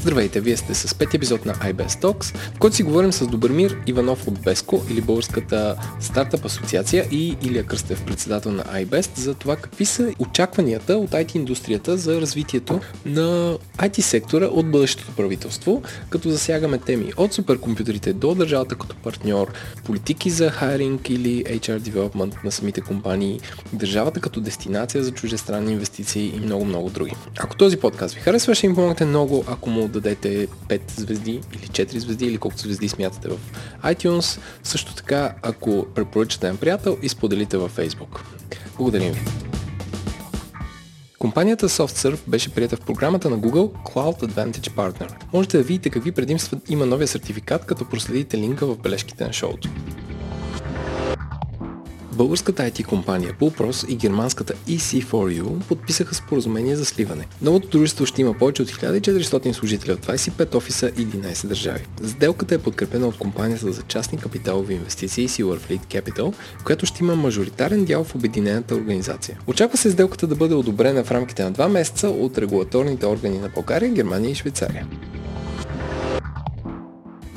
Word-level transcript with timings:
Здравейте, 0.00 0.40
вие 0.40 0.56
сте 0.56 0.74
с 0.74 0.94
пети 0.94 1.16
епизод 1.16 1.46
на 1.46 1.54
iBest 1.54 2.02
Talks, 2.02 2.36
в 2.54 2.58
който 2.58 2.76
си 2.76 2.82
говорим 2.82 3.12
с 3.12 3.26
Добърмир 3.26 3.76
Иванов 3.86 4.28
от 4.28 4.40
Беско 4.40 4.82
или 4.90 5.00
Българската 5.00 5.76
стартъп 6.00 6.44
асоциация 6.44 7.06
и 7.10 7.36
Илия 7.42 7.64
Кръстев, 7.64 8.04
председател 8.04 8.52
на 8.52 8.64
iBest, 8.64 9.18
за 9.18 9.34
това 9.34 9.56
какви 9.56 9.84
са 9.84 10.12
очакванията 10.18 10.96
от 10.96 11.10
IT 11.10 11.36
индустрията 11.36 11.96
за 11.96 12.20
развитието 12.20 12.80
на 13.06 13.58
IT 13.76 14.00
сектора 14.00 14.46
от 14.46 14.70
бъдещето 14.70 15.12
правителство, 15.16 15.82
като 16.10 16.30
засягаме 16.30 16.78
теми 16.78 17.12
от 17.16 17.32
суперкомпютрите 17.32 18.12
до 18.12 18.34
държавата 18.34 18.74
като 18.74 18.96
партньор, 18.96 19.52
политики 19.84 20.30
за 20.30 20.50
хайринг 20.50 21.10
или 21.10 21.44
HR 21.44 21.80
development 21.80 22.44
на 22.44 22.52
самите 22.52 22.80
компании, 22.80 23.40
държавата 23.72 24.20
като 24.20 24.40
дестинация 24.40 25.04
за 25.04 25.10
чуждестранни 25.10 25.72
инвестиции 25.72 26.32
и 26.36 26.40
много-много 26.40 26.90
други. 26.90 27.14
Ако 27.38 27.56
този 27.56 27.76
подкаст 27.76 28.14
ви 28.14 28.20
харесва, 28.20 28.54
ще 28.54 28.66
им 28.66 28.74
помогнете 28.74 29.04
много, 29.04 29.44
ако 29.48 29.70
му 29.70 29.87
дадете 29.88 30.46
5 30.68 30.80
звезди 30.96 31.30
или 31.30 31.66
4 31.68 31.98
звезди 31.98 32.26
или 32.26 32.38
колкото 32.38 32.62
звезди 32.62 32.88
смятате 32.88 33.28
в 33.28 33.38
iTunes. 33.84 34.40
Също 34.62 34.94
така, 34.94 35.34
ако 35.42 35.86
препоръчате 35.94 36.48
на 36.52 36.56
приятел 36.56 36.98
и 37.02 37.08
споделите 37.08 37.56
във 37.56 37.76
Facebook. 37.76 38.20
Благодарим 38.76 39.12
ви! 39.12 39.20
Компанията 41.18 41.68
SoftServe 41.68 42.18
беше 42.26 42.54
прията 42.54 42.76
в 42.76 42.80
програмата 42.80 43.30
на 43.30 43.38
Google 43.38 43.72
Cloud 43.92 44.22
Advantage 44.22 44.70
Partner. 44.70 45.12
Можете 45.32 45.56
да 45.56 45.62
видите 45.62 45.90
какви 45.90 46.12
предимства 46.12 46.60
има 46.68 46.86
новия 46.86 47.08
сертификат, 47.08 47.64
като 47.64 47.88
проследите 47.88 48.38
линка 48.38 48.66
в 48.66 48.78
бележките 48.78 49.24
на 49.24 49.32
шоуто. 49.32 49.68
Българската 52.18 52.62
IT 52.62 52.84
компания 52.84 53.32
Pulpros 53.40 53.88
и 53.88 53.96
германската 53.96 54.54
EC4U 54.68 55.62
подписаха 55.68 56.14
споразумение 56.14 56.76
за 56.76 56.84
сливане. 56.84 57.26
Новото 57.42 57.68
дружество 57.68 58.06
ще 58.06 58.20
има 58.20 58.34
повече 58.34 58.62
от 58.62 58.68
1400 58.68 59.52
служители 59.52 59.92
в 59.92 59.98
25 59.98 60.54
офиса 60.54 60.88
и 60.96 61.06
11 61.06 61.46
държави. 61.46 61.86
Сделката 62.04 62.54
е 62.54 62.58
подкрепена 62.58 63.06
от 63.06 63.18
компанията 63.18 63.72
за 63.72 63.82
частни 63.82 64.18
капиталови 64.18 64.74
инвестиции 64.74 65.28
Silverfleet 65.28 65.80
Capital, 65.80 66.34
която 66.64 66.86
ще 66.86 67.04
има 67.04 67.16
мажоритарен 67.16 67.84
дял 67.84 68.04
в 68.04 68.14
обединената 68.14 68.74
организация. 68.74 69.38
Очаква 69.46 69.78
се 69.78 69.90
сделката 69.90 70.26
да 70.26 70.34
бъде 70.34 70.54
одобрена 70.54 71.04
в 71.04 71.10
рамките 71.10 71.44
на 71.44 71.52
2 71.52 71.68
месеца 71.68 72.08
от 72.08 72.38
регулаторните 72.38 73.06
органи 73.06 73.38
на 73.38 73.48
България, 73.48 73.90
Германия 73.90 74.30
и 74.30 74.34
Швейцария. 74.34 74.86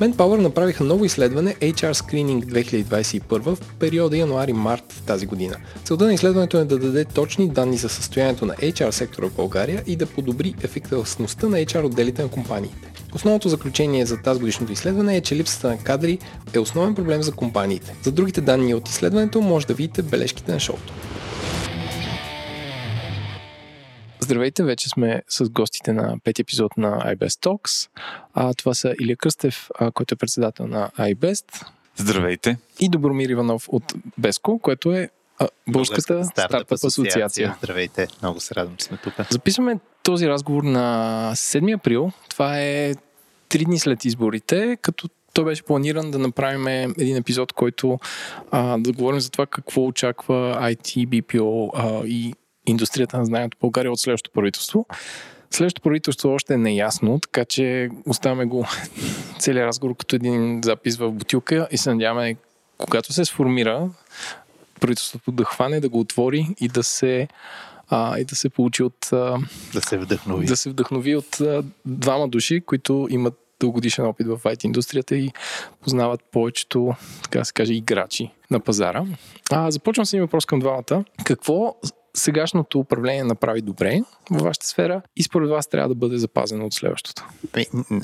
Manpower 0.00 0.40
направиха 0.40 0.84
ново 0.84 1.04
изследване 1.04 1.54
HR 1.54 1.92
Screening 1.92 2.44
2021 2.44 3.38
в 3.38 3.58
периода 3.78 4.16
януари-март 4.16 5.02
тази 5.06 5.26
година. 5.26 5.56
Целта 5.84 6.04
на 6.04 6.14
изследването 6.14 6.58
е 6.58 6.64
да 6.64 6.78
даде 6.78 7.04
точни 7.04 7.48
данни 7.48 7.76
за 7.76 7.88
състоянието 7.88 8.46
на 8.46 8.54
HR 8.54 8.90
сектора 8.90 9.28
в 9.28 9.36
България 9.36 9.82
и 9.86 9.96
да 9.96 10.06
подобри 10.06 10.54
ефективността 10.62 11.48
на 11.48 11.56
HR 11.56 11.84
отделите 11.84 12.22
на 12.22 12.28
компаниите. 12.28 12.92
Основното 13.14 13.48
заключение 13.48 14.06
за 14.06 14.16
тази 14.16 14.40
годишното 14.40 14.72
изследване 14.72 15.16
е, 15.16 15.20
че 15.20 15.36
липсата 15.36 15.68
на 15.68 15.78
кадри 15.78 16.18
е 16.54 16.58
основен 16.58 16.94
проблем 16.94 17.22
за 17.22 17.32
компаниите. 17.32 17.94
За 18.02 18.12
другите 18.12 18.40
данни 18.40 18.74
от 18.74 18.88
изследването 18.88 19.40
може 19.40 19.66
да 19.66 19.74
видите 19.74 20.02
бележките 20.02 20.52
на 20.52 20.60
шоуто. 20.60 20.92
Здравейте, 24.22 24.62
вече 24.62 24.88
сме 24.88 25.22
с 25.28 25.50
гостите 25.50 25.92
на 25.92 26.16
пети 26.24 26.42
епизод 26.42 26.76
на 26.76 27.14
iBest 27.16 27.46
Talks. 27.46 27.88
А, 28.34 28.54
това 28.54 28.74
са 28.74 28.94
Илия 29.00 29.16
Кръстев, 29.16 29.68
а, 29.78 29.90
който 29.90 30.14
е 30.14 30.16
председател 30.16 30.66
на 30.66 30.90
iBest. 30.98 31.66
Здравейте. 31.96 32.56
И 32.80 32.88
Добромир 32.88 33.28
Иванов 33.28 33.68
от 33.68 33.94
Беско, 34.18 34.58
което 34.58 34.92
е 34.92 35.08
а, 35.38 35.48
Българската 35.68 36.24
стартъп 36.24 36.72
асоциация. 36.72 37.26
асоциация. 37.26 37.56
Здравейте, 37.62 38.08
много 38.22 38.40
се 38.40 38.54
радвам, 38.54 38.76
че 38.76 38.84
сме 38.84 38.96
тук. 38.96 39.14
Записваме 39.30 39.78
този 40.02 40.28
разговор 40.28 40.62
на 40.62 41.30
7 41.34 41.76
април. 41.76 42.12
Това 42.28 42.60
е 42.60 42.94
три 43.48 43.64
дни 43.64 43.78
след 43.78 44.04
изборите, 44.04 44.78
като 44.82 45.08
той 45.32 45.44
беше 45.44 45.62
планиран 45.62 46.10
да 46.10 46.18
направим 46.18 46.66
един 46.98 47.16
епизод, 47.16 47.52
който 47.52 47.98
а, 48.50 48.78
да 48.78 48.92
говорим 48.92 49.20
за 49.20 49.30
това 49.30 49.46
какво 49.46 49.86
очаква 49.86 50.58
IT, 50.60 51.06
BPO 51.06 51.70
а, 51.74 52.06
и 52.06 52.34
индустрията 52.66 53.18
на 53.18 53.24
знанието 53.24 53.56
в 53.56 53.60
България 53.60 53.92
от 53.92 54.00
следващото 54.00 54.34
правителство. 54.34 54.86
Следващото 55.50 55.82
правителство 55.82 56.28
още 56.28 56.54
е 56.54 56.58
неясно, 56.58 57.20
така 57.20 57.44
че 57.44 57.88
оставяме 58.06 58.44
го 58.44 58.66
целият 59.38 59.66
разговор 59.66 59.96
като 59.96 60.16
един 60.16 60.60
запис 60.64 60.96
в 60.96 61.10
бутилка 61.10 61.68
и 61.70 61.78
се 61.78 61.90
надяваме, 61.90 62.36
когато 62.78 63.12
се 63.12 63.24
сформира, 63.24 63.90
правителството 64.80 65.32
да 65.32 65.44
хване, 65.44 65.80
да 65.80 65.88
го 65.88 66.00
отвори 66.00 66.46
и 66.60 66.68
да 66.68 66.82
се 66.82 67.28
а, 67.88 68.18
и 68.18 68.24
да 68.24 68.36
се 68.36 68.48
получи 68.48 68.82
от... 68.82 69.12
А, 69.12 69.38
да 69.74 69.80
се 69.80 69.98
вдъхнови. 69.98 70.46
Да 70.46 70.56
се 70.56 70.70
вдъхнови 70.70 71.16
от 71.16 71.40
а, 71.40 71.64
двама 71.86 72.28
души, 72.28 72.60
които 72.60 73.06
имат 73.10 73.34
дългодишен 73.60 74.06
опит 74.06 74.26
в 74.26 74.38
IT 74.38 74.64
индустрията 74.64 75.16
и 75.16 75.30
познават 75.82 76.20
повечето, 76.32 76.94
така 77.22 77.38
да 77.38 77.44
се 77.44 77.52
каже, 77.52 77.74
играчи 77.74 78.30
на 78.50 78.60
пазара. 78.60 79.04
А, 79.50 79.70
започвам 79.70 80.06
с 80.06 80.12
един 80.12 80.24
въпрос 80.24 80.46
към 80.46 80.60
двамата. 80.60 81.04
Какво 81.24 81.76
сегашното 82.16 82.78
управление 82.78 83.24
направи 83.24 83.62
добре 83.62 84.00
във 84.30 84.42
вашата 84.42 84.66
сфера 84.66 85.02
и 85.16 85.22
според 85.22 85.50
вас 85.50 85.66
трябва 85.66 85.88
да 85.88 85.94
бъде 85.94 86.18
запазено 86.18 86.66
от 86.66 86.74
следващото? 86.74 87.24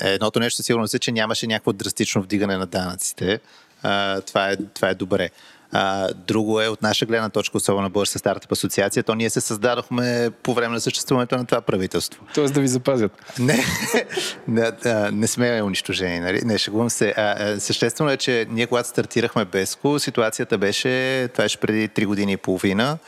Едното 0.01 0.41
нещо 0.41 0.63
сигурно 0.63 0.87
е, 0.95 0.99
че 0.99 1.13
нямаше 1.13 1.47
някакво 1.47 1.73
драстично 1.73 2.23
вдигане 2.23 2.57
на 2.57 2.67
данъците. 2.67 3.41
А, 3.83 4.21
това, 4.21 4.51
е, 4.51 4.57
това 4.57 4.89
е 4.89 4.95
добре. 4.95 5.31
А, 5.73 6.09
друго 6.15 6.61
е 6.61 6.69
от 6.69 6.83
наша 6.83 7.07
гледна 7.07 7.29
точка, 7.29 7.57
особено 7.57 7.83
на 7.83 7.91
Българска 7.91 8.19
стартъп 8.19 8.53
асоциация, 8.53 9.03
то 9.03 9.15
ние 9.15 9.31
се 9.31 9.41
създадохме 9.41 10.31
по 10.43 10.55
време 10.55 10.75
на 10.75 10.81
съществуването 10.81 11.37
на 11.37 11.47
това 11.47 11.61
правителство. 11.61 12.25
Тоест 12.35 12.55
да 12.55 12.61
ви 12.61 12.69
запазят. 12.69 13.13
Не, 13.39 13.65
не, 14.49 14.73
не, 14.85 15.11
не 15.11 15.27
сме 15.27 15.63
унищожени, 15.63 16.21
нали? 16.21 16.41
Не, 16.45 16.59
шегувам 16.59 16.91
се. 16.91 17.15
А, 17.17 17.61
съществено 17.61 18.11
е, 18.11 18.17
че 18.17 18.47
ние 18.51 18.67
когато 18.67 18.89
стартирахме 18.89 19.45
Беско, 19.45 19.99
ситуацията 19.99 20.59
беше, 20.59 21.29
това 21.33 21.45
беше 21.45 21.59
преди 21.59 21.89
3 21.89 22.07
години 22.07 22.33
и 22.33 22.37
половина, 22.37 22.99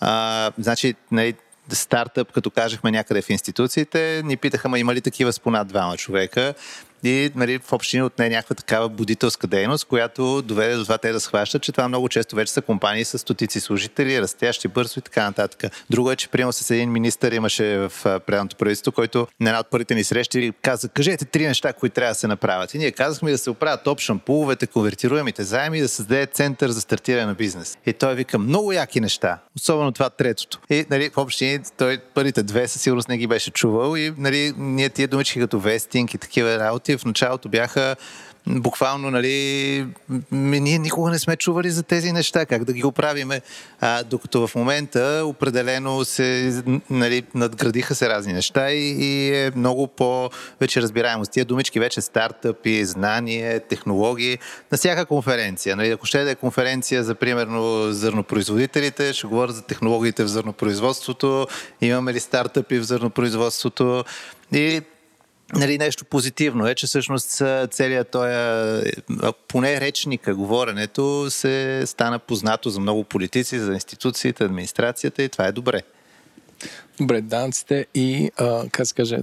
а, 0.00 0.50
значи, 0.58 0.94
нали, 1.10 1.34
стартъп, 1.72 2.32
като 2.32 2.50
кажехме 2.50 2.90
някъде 2.90 3.22
в 3.22 3.30
институциите, 3.30 4.22
ни 4.24 4.36
питаха, 4.36 4.68
ма 4.68 4.78
има 4.78 4.94
ли 4.94 5.00
такива 5.00 5.32
с 5.32 5.40
понад 5.40 5.68
двама 5.68 5.96
човека? 5.96 6.54
И 7.04 7.30
нали, 7.34 7.58
в 7.58 7.72
общини 7.72 8.02
отне 8.02 8.28
някаква 8.28 8.54
такава 8.54 8.88
будителска 8.88 9.46
дейност, 9.46 9.84
която 9.84 10.42
доведе 10.42 10.74
до 10.74 10.82
това 10.82 10.98
те 10.98 11.12
да 11.12 11.20
схващат, 11.20 11.62
че 11.62 11.72
това 11.72 11.88
много 11.88 12.08
често 12.08 12.36
вече 12.36 12.52
са 12.52 12.62
компании 12.62 13.04
с 13.04 13.18
стотици 13.18 13.60
служители, 13.60 14.20
растящи 14.20 14.68
бързо 14.68 14.98
и 14.98 15.02
така 15.02 15.24
нататък. 15.24 15.72
Друго 15.90 16.10
е, 16.10 16.16
че 16.16 16.28
приема 16.28 16.52
с 16.52 16.70
един 16.70 16.92
министър 16.92 17.32
имаше 17.32 17.78
в 17.78 18.20
предното 18.26 18.56
правителство, 18.56 18.92
който 18.92 19.26
на 19.40 19.50
една 19.50 19.60
от 19.60 19.70
първите 19.70 19.94
ни 19.94 20.04
срещи 20.04 20.52
каза, 20.62 20.88
кажете 20.88 21.24
три 21.24 21.46
неща, 21.46 21.72
които 21.72 21.94
трябва 21.94 22.10
да 22.10 22.14
се 22.14 22.26
направят. 22.26 22.74
И 22.74 22.78
ние 22.78 22.90
казахме 22.90 23.30
да 23.30 23.38
се 23.38 23.50
оправят 23.50 23.86
опшън 23.86 24.18
пуловете, 24.18 24.66
конвертируемите 24.66 25.44
заеми 25.44 25.78
и 25.78 25.80
да 25.80 25.88
създаде 25.88 26.26
център 26.26 26.70
за 26.70 26.80
стартиране 26.80 27.26
на 27.26 27.34
бизнес. 27.34 27.78
И 27.86 27.92
той 27.92 28.14
вика 28.14 28.38
много 28.38 28.72
яки 28.72 29.00
неща, 29.00 29.38
особено 29.56 29.92
това 29.92 30.10
третото. 30.10 30.58
И 30.70 30.86
нали, 30.90 31.10
в 31.10 31.18
общини 31.18 31.58
той 31.78 31.98
първите 32.14 32.42
две 32.42 32.68
със 32.68 32.82
сигурност 32.82 33.08
не 33.08 33.18
ги 33.18 33.26
беше 33.26 33.50
чувал 33.50 33.96
и 33.96 34.12
нали, 34.18 34.52
ние 34.56 34.88
тия 34.88 35.08
думички 35.08 35.40
като 35.40 35.60
вестинг 35.60 36.14
и 36.14 36.18
такива 36.18 36.58
работи 36.58 36.89
в 36.98 37.04
началото 37.04 37.48
бяха 37.48 37.96
буквално, 38.46 39.10
нали, 39.10 39.86
ние 40.32 40.78
никога 40.78 41.10
не 41.10 41.18
сме 41.18 41.36
чували 41.36 41.70
за 41.70 41.82
тези 41.82 42.12
неща, 42.12 42.46
как 42.46 42.64
да 42.64 42.72
ги 42.72 42.84
оправиме, 42.84 43.40
а, 43.80 44.02
докато 44.02 44.46
в 44.46 44.54
момента 44.54 45.22
определено 45.24 46.04
се, 46.04 46.62
нали, 46.90 47.22
надградиха 47.34 47.94
се 47.94 48.08
разни 48.08 48.32
неща 48.32 48.70
и, 48.70 48.90
и 48.90 49.34
е 49.36 49.52
много 49.56 49.86
по-вече 49.86 50.82
разбираемо. 50.82 51.24
С 51.24 51.28
тия 51.28 51.44
думички 51.44 51.80
вече 51.80 52.00
стартъпи, 52.00 52.84
знание, 52.84 53.60
технологии, 53.60 54.38
на 54.72 54.78
всяка 54.78 55.06
конференция. 55.06 55.76
Нали, 55.76 55.90
ако 55.90 56.06
ще 56.06 56.24
да 56.24 56.30
е 56.30 56.34
конференция 56.34 57.04
за, 57.04 57.14
примерно, 57.14 57.92
зърнопроизводителите, 57.92 59.12
ще 59.12 59.26
говоря 59.26 59.52
за 59.52 59.62
технологиите 59.62 60.24
в 60.24 60.28
зърнопроизводството, 60.28 61.46
имаме 61.80 62.12
ли 62.12 62.20
стартъпи 62.20 62.78
в 62.78 62.84
зърнопроизводството 62.84 64.04
и 64.52 64.80
нали, 65.54 65.78
нещо 65.78 66.04
позитивно 66.04 66.66
е, 66.66 66.74
че 66.74 66.86
всъщност 66.86 67.42
целият 67.70 68.10
този, 68.10 68.32
поне 69.48 69.80
речника, 69.80 70.34
говоренето 70.34 71.30
се 71.30 71.82
стана 71.86 72.18
познато 72.18 72.70
за 72.70 72.80
много 72.80 73.04
политици, 73.04 73.58
за 73.58 73.72
институциите, 73.72 74.44
администрацията 74.44 75.22
и 75.22 75.28
това 75.28 75.46
е 75.46 75.52
добре. 75.52 75.82
Добре, 77.00 77.20
данците 77.20 77.86
и, 77.94 78.30
а, 78.38 78.64
как 78.72 78.86
се 78.86 78.94
каже, 78.94 79.18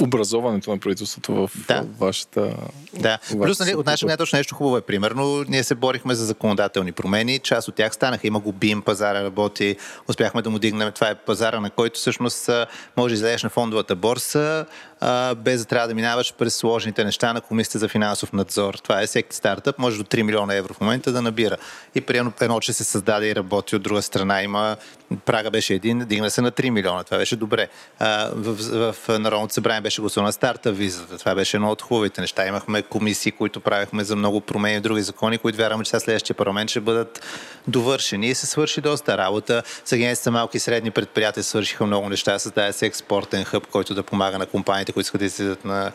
образоването 0.00 0.70
на 0.70 0.78
правителството 0.78 1.34
в 1.34 1.50
да. 1.68 1.84
вашата. 1.98 2.56
Да. 2.98 3.18
Плюс, 3.30 3.60
нали, 3.60 3.74
от 3.74 3.86
наша 3.86 4.06
гледна 4.06 4.16
точка 4.16 4.36
нещо 4.36 4.54
хубаво 4.54 4.76
е. 4.76 4.80
Примерно, 4.80 5.44
ние 5.48 5.64
се 5.64 5.74
борихме 5.74 6.14
за 6.14 6.26
законодателни 6.26 6.92
промени. 6.92 7.38
Част 7.38 7.68
от 7.68 7.74
тях 7.74 7.94
станаха. 7.94 8.26
Има 8.26 8.40
го 8.40 8.52
БИМ, 8.52 8.82
пазара 8.82 9.24
работи. 9.24 9.76
Успяхме 10.08 10.42
да 10.42 10.50
му 10.50 10.58
дигнем. 10.58 10.92
Това 10.92 11.08
е 11.08 11.14
пазара, 11.14 11.60
на 11.60 11.70
който 11.70 11.98
всъщност 12.00 12.50
може 12.96 13.12
да 13.12 13.16
излезеш 13.16 13.42
на 13.42 13.48
фондовата 13.48 13.96
борса, 13.96 14.66
а, 15.06 15.34
без 15.34 15.60
да 15.60 15.64
трябва 15.64 15.88
да 15.88 15.94
минаваш 15.94 16.34
през 16.38 16.56
сложните 16.56 17.04
неща 17.04 17.32
на 17.32 17.40
Комисията 17.40 17.78
за 17.78 17.88
финансов 17.88 18.32
надзор. 18.32 18.74
Това 18.74 19.02
е 19.02 19.06
всеки 19.06 19.36
стартъп, 19.36 19.78
може 19.78 19.98
до 19.98 20.04
3 20.04 20.22
милиона 20.22 20.54
евро 20.54 20.74
в 20.74 20.80
момента 20.80 21.12
да 21.12 21.22
набира. 21.22 21.56
И 21.94 22.00
при 22.00 22.30
едно, 22.40 22.60
че 22.60 22.72
се 22.72 22.84
създаде 22.84 23.30
и 23.30 23.34
работи 23.34 23.76
от 23.76 23.82
друга 23.82 24.02
страна, 24.02 24.42
има 24.42 24.76
прага 25.24 25.50
беше 25.50 25.74
един, 25.74 25.98
дигна 25.98 26.30
се 26.30 26.40
на 26.40 26.52
3 26.52 26.70
милиона. 26.70 27.04
Това 27.04 27.18
беше 27.18 27.36
добре. 27.36 27.68
А, 27.98 28.30
в, 28.34 28.52
в, 28.52 28.92
в 28.92 29.18
Народното 29.18 29.54
събрание 29.54 29.80
беше 29.80 30.00
гласувана 30.00 30.32
старта 30.32 30.72
визата. 30.72 31.18
Това 31.18 31.34
беше 31.34 31.56
едно 31.56 31.70
от 31.70 31.82
хубавите 31.82 32.20
неща. 32.20 32.46
Имахме 32.46 32.82
комисии, 32.82 33.32
които 33.32 33.60
правихме 33.60 34.04
за 34.04 34.16
много 34.16 34.40
промени 34.40 34.78
в 34.78 34.82
други 34.82 35.02
закони, 35.02 35.38
които 35.38 35.58
вярваме, 35.58 35.84
че 35.84 35.90
сега 35.90 36.00
следващия 36.00 36.36
парламент 36.36 36.70
ще 36.70 36.80
бъдат 36.80 37.22
довършени 37.68 38.28
и 38.28 38.34
се 38.34 38.46
свърши 38.46 38.80
доста 38.80 39.18
работа. 39.18 39.62
С 39.84 39.92
агенцията 39.92 40.30
малки 40.30 40.56
и 40.56 40.60
средни 40.60 40.90
предприятия 40.90 41.44
свършиха 41.44 41.86
много 41.86 42.08
неща. 42.08 42.38
Създаде 42.38 42.72
се 42.72 42.86
експортен 42.86 43.44
хъб, 43.44 43.66
който 43.66 43.94
да 43.94 44.02
помага 44.02 44.38
на 44.38 44.46
компаниите, 44.46 44.92
които 44.94 45.06
искат 45.06 45.18
да 45.18 45.24
излизат 45.24 45.64
на, 45.64 45.92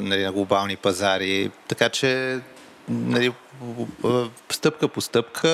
нали, 0.00 0.24
на 0.24 0.32
глобални 0.32 0.76
пазари. 0.76 1.50
Така 1.68 1.88
че 1.88 2.40
нали, 2.88 3.32
стъпка 4.50 4.88
по 4.88 5.00
стъпка, 5.00 5.48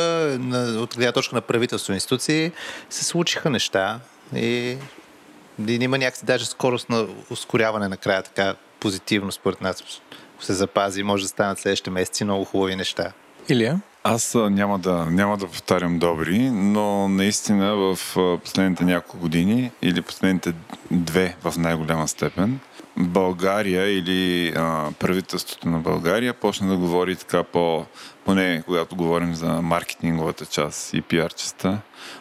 от 0.77 0.97
гледна 0.97 1.13
точка 1.13 1.35
на 1.35 1.41
правителство 1.41 1.93
институции, 1.93 2.53
се 2.91 3.05
случиха 3.05 3.51
неща 3.51 4.01
и, 4.35 4.77
и 5.69 5.75
има 5.75 5.99
някакси 5.99 6.27
даже 6.27 6.45
скорост 6.45 6.89
на 6.89 7.07
ускоряване 7.31 7.89
на 7.89 7.97
края, 7.97 8.23
така 8.23 8.55
позитивно 8.81 9.33
според 9.33 9.61
нас. 9.61 9.83
Ако 10.35 10.45
се 10.45 10.53
запази, 10.53 11.03
може 11.03 11.23
да 11.23 11.29
станат 11.29 11.59
следващите 11.59 11.91
месеци 11.91 12.25
много 12.25 12.45
хубави 12.45 12.77
неща. 12.77 13.13
Илия? 13.49 13.81
Аз 14.05 14.35
няма 14.35 14.79
да, 14.79 15.07
няма 15.11 15.37
да 15.37 15.47
повтарям 15.47 15.99
добри, 15.99 16.51
но 16.51 17.09
наистина 17.09 17.75
в 17.77 17.99
последните 18.45 18.85
няколко 18.85 19.19
години 19.19 19.71
или 19.83 20.03
последните 20.03 20.53
две 20.91 21.37
в 21.45 21.55
най-голяма 21.59 22.09
степен, 22.09 22.59
България 22.97 23.99
или 23.99 24.53
а, 24.57 24.91
правителството 24.99 25.69
на 25.69 25.79
България 25.79 26.35
почна 26.35 26.69
да 26.69 26.77
говори 26.77 27.17
така 27.17 27.43
по, 27.43 27.85
поне 28.25 28.63
когато 28.67 28.97
говорим 28.97 29.35
за 29.35 29.49
маркетинговата 29.49 30.47
част 30.47 30.95
и 30.95 31.03
пиар 31.03 31.33
частта, 31.33 31.79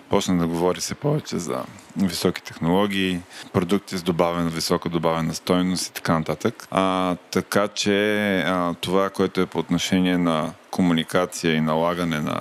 почна 0.09 0.37
да 0.37 0.47
говори 0.47 0.81
се 0.81 0.95
повече 0.95 1.37
за 1.37 1.63
високи 1.97 2.43
технологии, 2.43 3.19
продукти 3.53 3.97
с 3.97 4.03
добавена, 4.03 4.49
висока 4.49 4.89
добавена 4.89 5.33
стойност 5.33 5.87
и 5.87 5.93
така 5.93 6.19
нататък. 6.19 6.67
А, 6.71 7.15
така 7.31 7.67
че 7.67 8.39
а, 8.39 8.73
това, 8.73 9.09
което 9.09 9.41
е 9.41 9.45
по 9.45 9.59
отношение 9.59 10.17
на 10.17 10.53
комуникация 10.79 11.55
и 11.55 11.61
налагане 11.61 12.19
на, 12.19 12.39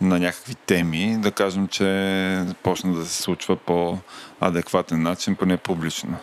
на 0.00 0.18
някакви 0.18 0.54
теми, 0.54 1.16
да 1.18 1.32
кажем, 1.32 1.68
че 1.68 2.44
почна 2.62 2.94
да 2.94 3.06
се 3.06 3.22
случва 3.22 3.56
по 3.56 3.98
адекватен 4.40 5.02
начин, 5.02 5.36
поне 5.36 5.56
публично. 5.56 6.16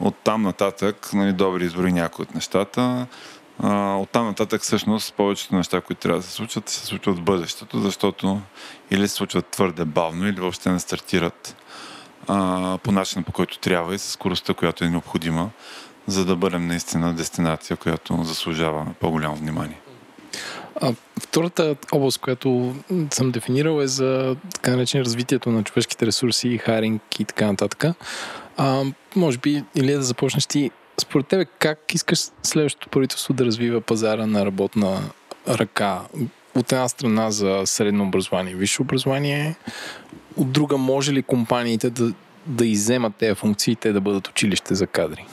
От 0.00 0.14
там 0.24 0.42
нататък, 0.42 1.10
нали, 1.12 1.32
добри 1.32 1.64
избори 1.64 1.92
някои 1.92 2.22
от 2.22 2.34
нещата. 2.34 3.06
А, 3.62 3.94
от 3.94 4.10
там 4.10 4.26
нататък 4.26 4.62
всъщност 4.62 5.14
повечето 5.14 5.54
неща, 5.54 5.80
които 5.80 6.02
трябва 6.02 6.20
да 6.20 6.26
се 6.26 6.32
случват, 6.32 6.68
се 6.68 6.86
случват 6.86 7.18
в 7.18 7.22
бъдещето, 7.22 7.80
защото 7.80 8.40
или 8.90 9.08
се 9.08 9.14
случват 9.14 9.46
твърде 9.46 9.84
бавно, 9.84 10.28
или 10.28 10.40
въобще 10.40 10.70
не 10.70 10.78
стартират 10.78 11.56
а, 12.28 12.78
по 12.82 12.92
начина 12.92 13.24
по 13.24 13.32
който 13.32 13.58
трябва 13.58 13.94
и 13.94 13.98
с 13.98 14.10
скоростта, 14.10 14.54
която 14.54 14.84
е 14.84 14.90
необходима, 14.90 15.50
за 16.06 16.24
да 16.24 16.36
бъдем 16.36 16.66
наистина 16.66 17.14
дестинация, 17.14 17.76
която 17.76 18.24
заслужава 18.24 18.86
по-голямо 19.00 19.36
внимание. 19.36 19.78
А, 20.80 20.94
втората 21.20 21.76
област, 21.92 22.18
която 22.18 22.74
съм 23.10 23.30
дефинирал 23.30 23.80
е 23.80 23.86
за 23.86 24.36
така 24.54 24.70
наречен 24.70 25.00
развитието 25.00 25.50
на 25.50 25.64
човешките 25.64 26.06
ресурси, 26.06 26.58
хайринг 26.58 27.02
и 27.20 27.24
така 27.24 27.46
нататък. 27.46 27.84
А, 28.56 28.84
може 29.16 29.38
би, 29.38 29.64
или 29.74 29.92
да 29.92 30.02
започнеш 30.02 30.46
ти, 30.46 30.70
според 31.00 31.26
тебе 31.26 31.44
как 31.44 31.94
искаш 31.94 32.18
следващото 32.42 32.88
правителство 32.88 33.34
да 33.34 33.44
развива 33.44 33.80
пазара 33.80 34.26
на 34.26 34.46
работна 34.46 35.10
ръка? 35.48 36.00
От 36.54 36.72
една 36.72 36.88
страна 36.88 37.30
за 37.30 37.62
средно 37.64 38.04
образование 38.04 38.54
висше 38.54 38.82
образование, 38.82 39.56
от 40.36 40.52
друга 40.52 40.76
може 40.76 41.12
ли 41.12 41.22
компаниите 41.22 41.90
да, 41.90 42.12
да 42.46 42.66
иземат 42.66 43.16
тези 43.16 43.34
функции 43.34 43.76
те 43.76 43.92
да 43.92 44.00
бъдат 44.00 44.28
училище 44.28 44.74
за 44.74 44.86
кадри? 44.86 45.26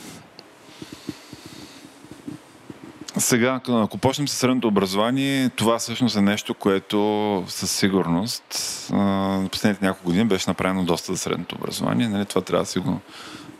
Сега, 3.22 3.60
ако 3.68 3.98
почнем 3.98 4.28
с 4.28 4.32
средното 4.32 4.68
образование, 4.68 5.48
това 5.48 5.78
всъщност 5.78 6.16
е 6.16 6.20
нещо, 6.20 6.54
което 6.54 7.44
със 7.48 7.70
сигурност 7.70 8.44
последните 9.52 9.84
няколко 9.84 10.04
години 10.04 10.24
беше 10.24 10.50
направено 10.50 10.84
доста 10.84 11.12
за 11.12 11.18
средното 11.18 11.54
образование. 11.54 12.08
Нали, 12.08 12.26
това 12.26 12.40
трябва 12.40 12.62
да 12.62 12.70
си, 12.70 12.78
го, 12.78 13.00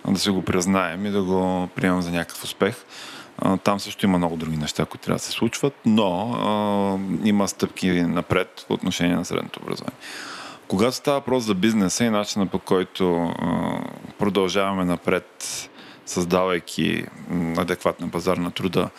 да 0.08 0.18
си 0.18 0.30
го 0.30 0.42
признаем 0.42 1.06
и 1.06 1.10
да 1.10 1.22
го 1.22 1.68
приемем 1.74 2.02
за 2.02 2.10
някакъв 2.10 2.44
успех. 2.44 2.74
Там 3.64 3.80
също 3.80 4.06
има 4.06 4.18
много 4.18 4.36
други 4.36 4.56
неща, 4.56 4.84
които 4.84 5.04
трябва 5.04 5.18
да 5.18 5.24
се 5.24 5.30
случват, 5.30 5.74
но 5.86 6.32
а, 6.32 7.28
има 7.28 7.48
стъпки 7.48 7.90
напред 7.90 8.64
по 8.68 8.74
отношение 8.74 9.16
на 9.16 9.24
средното 9.24 9.60
образование. 9.62 9.98
Когато 10.68 10.96
става 10.96 11.18
въпрос 11.18 11.44
за 11.44 11.54
бизнеса 11.54 12.04
и 12.04 12.10
начина 12.10 12.46
по 12.46 12.58
който 12.58 13.16
а, 13.16 13.78
продължаваме 14.18 14.84
напред, 14.84 15.68
създавайки 16.06 17.04
адекватна 17.56 18.10
пазар 18.10 18.36
на 18.36 18.50
труда, 18.50 18.90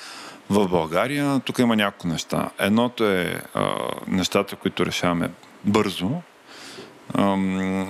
в 0.53 0.67
България 0.67 1.39
тук 1.39 1.59
има 1.59 1.75
няколко 1.75 2.07
неща. 2.07 2.49
Едното 2.59 3.09
е 3.09 3.41
а, 3.53 3.75
нещата, 4.07 4.55
които 4.55 4.85
решаваме 4.85 5.29
бързо 5.63 6.09
а, 7.13 7.37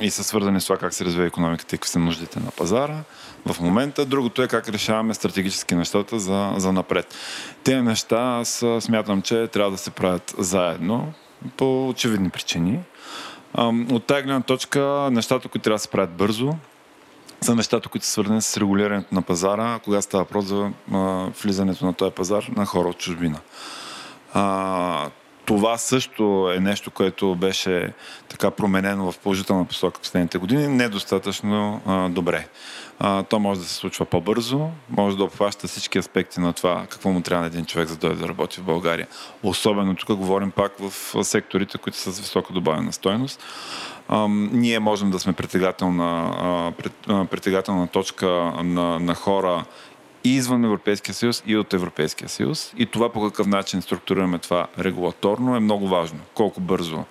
и 0.01 0.09
са 0.09 0.23
свързани 0.23 0.61
с 0.61 0.65
това 0.65 0.77
как 0.77 0.93
се 0.93 1.05
развива 1.05 1.25
економиката 1.25 1.75
и 1.75 1.77
какви 1.77 1.89
са 1.89 1.99
нуждите 1.99 2.39
на 2.39 2.51
пазара 2.51 3.03
в 3.45 3.59
момента. 3.59 4.05
Другото 4.05 4.43
е 4.43 4.47
как 4.47 4.69
решаваме 4.69 5.13
стратегически 5.13 5.75
нещата 5.75 6.19
за, 6.19 6.53
за 6.57 6.73
напред. 6.73 7.15
Те 7.63 7.81
неща 7.81 8.37
аз 8.41 8.65
смятам, 8.79 9.21
че 9.21 9.47
трябва 9.47 9.71
да 9.71 9.77
се 9.77 9.91
правят 9.91 10.35
заедно 10.37 11.13
по 11.57 11.89
очевидни 11.89 12.29
причини. 12.29 12.79
От 13.91 14.03
тази 14.03 14.23
гледна 14.23 14.41
точка 14.41 15.09
нещата, 15.11 15.47
които 15.47 15.63
трябва 15.63 15.75
да 15.75 15.79
се 15.79 15.87
правят 15.87 16.13
бързо, 16.13 16.53
за 17.43 17.55
нещата, 17.55 17.89
които 17.89 18.05
са 18.05 18.11
свързани 18.11 18.41
с 18.41 18.57
регулирането 18.57 19.15
на 19.15 19.21
пазара, 19.21 19.79
кога 19.83 20.01
става 20.01 20.23
въпрос 20.23 20.45
за 20.45 20.71
влизането 21.43 21.85
на 21.85 21.93
този 21.93 22.11
пазар 22.11 22.45
на 22.55 22.65
хора 22.65 22.87
от 22.87 22.97
чужбина. 22.97 23.39
А, 24.33 25.09
това 25.45 25.77
също 25.77 26.53
е 26.55 26.59
нещо, 26.59 26.91
което 26.91 27.35
беше 27.35 27.93
така 28.29 28.51
променено 28.51 29.11
в 29.11 29.17
положителна 29.17 29.65
посока 29.65 29.97
в 29.97 30.01
последните 30.01 30.37
години, 30.37 30.67
недостатъчно 30.67 31.81
а, 31.85 32.09
добре. 32.09 32.47
А, 32.99 33.23
то 33.23 33.39
може 33.39 33.59
да 33.59 33.65
се 33.65 33.73
случва 33.73 34.05
по-бързо, 34.05 34.69
може 34.89 35.17
да 35.17 35.23
обхваща 35.23 35.67
всички 35.67 35.97
аспекти 35.97 36.39
на 36.39 36.53
това 36.53 36.85
какво 36.89 37.09
му 37.09 37.21
трябва 37.21 37.41
на 37.41 37.47
един 37.47 37.65
човек 37.65 37.87
за 37.87 37.97
да 37.97 38.07
дойде 38.07 38.21
да 38.21 38.27
работи 38.27 38.59
в 38.59 38.63
България. 38.63 39.07
Особено 39.43 39.95
тук 39.95 40.17
говорим 40.17 40.51
пак 40.51 40.71
в 40.79 41.23
секторите, 41.23 41.77
които 41.77 41.97
са 41.97 42.11
с 42.11 42.19
висока 42.19 42.53
добавена 42.53 42.93
стойност. 42.93 43.43
А, 44.07 44.27
ние 44.51 44.79
можем 44.79 45.11
да 45.11 45.19
сме 45.19 45.33
притегателна, 45.33 46.33
а, 47.07 47.25
притегателна 47.25 47.87
точка 47.87 48.27
на, 48.63 48.99
на 48.99 49.15
хора 49.15 49.65
и 50.23 50.35
извън 50.35 50.65
Европейския 50.65 51.15
съюз, 51.15 51.43
и 51.45 51.57
от 51.57 51.73
Европейския 51.73 52.29
съюз. 52.29 52.73
И 52.77 52.85
това 52.85 53.09
по 53.09 53.21
какъв 53.21 53.47
начин 53.47 53.81
структурираме 53.81 54.39
това 54.39 54.67
регулаторно 54.79 55.55
е 55.55 55.59
много 55.59 55.87
важно. 55.87 56.19
Колко 56.33 56.61
бързо, 56.61 57.03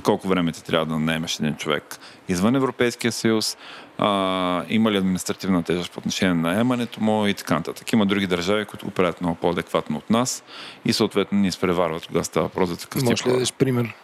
колко 0.00 0.28
време 0.28 0.52
ти 0.52 0.64
трябва 0.64 0.86
да 0.86 0.98
наемеш 0.98 1.38
един 1.38 1.56
човек 1.56 1.98
извън 2.28 2.56
Европейския 2.56 3.12
съюз, 3.12 3.56
а, 3.98 4.64
има 4.68 4.92
ли 4.92 4.96
административна 4.96 5.62
тежест 5.62 5.92
по 5.92 5.98
отношение 5.98 6.34
на 6.34 6.52
наемането 6.52 7.00
му 7.00 7.26
и 7.26 7.34
така 7.34 7.54
нататък. 7.54 7.92
Има 7.92 8.06
други 8.06 8.26
държави, 8.26 8.64
които 8.64 8.84
го 8.84 8.90
правят 8.90 9.20
много 9.20 9.36
по-адекватно 9.36 9.96
от 9.98 10.10
нас 10.10 10.44
и 10.84 10.92
съответно 10.92 11.38
ни 11.38 11.48
изпреварват, 11.48 12.06
когато 12.06 12.26
става 12.26 12.46
въпрос 12.46 12.68
за 12.68 12.76
такъв 12.76 13.02
Може 13.02 13.24
ли 13.24 13.28
да 13.28 13.32
дадеш 13.32 13.52
пример? 13.52 13.94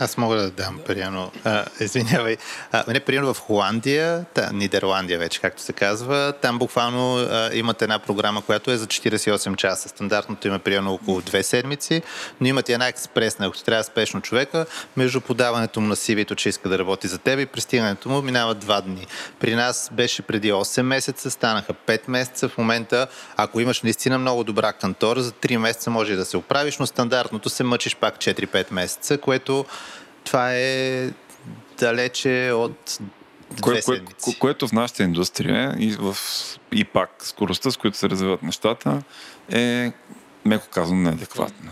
Аз 0.00 0.16
мога 0.16 0.36
да 0.36 0.50
дам, 0.50 0.80
примерно, 0.86 1.32
извинявай. 1.80 2.36
А, 2.72 2.84
не, 2.88 3.00
примерно 3.00 3.34
в 3.34 3.40
Холандия, 3.40 4.24
та, 4.34 4.50
Нидерландия 4.52 5.18
вече, 5.18 5.40
както 5.40 5.62
се 5.62 5.72
казва, 5.72 6.32
там 6.42 6.58
буквално 6.58 7.16
а, 7.16 7.50
имат 7.52 7.82
една 7.82 7.98
програма, 7.98 8.42
която 8.42 8.70
е 8.70 8.76
за 8.76 8.86
48 8.86 9.56
часа. 9.56 9.88
Стандартното 9.88 10.48
има 10.48 10.58
примерно 10.58 10.94
около 10.94 11.20
2 11.20 11.42
седмици, 11.42 12.02
но 12.40 12.46
имат 12.46 12.68
и 12.68 12.72
една 12.72 12.88
експресна, 12.88 13.46
ако 13.46 13.62
трябва 13.62 13.84
спешно 13.84 14.20
човека, 14.20 14.66
между 14.96 15.20
подаването 15.20 15.80
му 15.80 15.86
на 15.86 15.96
CV, 15.96 16.34
че 16.34 16.48
иска 16.48 16.68
да 16.68 16.78
работи 16.78 17.08
за 17.08 17.18
теб 17.18 17.40
и 17.40 17.46
пристигането 17.46 18.08
му 18.08 18.22
минава 18.22 18.56
2 18.56 18.82
дни. 18.82 19.06
При 19.40 19.54
нас 19.54 19.90
беше 19.92 20.22
преди 20.22 20.52
8 20.52 20.82
месеца, 20.82 21.30
станаха 21.30 21.74
5 21.74 22.00
месеца. 22.08 22.48
В 22.48 22.58
момента, 22.58 23.06
ако 23.36 23.60
имаш 23.60 23.82
наистина 23.82 24.18
много 24.18 24.44
добра 24.44 24.72
кантора, 24.72 25.22
за 25.22 25.32
3 25.32 25.56
месеца 25.56 25.90
може 25.90 26.16
да 26.16 26.24
се 26.24 26.36
оправиш, 26.36 26.78
но 26.78 26.86
стандартното 26.86 27.50
се 27.50 27.64
мъчиш 27.64 27.96
пак 27.96 28.16
4-5 28.16 28.72
месеца, 28.72 29.18
което 29.18 29.57
това 30.24 30.54
е 30.54 31.10
далече 31.78 32.50
от 32.54 32.98
Кое, 33.60 33.80
кое, 33.82 34.00
кое, 34.22 34.34
което 34.38 34.68
в 34.68 34.72
нашата 34.72 35.02
индустрия 35.02 35.74
и, 35.78 35.96
в, 36.00 36.16
и 36.72 36.84
пак 36.84 37.10
скоростта, 37.18 37.70
с 37.70 37.76
която 37.76 37.98
се 37.98 38.10
развиват 38.10 38.42
нещата, 38.42 39.02
е 39.52 39.92
меко 40.44 40.66
казано 40.70 41.00
неадекватно. 41.00 41.70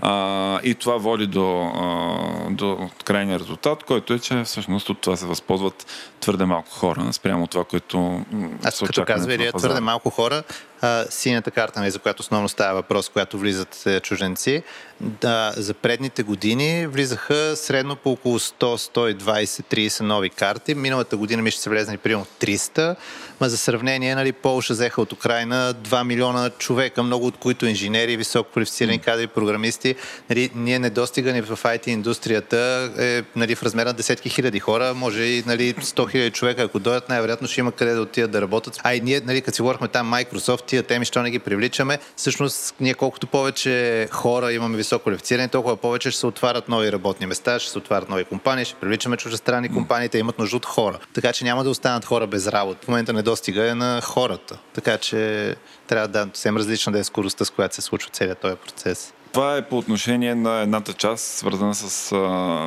А, 0.00 0.60
и 0.62 0.74
това 0.74 0.96
води 0.96 1.26
до, 1.26 1.72
а, 1.74 2.50
до 2.50 2.90
крайния 3.04 3.38
резултат, 3.38 3.84
който 3.84 4.12
е, 4.12 4.18
че 4.18 4.42
всъщност 4.44 4.88
от 4.88 5.00
това 5.00 5.16
се 5.16 5.26
възползват 5.26 5.86
твърде 6.20 6.44
малко 6.44 6.70
хора, 6.70 7.12
спрямо 7.12 7.46
това, 7.46 7.64
което 7.64 8.24
Аз 8.64 8.78
като 8.78 9.04
казва, 9.04 9.52
твърде 9.58 9.80
малко 9.80 10.10
хора, 10.10 10.42
а, 10.84 11.04
синята 11.10 11.50
карта, 11.50 11.80
нали, 11.80 11.90
за 11.90 11.98
която 11.98 12.20
основно 12.20 12.48
става 12.48 12.74
въпрос, 12.74 13.08
която 13.08 13.38
влизат 13.38 13.86
е, 13.86 14.00
чуженци, 14.00 14.62
да, 15.00 15.52
за 15.56 15.74
предните 15.74 16.22
години 16.22 16.86
влизаха 16.86 17.56
средно 17.56 17.96
по 17.96 18.10
около 18.10 18.38
100, 18.38 18.54
120, 18.60 19.44
30 19.44 20.00
нови 20.00 20.30
карти. 20.30 20.74
Миналата 20.74 21.16
година 21.16 21.42
ми 21.42 21.50
ще 21.50 21.62
се 21.62 21.70
влезнали 21.70 21.98
примерно 21.98 22.26
300, 22.40 22.96
ма 23.40 23.48
за 23.48 23.58
сравнение, 23.58 24.14
нали, 24.14 24.32
Полша 24.32 24.72
взеха 24.72 25.02
от 25.02 25.12
Украина 25.12 25.74
2 25.74 26.04
милиона 26.04 26.50
човека, 26.50 27.02
много 27.02 27.26
от 27.26 27.36
които 27.36 27.66
инженери, 27.66 28.16
високо 28.16 28.50
квалифицирани 28.50 28.98
кадри, 28.98 29.26
програмисти. 29.26 29.94
Нали, 30.30 30.50
ние 30.54 30.78
недостигане 30.78 31.42
в 31.42 31.58
IT 31.62 31.88
индустрията 31.88 32.90
е 32.98 33.22
нали, 33.36 33.54
в 33.54 33.62
размер 33.62 33.86
на 33.86 33.92
десетки 33.92 34.28
хиляди 34.28 34.60
хора, 34.60 34.94
може 34.94 35.22
и 35.22 35.42
нали, 35.46 35.74
100 35.74 36.10
хиляди 36.10 36.30
човека, 36.30 36.62
ако 36.62 36.78
дойдат, 36.78 37.08
най-вероятно 37.08 37.48
ще 37.48 37.60
има 37.60 37.72
къде 37.72 37.94
да 37.94 38.00
отидат 38.00 38.30
да 38.30 38.42
работят. 38.42 38.80
А 38.82 38.94
и 38.94 39.00
ние, 39.00 39.20
нали, 39.20 39.40
като 39.40 39.56
си 39.56 39.62
говорихме 39.62 39.88
там 39.88 40.14
Microsoft, 40.14 40.73
тия 40.74 40.82
теми, 40.82 41.04
що 41.04 41.22
не 41.22 41.30
ги 41.30 41.38
привличаме, 41.38 41.98
всъщност 42.16 42.74
ние 42.80 42.94
колкото 42.94 43.26
повече 43.26 44.08
хора 44.10 44.52
имаме 44.52 44.76
високо 44.76 45.02
квалифицирани, 45.02 45.48
толкова 45.48 45.76
повече 45.76 46.10
ще 46.10 46.20
се 46.20 46.26
отварят 46.26 46.68
нови 46.68 46.92
работни 46.92 47.26
места, 47.26 47.58
ще 47.58 47.70
се 47.70 47.78
отварят 47.78 48.08
нови 48.08 48.24
компании, 48.24 48.64
ще 48.64 48.74
привличаме 48.74 49.16
чуждестранни 49.16 49.68
компании, 49.68 50.08
те 50.08 50.18
имат 50.18 50.38
нужда 50.38 50.56
от 50.56 50.66
хора. 50.66 50.98
Така 51.14 51.32
че 51.32 51.44
няма 51.44 51.64
да 51.64 51.70
останат 51.70 52.04
хора 52.04 52.26
без 52.26 52.46
работа. 52.46 52.84
В 52.84 52.88
момента 52.88 53.12
недостига 53.12 53.70
е 53.70 53.74
на 53.74 54.00
хората. 54.00 54.58
Така 54.72 54.98
че 54.98 55.56
трябва 55.86 56.08
да 56.08 56.28
съвсем 56.34 56.56
различна 56.56 56.92
да 56.92 56.98
е 56.98 57.04
скоростта, 57.04 57.44
с 57.44 57.50
която 57.50 57.74
се 57.74 57.82
случва 57.82 58.10
целият 58.10 58.38
този 58.38 58.56
процес. 58.56 59.12
Това 59.34 59.56
е 59.56 59.62
по 59.62 59.78
отношение 59.78 60.34
на 60.34 60.60
едната 60.60 60.92
част, 60.92 61.24
свързана 61.24 61.74
с 61.74 62.12
а, 62.12 62.18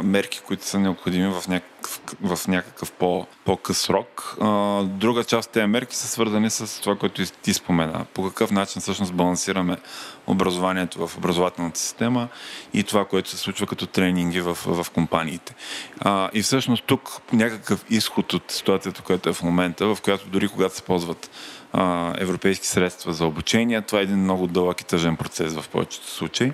мерки, 0.03 0.41
които 0.45 0.65
са 0.65 0.79
необходими 0.79 1.27
в 1.27 1.47
някакъв, 1.47 2.01
в 2.21 2.47
някакъв 2.47 2.91
по, 2.91 3.25
по-къс 3.45 3.77
срок. 3.77 4.37
А, 4.41 4.83
друга 4.83 5.23
част 5.23 5.47
от 5.47 5.53
тези 5.53 5.65
мерки 5.65 5.95
са 5.95 6.07
свързани 6.07 6.49
с 6.49 6.81
това, 6.81 6.95
което 6.95 7.25
ти 7.41 7.53
спомена. 7.53 8.05
По 8.13 8.23
какъв 8.23 8.51
начин 8.51 8.81
всъщност 8.81 9.13
балансираме 9.13 9.77
образованието 10.27 11.07
в 11.07 11.17
образователната 11.17 11.79
система 11.79 12.27
и 12.73 12.83
това, 12.83 13.05
което 13.05 13.29
се 13.29 13.37
случва 13.37 13.67
като 13.67 13.85
тренинги 13.85 14.41
в, 14.41 14.57
в 14.65 14.91
компаниите. 14.93 15.55
А, 15.99 16.29
и 16.33 16.41
всъщност 16.41 16.83
тук 16.83 17.21
някакъв 17.33 17.85
изход 17.89 18.33
от 18.33 18.51
ситуацията, 18.51 19.01
която 19.01 19.29
е 19.29 19.33
в 19.33 19.43
момента, 19.43 19.95
в 19.95 20.01
която 20.01 20.29
дори 20.29 20.47
когато 20.47 20.75
се 20.75 20.81
ползват 20.81 21.29
а, 21.73 22.13
европейски 22.17 22.67
средства 22.67 23.13
за 23.13 23.25
обучение. 23.25 23.81
Това 23.81 23.99
е 23.99 24.03
един 24.03 24.23
много 24.23 24.47
дълъг 24.47 24.81
и 24.81 24.85
тъжен 24.85 25.15
процес 25.15 25.53
в 25.53 25.69
повечето 25.69 26.07
случаи. 26.07 26.51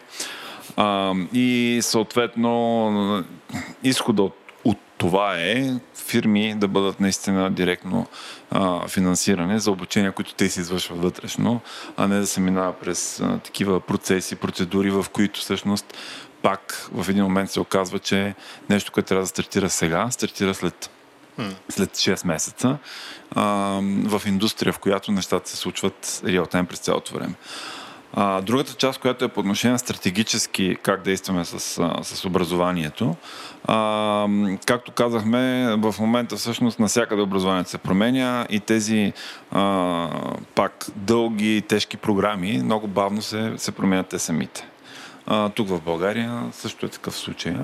А, 0.77 1.13
и 1.33 1.79
съответно 1.81 3.23
изхода 3.83 4.23
от, 4.23 4.42
това 5.03 5.35
е 5.37 5.73
фирми 6.05 6.55
да 6.55 6.67
бъдат 6.67 6.99
наистина 6.99 7.51
директно 7.51 8.07
а, 8.51 8.87
финансиране 8.87 9.59
за 9.59 9.71
обучения, 9.71 10.11
които 10.11 10.33
те 10.33 10.49
си 10.49 10.59
извършват 10.59 11.01
вътрешно, 11.01 11.61
а 11.97 12.07
не 12.07 12.19
да 12.19 12.27
се 12.27 12.41
минава 12.41 12.73
през 12.73 13.19
а, 13.19 13.39
такива 13.39 13.79
процеси, 13.79 14.35
процедури, 14.35 14.89
в 14.89 15.05
които 15.13 15.39
всъщност 15.39 15.97
пак 16.41 16.87
в 16.91 17.09
един 17.09 17.23
момент 17.23 17.51
се 17.51 17.59
оказва, 17.59 17.99
че 17.99 18.35
нещо, 18.69 18.91
което 18.91 19.07
трябва 19.07 19.23
да 19.23 19.27
стартира 19.27 19.69
сега, 19.69 20.11
стартира 20.11 20.53
след 20.53 20.89
след 21.69 21.89
6 21.89 22.27
месеца 22.27 22.77
а, 23.31 23.43
в 24.05 24.21
индустрия, 24.25 24.73
в 24.73 24.79
която 24.79 25.11
нещата 25.11 25.49
се 25.49 25.57
случват 25.57 26.21
реалтайм 26.25 26.65
през 26.65 26.79
цялото 26.79 27.13
време. 27.13 27.33
А, 28.15 28.41
другата 28.41 28.73
част, 28.73 28.99
която 28.99 29.25
е 29.25 29.27
по 29.27 29.39
отношение 29.39 29.77
стратегически 29.77 30.77
как 30.81 31.03
действаме 31.03 31.45
с, 31.45 31.59
с 32.03 32.25
образованието, 32.25 33.15
а, 33.65 34.27
както 34.65 34.91
казахме, 34.91 35.75
в 35.77 35.95
момента 35.99 36.35
всъщност 36.35 36.79
навсякъде 36.79 37.21
образованието 37.21 37.69
се 37.69 37.77
променя 37.77 38.47
и 38.49 38.59
тези 38.59 39.13
а, 39.51 40.09
пак 40.55 40.85
дълги, 40.95 41.63
тежки 41.67 41.97
програми 41.97 42.61
много 42.63 42.87
бавно 42.87 43.21
се, 43.21 43.53
се 43.57 43.71
променят 43.71 44.07
те 44.07 44.19
самите. 44.19 44.67
А, 45.25 45.49
тук 45.49 45.67
в 45.69 45.81
България 45.81 46.43
също 46.51 46.85
е 46.85 46.89
такъв 46.89 47.15
случай. 47.15 47.55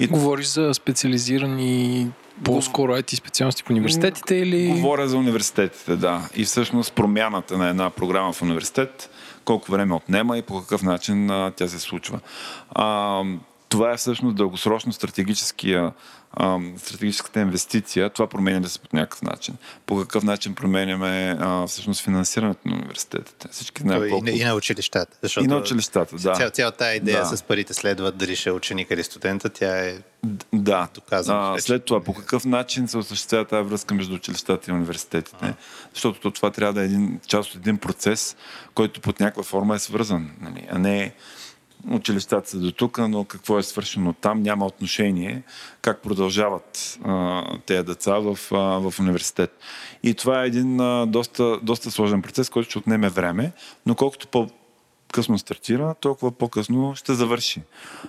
И... 0.00 0.06
Говориш 0.06 0.46
за 0.46 0.74
специализирани 0.74 2.06
по-скоро 2.44 2.92
IT 2.92 3.14
специалности 3.14 3.62
в 3.62 3.70
университетите 3.70 4.34
или... 4.34 4.68
Говоря 4.68 5.08
за 5.08 5.16
университетите, 5.16 5.96
да. 5.96 6.28
И 6.36 6.44
всъщност 6.44 6.92
промяната 6.92 7.58
на 7.58 7.68
една 7.68 7.90
програма 7.90 8.32
в 8.32 8.42
университет, 8.42 9.10
колко 9.48 9.72
време 9.72 9.94
отнема 9.94 10.38
и 10.38 10.42
по 10.42 10.60
какъв 10.60 10.82
начин 10.82 11.30
а, 11.30 11.52
тя 11.56 11.68
се 11.68 11.78
случва. 11.78 12.20
А, 12.70 13.22
това 13.68 13.92
е 13.92 13.96
всъщност 13.96 14.36
дългосрочно 14.36 14.92
стратегическия 14.92 15.92
стратегическата 16.76 17.40
инвестиция, 17.40 18.10
това 18.10 18.26
променя 18.26 18.68
се 18.68 18.78
по 18.78 18.96
някакъв 18.96 19.22
начин. 19.22 19.54
По 19.86 19.96
какъв 19.96 20.24
начин 20.24 20.54
променяме 20.54 21.36
а, 21.40 21.66
всъщност 21.66 22.04
финансирането 22.04 22.68
на 22.68 22.76
университетите. 22.76 23.48
Всички 23.50 23.82
знаят 23.82 24.10
колко... 24.10 24.28
и, 24.28 24.30
и 24.30 24.44
на 24.44 24.54
училищата. 24.54 25.16
Защото 25.22 25.44
и 25.44 25.48
на 25.48 25.56
училищата, 25.56 26.16
да. 26.16 26.34
Цял, 26.34 26.50
цялата 26.50 26.94
идея 26.94 27.20
да. 27.20 27.36
с 27.36 27.42
парите 27.42 27.74
следват 27.74 28.16
дали 28.16 28.36
ще 28.36 28.48
е 28.48 28.52
ученик 28.52 28.90
или 28.90 29.04
студента, 29.04 29.48
тя 29.48 29.78
е 29.78 29.98
да. 30.52 30.88
доказана. 30.94 31.54
А, 31.54 31.60
след 31.60 31.84
това, 31.84 32.00
по 32.00 32.14
какъв 32.14 32.44
начин 32.44 32.88
се 32.88 32.98
осъществява 32.98 33.44
тази 33.44 33.68
връзка 33.68 33.94
между 33.94 34.14
училищата 34.14 34.70
и 34.70 34.74
университетите? 34.74 35.36
А. 35.40 35.54
Защото 35.94 36.30
това 36.30 36.50
трябва 36.50 36.72
да 36.72 36.82
е 36.82 36.84
един, 36.84 37.20
част 37.26 37.50
от 37.50 37.56
един 37.56 37.78
процес, 37.78 38.36
който 38.74 39.00
под 39.00 39.20
някаква 39.20 39.42
форма 39.42 39.74
е 39.74 39.78
свързан, 39.78 40.30
нали? 40.40 40.66
а 40.70 40.78
не 40.78 41.12
училищата 41.90 42.50
са 42.50 42.58
до 42.58 42.72
тук, 42.72 42.98
но 42.98 43.24
какво 43.24 43.58
е 43.58 43.62
свършено 43.62 44.12
там 44.12 44.42
няма 44.42 44.66
отношение 44.66 45.42
как 45.82 46.02
продължават 46.02 46.98
тези 47.66 47.82
деца 47.82 48.18
в, 48.18 48.38
а, 48.52 48.56
в 48.56 48.94
университет. 49.00 49.58
И 50.02 50.14
това 50.14 50.42
е 50.42 50.46
един 50.46 50.80
а, 50.80 51.06
доста, 51.06 51.58
доста 51.62 51.90
сложен 51.90 52.22
процес, 52.22 52.50
който 52.50 52.70
ще 52.70 52.78
отнеме 52.78 53.08
време, 53.08 53.52
но 53.86 53.94
колкото 53.94 54.28
по 54.28 54.48
късно 55.12 55.38
стартира, 55.38 55.94
толкова 56.00 56.32
по-късно 56.32 56.96
ще 56.96 57.14
завърши. 57.14 57.62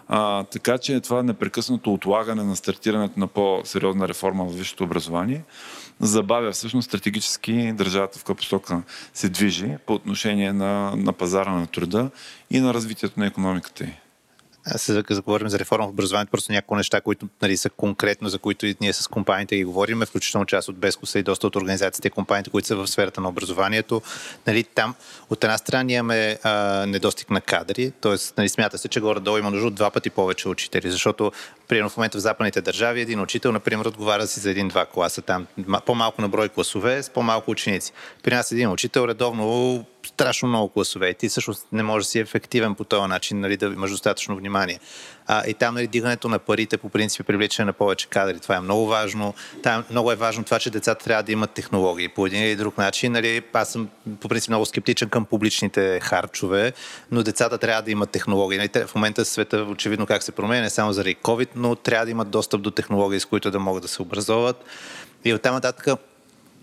А, 0.07 0.43
така 0.43 0.77
че 0.77 0.99
това 0.99 1.23
непрекъснато 1.23 1.93
отлагане 1.93 2.43
на 2.43 2.55
стартирането 2.55 3.19
на 3.19 3.27
по-сериозна 3.27 4.07
реформа 4.07 4.45
в 4.45 4.55
висшето 4.55 4.83
образование 4.83 5.43
забавя 5.99 6.51
всъщност 6.51 6.87
стратегически 6.87 7.71
държавата 7.73 8.19
в 8.19 8.21
каква 8.21 8.35
посока 8.35 8.81
се 9.13 9.29
движи 9.29 9.77
по 9.85 9.93
отношение 9.93 10.53
на, 10.53 10.95
на 10.95 11.13
пазара 11.13 11.51
на 11.51 11.67
труда 11.67 12.09
и 12.49 12.59
на 12.59 12.73
развитието 12.73 13.19
на 13.19 13.27
економиката 13.27 13.83
й 13.83 13.93
се 14.77 15.03
заговорим 15.09 15.49
за 15.49 15.59
реформа 15.59 15.87
в 15.87 15.89
образованието, 15.89 16.31
просто 16.31 16.51
някои 16.51 16.77
неща, 16.77 17.01
които 17.01 17.27
нали, 17.41 17.57
са 17.57 17.69
конкретно, 17.69 18.29
за 18.29 18.39
които 18.39 18.65
и 18.65 18.75
ние 18.81 18.93
с 18.93 19.07
компаниите 19.07 19.55
ги 19.55 19.63
говорим, 19.63 20.01
включително 20.01 20.45
част 20.45 20.69
от 20.69 20.77
Беско 20.77 21.05
са 21.05 21.19
и 21.19 21.23
доста 21.23 21.47
от 21.47 21.55
организациите 21.55 22.07
и 22.07 22.11
компаниите, 22.11 22.49
които 22.49 22.67
са 22.67 22.75
в 22.75 22.87
сферата 22.87 23.21
на 23.21 23.29
образованието. 23.29 24.01
Нали, 24.47 24.63
там 24.63 24.95
от 25.29 25.43
една 25.43 25.57
страна 25.57 25.93
имаме 25.93 26.39
а, 26.43 26.85
недостиг 26.85 27.29
на 27.29 27.41
кадри, 27.41 27.91
т.е. 28.01 28.15
Нали, 28.37 28.49
смята 28.49 28.77
се, 28.77 28.87
че 28.87 28.99
горе-долу 28.99 29.37
има 29.37 29.51
нужда 29.51 29.67
от 29.67 29.75
два 29.75 29.89
пъти 29.89 30.09
повече 30.09 30.49
учители, 30.49 30.91
защото 30.91 31.31
примерно 31.67 31.89
в 31.89 31.97
момента 31.97 32.17
в 32.17 32.21
западните 32.21 32.61
държави 32.61 33.01
един 33.01 33.21
учител, 33.21 33.51
например, 33.51 33.85
отговаря 33.85 34.27
си 34.27 34.39
за 34.39 34.51
един-два 34.51 34.85
класа, 34.85 35.21
там 35.21 35.47
по-малко 35.85 36.21
на 36.21 36.29
брой 36.29 36.49
класове 36.49 37.03
с 37.03 37.09
по-малко 37.09 37.51
ученици. 37.51 37.91
При 38.23 38.35
нас 38.35 38.51
един 38.51 38.71
учител 38.71 39.05
редовно 39.07 39.85
страшно 40.05 40.49
много 40.49 40.69
класове 40.69 41.09
и 41.09 41.13
ти 41.13 41.29
всъщност 41.29 41.67
не 41.71 41.83
можеш 41.83 42.05
да 42.05 42.11
си 42.11 42.19
ефективен 42.19 42.75
по 42.75 42.83
този 42.83 43.07
начин, 43.07 43.39
нали, 43.39 43.57
да 43.57 43.65
имаш 43.65 43.91
достатъчно 43.91 44.35
внимание. 44.35 44.79
А, 45.27 45.47
и 45.47 45.53
там 45.53 45.75
нали, 45.75 45.87
дигането 45.87 46.29
на 46.29 46.39
парите 46.39 46.77
по 46.77 46.89
принцип 46.89 47.27
привличане 47.27 47.65
на 47.65 47.73
повече 47.73 48.07
кадри. 48.07 48.39
Това 48.39 48.55
е 48.55 48.59
много 48.59 48.87
важно. 48.87 49.33
Там 49.63 49.83
много 49.91 50.11
е 50.11 50.15
важно 50.15 50.43
това, 50.43 50.59
че 50.59 50.69
децата 50.69 51.05
трябва 51.05 51.23
да 51.23 51.31
имат 51.31 51.51
технологии 51.51 52.07
по 52.07 52.25
един 52.25 52.43
или 52.43 52.55
друг 52.55 52.77
начин. 52.77 53.11
Нали, 53.11 53.41
аз 53.53 53.71
съм 53.71 53.89
по 54.19 54.27
принцип 54.27 54.49
много 54.49 54.65
скептичен 54.65 55.09
към 55.09 55.25
публичните 55.25 55.99
харчове, 55.99 56.73
но 57.11 57.23
децата 57.23 57.57
трябва 57.57 57.81
да 57.81 57.91
имат 57.91 58.09
технологии. 58.09 58.57
Нали, 58.57 58.69
в 58.87 58.95
момента 58.95 59.25
света 59.25 59.57
очевидно 59.57 60.05
как 60.05 60.23
се 60.23 60.31
променя, 60.31 60.61
не 60.61 60.69
само 60.69 60.93
заради 60.93 61.15
COVID, 61.15 61.49
но 61.55 61.75
трябва 61.75 62.05
да 62.05 62.11
имат 62.11 62.29
достъп 62.29 62.61
до 62.61 62.71
технологии, 62.71 63.19
с 63.19 63.25
които 63.25 63.51
да 63.51 63.59
могат 63.59 63.81
да 63.81 63.87
се 63.87 64.01
образоват. 64.01 64.65
И 65.25 65.33
оттам 65.33 65.55
нататък 65.55 65.99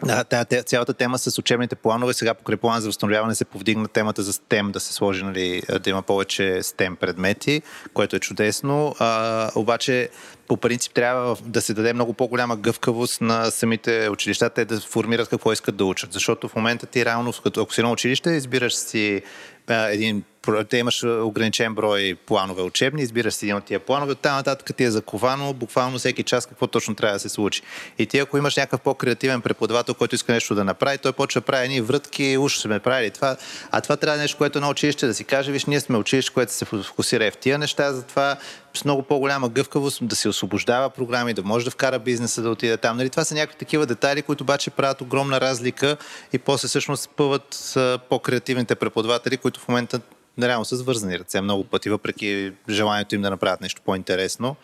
да, 0.05 0.45
цялата 0.45 0.95
тема 0.95 1.19
с 1.19 1.39
учебните 1.39 1.77
планове, 1.77 2.13
сега 2.13 2.35
покрай 2.35 2.57
плана 2.57 2.81
за 2.81 2.89
възстановяване 2.89 3.35
се 3.35 3.45
повдигна 3.45 3.89
темата 3.89 4.23
за 4.23 4.33
STEM, 4.33 4.71
да 4.71 4.81
се 4.81 4.93
сложи, 4.93 5.25
нали, 5.25 5.63
да 5.81 5.91
има 5.91 6.03
повече 6.03 6.43
STEM 6.43 6.97
предмети, 6.97 7.63
което 7.95 8.17
е 8.17 8.19
чудесно. 8.19 8.95
А, 8.99 9.51
обаче, 9.55 10.09
по 10.49 10.57
принцип, 10.57 10.93
трябва 10.93 11.37
да 11.45 11.61
се 11.61 11.75
даде 11.75 11.93
много 11.93 12.13
по-голяма 12.13 12.57
гъвкавост 12.57 13.21
на 13.21 13.51
самите 13.51 14.09
училища, 14.09 14.51
те 14.51 14.65
да 14.65 14.81
формират 14.81 15.29
какво 15.29 15.53
искат 15.53 15.77
да 15.77 15.85
учат. 15.85 16.13
Защото 16.13 16.49
в 16.49 16.57
момента 16.57 16.87
ти 16.87 17.05
реално, 17.05 17.33
ако 17.57 17.75
си 17.75 17.83
на 17.83 17.93
училище, 17.93 18.31
избираш 18.31 18.75
си 18.75 19.23
един 19.69 20.23
те 20.69 20.77
имаш 20.77 21.05
ограничен 21.05 21.75
брой 21.75 22.17
планове 22.27 22.63
учебни, 22.63 23.03
избираш 23.03 23.35
си 23.35 23.45
един 23.45 23.57
от 23.57 23.65
тия 23.65 23.81
планове, 23.81 24.15
там 24.15 24.37
нататък 24.37 24.77
ти 24.77 24.85
е 24.85 24.91
заковано 24.91 25.53
буквално 25.53 25.99
всеки 25.99 26.23
час 26.23 26.47
какво 26.47 26.67
точно 26.67 26.95
трябва 26.95 27.17
да 27.17 27.21
се 27.21 27.29
случи. 27.29 27.63
И 27.99 28.07
ти 28.07 28.19
ако 28.19 28.39
имаш 28.39 28.57
някакъв 28.57 28.81
по-креативен 28.81 29.41
преподавател, 29.41 29.95
който 29.95 30.15
иска 30.15 30.33
нещо 30.33 30.55
да 30.55 30.65
направи, 30.65 30.99
той 30.99 31.13
почва 31.13 31.41
да 31.41 31.45
прави 31.45 31.65
едни 31.65 31.81
врътки, 31.81 32.37
уж 32.39 32.59
сме 32.59 32.81
правили 32.81 33.11
това, 33.11 33.37
а 33.71 33.81
това 33.81 33.97
трябва 33.97 34.19
нещо, 34.19 34.39
което 34.39 34.59
е 34.59 34.61
на 34.61 34.71
училище 34.71 35.07
да 35.07 35.15
си 35.15 35.25
каже, 35.25 35.53
виж, 35.53 35.65
ние 35.65 35.81
сме 35.81 35.99
училище, 35.99 36.35
което 36.35 36.53
се 36.53 36.65
фокусира 36.65 37.31
в 37.31 37.37
тия 37.37 37.59
неща, 37.59 37.93
затова 37.93 38.37
с 38.75 38.85
много 38.85 39.03
по-голяма 39.03 39.49
гъвкавост 39.49 39.99
да 40.03 40.17
се 40.17 40.29
освобождава 40.29 40.91
програми, 40.91 41.35
да 41.35 41.43
може 41.43 41.65
да 41.65 41.71
вкара 41.71 41.99
бизнеса 41.99 42.43
да 42.43 42.51
отиде 42.51 42.77
там. 42.77 42.97
Нали, 42.97 43.11
това 43.11 43.25
са 43.25 43.35
някакви 43.35 43.59
такива 43.59 43.87
детайли, 43.87 44.23
които 44.23 44.45
обаче 44.45 44.71
правят 44.71 45.01
огромна 45.01 45.41
разлика 45.41 45.97
и 46.33 46.39
после 46.39 46.69
всъщност 46.69 47.03
спъват 47.03 47.75
по-креативните 48.09 48.75
преподаватели, 48.75 49.37
които 49.37 49.61
в 49.61 49.69
момента 49.69 50.01
реално 50.43 50.65
са 50.65 50.77
свързани 50.77 51.19
ръце 51.19 51.41
много 51.41 51.65
пъти, 51.65 51.91
въпреки 51.91 52.53
желанието 52.69 53.15
им 53.15 53.23
да 53.23 53.31
направят 53.31 53.61
нещо 53.61 53.83
по-интересно. 53.85 54.57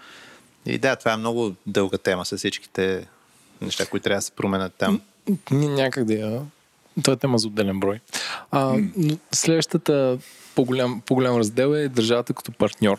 И 0.67 0.79
да, 0.79 0.97
това 0.97 1.13
е 1.13 1.17
много 1.17 1.55
дълга 1.67 1.99
тема 1.99 2.25
с 2.25 2.37
всичките 2.37 3.07
неща, 3.61 3.87
които 3.87 4.05
трябва 4.05 4.19
да 4.19 4.23
се 4.23 4.33
променят 4.33 4.75
там. 4.79 5.01
Някак 5.51 6.05
да 6.05 6.15
я. 6.15 6.43
Това 7.03 7.13
е 7.15 7.17
тема 7.17 7.39
за 7.39 7.49
отделен 7.49 7.81
брой. 7.81 8.01
А, 8.51 8.79
но 8.97 9.17
следващата 9.33 10.19
по-голям, 10.55 11.03
по-голям 11.07 11.37
раздел 11.37 11.75
е 11.75 11.89
държавата 11.89 12.33
като 12.33 12.53
партньор. 12.53 12.99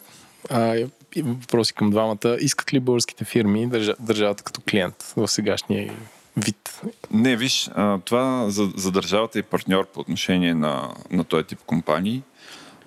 А, 0.49 0.87
въпроси 1.17 1.73
към 1.73 1.91
двамата. 1.91 2.37
Искат 2.39 2.73
ли 2.73 2.79
българските 2.79 3.25
фирми 3.25 3.67
държа, 3.67 3.93
държавата 3.99 4.43
като 4.43 4.61
клиент 4.69 5.13
в 5.17 5.27
сегашния 5.27 5.93
вид? 6.37 6.81
Не, 7.11 7.35
виж, 7.35 7.69
това 8.05 8.45
за, 8.49 8.71
за 8.75 8.91
държавата 8.91 9.39
и 9.39 9.43
партньор 9.43 9.87
по 9.87 9.99
отношение 9.99 10.53
на, 10.53 10.93
на 11.11 11.23
този 11.23 11.43
тип 11.43 11.59
компании. 11.65 12.23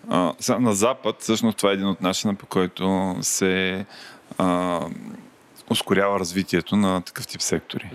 А, 0.08 0.32
на 0.58 0.74
Запад, 0.74 1.16
всъщност 1.20 1.58
това 1.58 1.70
е 1.70 1.74
един 1.74 1.86
от 1.86 2.00
начина, 2.00 2.34
по 2.34 2.46
който 2.46 3.16
се 3.20 3.86
а, 4.38 4.80
ускорява 5.70 6.20
развитието 6.20 6.76
на 6.76 7.00
такъв 7.00 7.26
тип 7.26 7.42
сектори. 7.42 7.90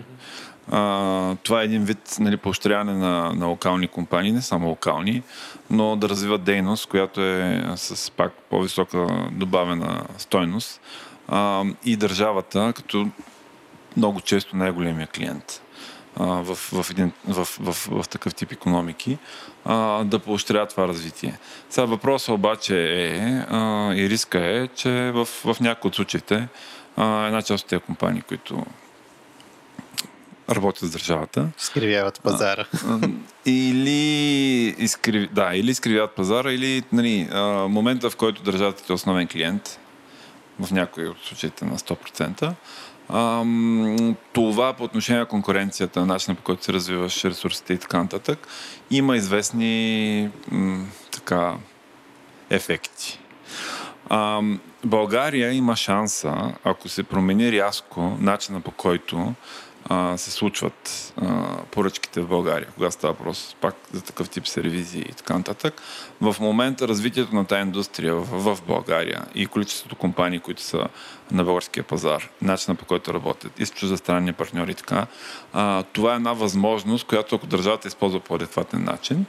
А, 0.71 1.35
това 1.43 1.61
е 1.61 1.65
един 1.65 1.83
вид 1.83 2.17
нали, 2.19 2.37
поощряване 2.37 2.93
на, 2.93 3.33
на 3.33 3.45
локални 3.45 3.87
компании, 3.87 4.31
не 4.31 4.41
само 4.41 4.67
локални, 4.67 5.23
но 5.69 5.95
да 5.95 6.09
развиват 6.09 6.43
дейност, 6.43 6.85
която 6.85 7.21
е 7.21 7.63
с 7.75 8.11
пак 8.11 8.33
по-висока 8.49 9.07
добавена 9.31 10.03
стойност 10.17 10.81
а, 11.27 11.63
и 11.85 11.95
държавата 11.95 12.73
като 12.75 13.07
много 13.97 14.21
често 14.21 14.55
най-големия 14.55 15.07
клиент 15.07 15.61
в, 16.17 16.55
в, 16.55 16.91
един, 16.91 17.11
в, 17.27 17.45
в, 17.45 17.57
в, 17.59 18.03
в 18.03 18.09
такъв 18.09 18.35
тип 18.35 18.51
економики 18.51 19.17
а, 19.65 20.03
да 20.03 20.19
поощрява 20.19 20.67
това 20.67 20.87
развитие. 20.87 21.39
Сега 21.69 21.85
въпросът 21.85 22.29
обаче 22.29 22.77
е 22.93 23.45
а, 23.49 23.93
и 23.95 24.09
риска 24.09 24.39
е, 24.39 24.67
че 24.67 25.11
в, 25.11 25.25
в 25.25 25.59
някои 25.59 25.87
от 25.87 25.95
случаите 25.95 26.47
а, 26.97 27.25
една 27.25 27.41
част 27.41 27.63
от 27.63 27.69
тези 27.69 27.81
компании, 27.81 28.21
които 28.21 28.65
работят 30.49 30.89
с 30.89 30.91
държавата. 30.91 31.47
Изкривяват 31.59 32.21
пазара. 32.21 32.65
Или, 33.45 34.75
изкрив... 34.77 35.29
да, 35.31 35.51
или 35.55 35.71
изкривяват 35.71 36.11
пазара, 36.11 36.51
или 36.51 36.83
нали, 36.91 37.29
момента, 37.69 38.09
в 38.09 38.15
който 38.15 38.43
държавата 38.43 38.83
е 38.89 38.93
основен 38.93 39.27
клиент, 39.27 39.79
в 40.59 40.71
някои 40.71 41.07
от 41.07 41.17
случаите 41.23 41.65
на 41.65 41.77
100%, 41.77 42.53
това 44.33 44.73
по 44.73 44.83
отношение 44.83 45.19
на 45.19 45.25
конкуренцията, 45.25 46.05
начина 46.05 46.35
по 46.35 46.43
който 46.43 46.63
се 46.63 46.73
развиваш 46.73 47.25
ресурсите 47.25 47.73
и 47.73 47.77
така 47.77 47.97
нататък, 47.97 48.47
има 48.91 49.17
известни 49.17 50.29
така, 51.11 51.55
ефекти. 52.49 53.19
България 54.85 55.53
има 55.53 55.75
шанса, 55.75 56.53
ако 56.63 56.89
се 56.89 57.03
промени 57.03 57.51
рязко 57.51 58.17
начина 58.19 58.61
по 58.61 58.71
който 58.71 59.33
а, 59.91 60.17
се 60.17 60.31
случват 60.31 61.13
а, 61.17 61.57
поръчките 61.71 62.21
в 62.21 62.27
България, 62.27 62.67
когато 62.75 62.93
става 62.93 63.13
въпрос 63.13 63.55
пак 63.61 63.75
за 63.93 64.01
такъв 64.01 64.29
тип 64.29 64.47
сервизии 64.47 65.01
и 65.01 65.13
така 65.13 65.37
нататък. 65.37 65.81
В 66.21 66.35
момента 66.39 66.87
развитието 66.87 67.35
на 67.35 67.45
тази 67.45 67.61
индустрия 67.61 68.15
в, 68.15 68.55
в 68.55 68.61
България 68.67 69.25
и 69.35 69.45
количеството 69.45 69.95
компании, 69.95 70.39
които 70.39 70.61
са 70.61 70.87
на 71.31 71.43
българския 71.43 71.83
пазар, 71.83 72.29
начина 72.41 72.75
по 72.75 72.85
който 72.85 73.13
работят 73.13 73.59
и 73.59 73.65
с 73.65 73.71
чуждестранни 73.71 74.33
партньори 74.33 74.71
и 74.71 74.75
така, 74.75 75.07
а, 75.53 75.83
това 75.83 76.13
е 76.13 76.15
една 76.15 76.33
възможност, 76.33 77.07
която 77.07 77.35
ако 77.35 77.47
държавата 77.47 77.87
използва 77.87 78.19
по 78.19 78.35
адекватен 78.35 78.83
начин, 78.83 79.25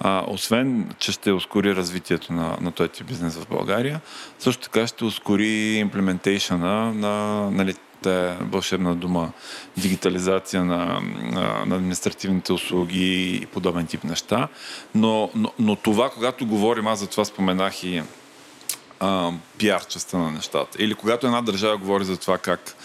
а, 0.00 0.24
освен, 0.26 0.94
че 0.98 1.12
ще 1.12 1.32
ускори 1.32 1.76
развитието 1.76 2.32
на, 2.32 2.56
на 2.60 2.72
този 2.72 3.04
бизнес 3.04 3.36
в 3.36 3.48
България, 3.48 4.00
също 4.38 4.62
така 4.62 4.86
ще 4.86 5.04
ускори 5.04 5.74
имплементейшъна 5.74 6.94
на 6.94 7.50
нали, 7.50 7.74
е 8.06 8.36
вълшебна 8.40 8.94
дума, 8.94 9.32
дигитализация 9.76 10.64
на, 10.64 11.00
на 11.66 11.76
административните 11.76 12.52
услуги 12.52 13.36
и 13.42 13.46
подобен 13.46 13.86
тип 13.86 14.04
неща. 14.04 14.48
Но, 14.94 15.30
но, 15.34 15.52
но 15.58 15.76
това, 15.76 16.10
когато 16.10 16.46
говорим, 16.46 16.86
аз 16.86 16.98
за 16.98 17.06
това 17.06 17.24
споменах 17.24 17.84
и 17.84 18.02
а, 19.00 19.32
пиар 19.58 19.86
частта 19.86 20.18
на 20.18 20.30
нещата. 20.30 20.82
Или 20.82 20.94
когато 20.94 21.26
една 21.26 21.42
държава 21.42 21.76
говори 21.76 22.04
за 22.04 22.16
това 22.16 22.38
как 22.38 22.76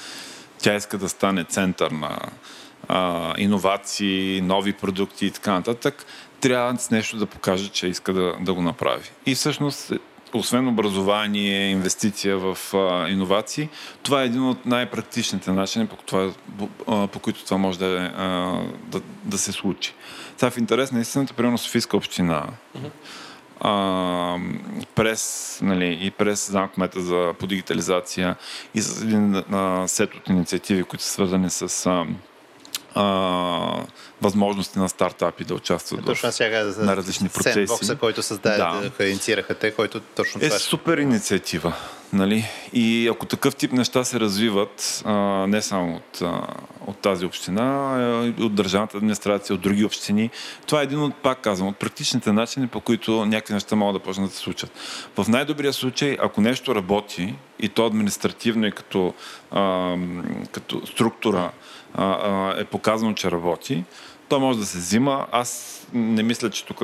тя 0.57 0.75
иска 0.75 0.97
да 0.97 1.09
стане 1.09 1.43
център 1.43 1.91
на 1.91 2.19
а, 2.87 3.33
иновации, 3.37 4.41
нови 4.41 4.73
продукти 4.73 5.25
и 5.25 5.31
така 5.31 5.51
нататък, 5.51 6.05
трябва 6.39 6.79
с 6.79 6.91
нещо 6.91 7.17
да 7.17 7.25
покаже, 7.25 7.69
че 7.69 7.87
иска 7.87 8.13
да, 8.13 8.33
да 8.39 8.53
го 8.53 8.61
направи. 8.61 9.09
И 9.25 9.35
всъщност 9.35 9.93
освен 10.37 10.67
образование, 10.67 11.69
инвестиция 11.69 12.37
в 12.37 12.57
а, 12.73 13.09
иновации, 13.09 13.69
това 14.03 14.21
е 14.21 14.25
един 14.25 14.43
от 14.43 14.65
най-практичните 14.65 15.51
начини, 15.51 15.87
по, 15.87 15.95
това, 15.95 16.31
по, 16.57 17.07
по 17.07 17.19
които 17.19 17.45
това 17.45 17.57
може 17.57 17.79
да, 17.79 18.13
а, 18.17 18.25
да, 18.87 19.01
да 19.23 19.37
се 19.37 19.51
случи. 19.51 19.93
Това 20.35 20.49
в 20.49 20.57
интерес 20.57 20.91
на 20.91 20.99
истината, 20.99 21.33
примерно 21.33 21.57
Софийска 21.57 21.97
община, 21.97 22.43
а, 23.59 24.37
през, 24.95 25.59
нали, 25.61 25.97
и 26.01 26.11
през 26.11 26.51
замкмета 26.51 27.01
за, 27.01 27.33
по 27.39 27.47
дигитализация 27.47 28.35
и 28.75 28.81
с 28.81 29.01
един 29.01 29.35
а, 29.35 29.87
сет 29.87 30.15
от 30.15 30.29
инициативи, 30.29 30.83
които 30.83 31.03
са 31.03 31.09
свързани 31.09 31.49
с 31.49 31.85
а, 31.85 32.05
а, 32.95 33.83
възможности 34.21 34.79
на 34.79 34.89
стартапи 34.89 35.43
да 35.43 35.53
участват 35.53 36.05
точно 36.05 36.31
в, 36.31 36.71
за, 36.71 36.85
на 36.85 36.97
различни 36.97 37.29
процеси. 37.29 37.53
Сендбокса, 37.53 37.95
който 37.95 38.23
създаде, 38.23 38.57
да. 38.97 39.07
инициираха 39.07 39.55
те, 39.55 39.71
който 39.71 39.99
точно 39.99 40.41
е 40.41 40.45
това 40.45 40.55
е. 40.55 40.59
супер 40.59 40.97
инициатива. 40.97 41.73
Нали? 42.13 42.45
И 42.73 43.07
ако 43.07 43.25
такъв 43.25 43.55
тип 43.55 43.71
неща 43.71 44.03
се 44.03 44.19
развиват, 44.19 45.01
а, 45.05 45.13
не 45.47 45.61
само 45.61 45.95
от, 45.95 46.21
а, 46.21 46.47
от 46.87 46.97
тази 46.97 47.25
община, 47.25 47.61
а 47.61 48.43
от 48.43 48.55
държавната 48.55 48.97
администрация, 48.97 49.53
от 49.53 49.61
други 49.61 49.85
общини, 49.85 50.29
това 50.67 50.81
е 50.81 50.83
един 50.83 50.99
от, 50.99 51.15
пак 51.15 51.41
казвам, 51.41 51.69
от 51.69 51.77
практичните 51.77 52.31
начини, 52.31 52.67
по 52.67 52.81
които 52.81 53.25
някакви 53.25 53.53
неща 53.53 53.75
могат 53.75 54.01
да 54.01 54.05
почнат 54.05 54.29
да 54.29 54.35
се 54.35 54.41
случат. 54.41 54.71
В 55.17 55.27
най-добрия 55.27 55.73
случай, 55.73 56.17
ако 56.21 56.41
нещо 56.41 56.75
работи, 56.75 57.35
и 57.59 57.69
то 57.69 57.85
административно 57.85 58.67
и 58.67 58.71
като, 58.71 59.13
а, 59.51 59.95
като 60.51 60.87
структура, 60.87 61.51
е 62.57 62.65
показано, 62.65 63.13
че 63.13 63.31
работи, 63.31 63.83
то 64.29 64.39
може 64.39 64.59
да 64.59 64.65
се 64.65 64.77
взима. 64.77 65.27
Аз 65.31 65.81
не 65.93 66.23
мисля, 66.23 66.49
че 66.49 66.65
тук 66.65 66.81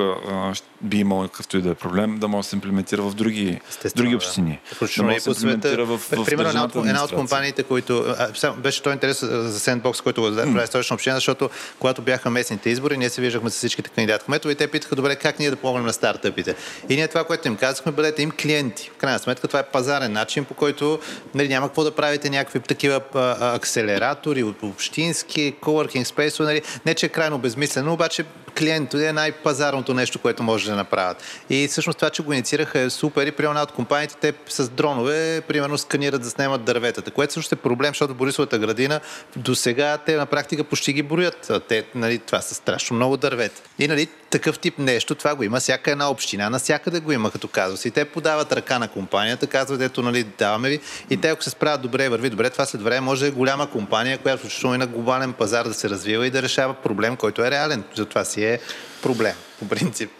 би 0.84 0.98
имал 0.98 1.22
какъвто 1.22 1.56
и 1.56 1.62
да 1.62 1.70
е 1.70 1.74
проблем 1.74 2.18
да 2.18 2.28
може 2.28 2.46
да 2.46 2.48
се 2.48 2.56
имплементира 2.56 3.02
в 3.02 3.14
други, 3.14 3.60
други 3.96 4.14
общини. 4.14 4.60
Да, 4.80 4.86
да 4.86 5.14
да 5.14 5.20
се 5.20 5.28
имплементира 5.30 5.84
в, 5.84 5.98
в 5.98 6.24
Примерно 6.24 6.48
една 6.48 6.64
от, 6.64 6.76
една 6.76 7.04
от 7.04 7.12
компаниите, 7.12 7.62
които... 7.62 8.14
А, 8.42 8.52
беше 8.52 8.82
той 8.82 8.92
интерес 8.92 9.20
за 9.20 9.60
Sandbox, 9.60 10.02
който 10.02 10.22
го 10.22 10.36
прави 10.36 10.66
столична 10.66 10.94
община, 10.94 11.14
защото 11.14 11.50
когато 11.78 12.02
бяха 12.02 12.30
местните 12.30 12.70
избори, 12.70 12.96
ние 12.98 13.10
се 13.10 13.20
виждахме 13.20 13.50
с 13.50 13.54
всичките 13.56 13.90
кандидат 13.90 14.22
кметове 14.22 14.52
и 14.52 14.56
те 14.56 14.68
питаха, 14.68 14.96
добре, 14.96 15.16
как 15.16 15.38
ние 15.38 15.50
да 15.50 15.56
помогнем 15.56 15.86
на 15.86 15.92
стартъпите. 15.92 16.54
И 16.88 16.96
ние 16.96 17.08
това, 17.08 17.24
което 17.24 17.48
им 17.48 17.56
казахме, 17.56 17.92
бъдете 17.92 18.22
им 18.22 18.30
клиенти. 18.30 18.90
В 18.94 18.96
крайна 18.96 19.18
сметка 19.18 19.48
това 19.48 19.60
е 19.60 19.66
пазарен 19.66 20.12
начин, 20.12 20.44
по 20.44 20.54
който 20.54 20.98
нали, 21.34 21.48
няма 21.48 21.68
какво 21.68 21.84
да 21.84 21.90
правите 21.90 22.30
някакви 22.30 22.60
такива 22.60 23.00
а, 23.14 23.54
акселератори, 23.54 24.42
общински, 24.62 25.54
coworking 25.60 26.04
space, 26.04 26.40
нали, 26.40 26.62
не 26.86 26.94
че 26.94 27.06
е 27.06 27.08
крайно 27.08 27.38
безмислено, 27.38 27.92
обаче 27.92 28.24
клиент 28.58 28.94
е 28.94 29.12
най-пазарното 29.12 29.94
нещо, 29.94 30.18
което 30.18 30.42
може 30.42 30.70
да 30.70 30.76
направят. 30.76 31.22
И 31.50 31.68
всъщност 31.68 31.98
това, 31.98 32.10
че 32.10 32.22
го 32.22 32.32
инициираха 32.32 32.80
е 32.80 32.90
супер 32.90 33.26
и 33.26 33.32
при 33.32 33.46
от 33.46 33.72
компаниите 33.72 34.14
те 34.20 34.32
с 34.48 34.68
дронове, 34.68 35.40
примерно, 35.40 35.78
сканират 35.78 36.22
да 36.22 36.30
снимат 36.30 36.64
дърветата, 36.64 37.10
което 37.10 37.32
също 37.32 37.54
е 37.54 37.58
проблем, 37.58 37.90
защото 37.90 38.14
Борисовата 38.14 38.58
градина 38.58 39.00
до 39.36 39.54
сега 39.54 39.98
те 39.98 40.16
на 40.16 40.26
практика 40.26 40.64
почти 40.64 40.92
ги 40.92 41.02
броят. 41.02 41.52
Те, 41.68 41.84
нали, 41.94 42.18
това 42.18 42.40
са 42.40 42.54
страшно 42.54 42.96
много 42.96 43.16
дървета. 43.16 43.62
И 43.78 43.88
нали, 43.88 44.08
такъв 44.30 44.58
тип 44.58 44.78
нещо, 44.78 45.14
това 45.14 45.34
го 45.34 45.42
има 45.42 45.60
всяка 45.60 45.90
една 45.90 46.10
община, 46.10 46.50
навсякъде 46.50 47.00
го 47.00 47.12
има 47.12 47.30
като 47.30 47.48
казва. 47.48 47.78
И 47.84 47.90
те 47.90 48.04
подават 48.04 48.52
ръка 48.52 48.78
на 48.78 48.88
компанията, 48.88 49.46
казват, 49.46 49.80
ето, 49.80 50.02
нали, 50.02 50.24
даваме 50.38 50.68
ви. 50.68 50.80
И 51.10 51.16
те, 51.16 51.28
ако 51.28 51.42
се 51.42 51.50
справят 51.50 51.82
добре, 51.82 52.08
върви 52.08 52.30
добре, 52.30 52.50
това 52.50 52.66
след 52.66 52.82
време 52.82 53.00
може 53.00 53.20
да 53.20 53.28
е 53.28 53.30
голяма 53.30 53.70
компания, 53.70 54.18
която 54.18 54.40
включително 54.40 54.74
и 54.74 54.78
на 54.78 54.86
глобален 54.86 55.32
пазар 55.32 55.64
да 55.64 55.74
се 55.74 55.90
развива 55.90 56.26
и 56.26 56.30
да 56.30 56.42
решава 56.42 56.74
проблем, 56.74 57.16
който 57.16 57.44
е 57.44 57.50
реален. 57.50 57.84
Затова 57.94 58.24
си 58.24 58.43
е 58.44 58.60
проблем, 59.02 59.34
по 59.58 59.68
принцип. 59.68 60.10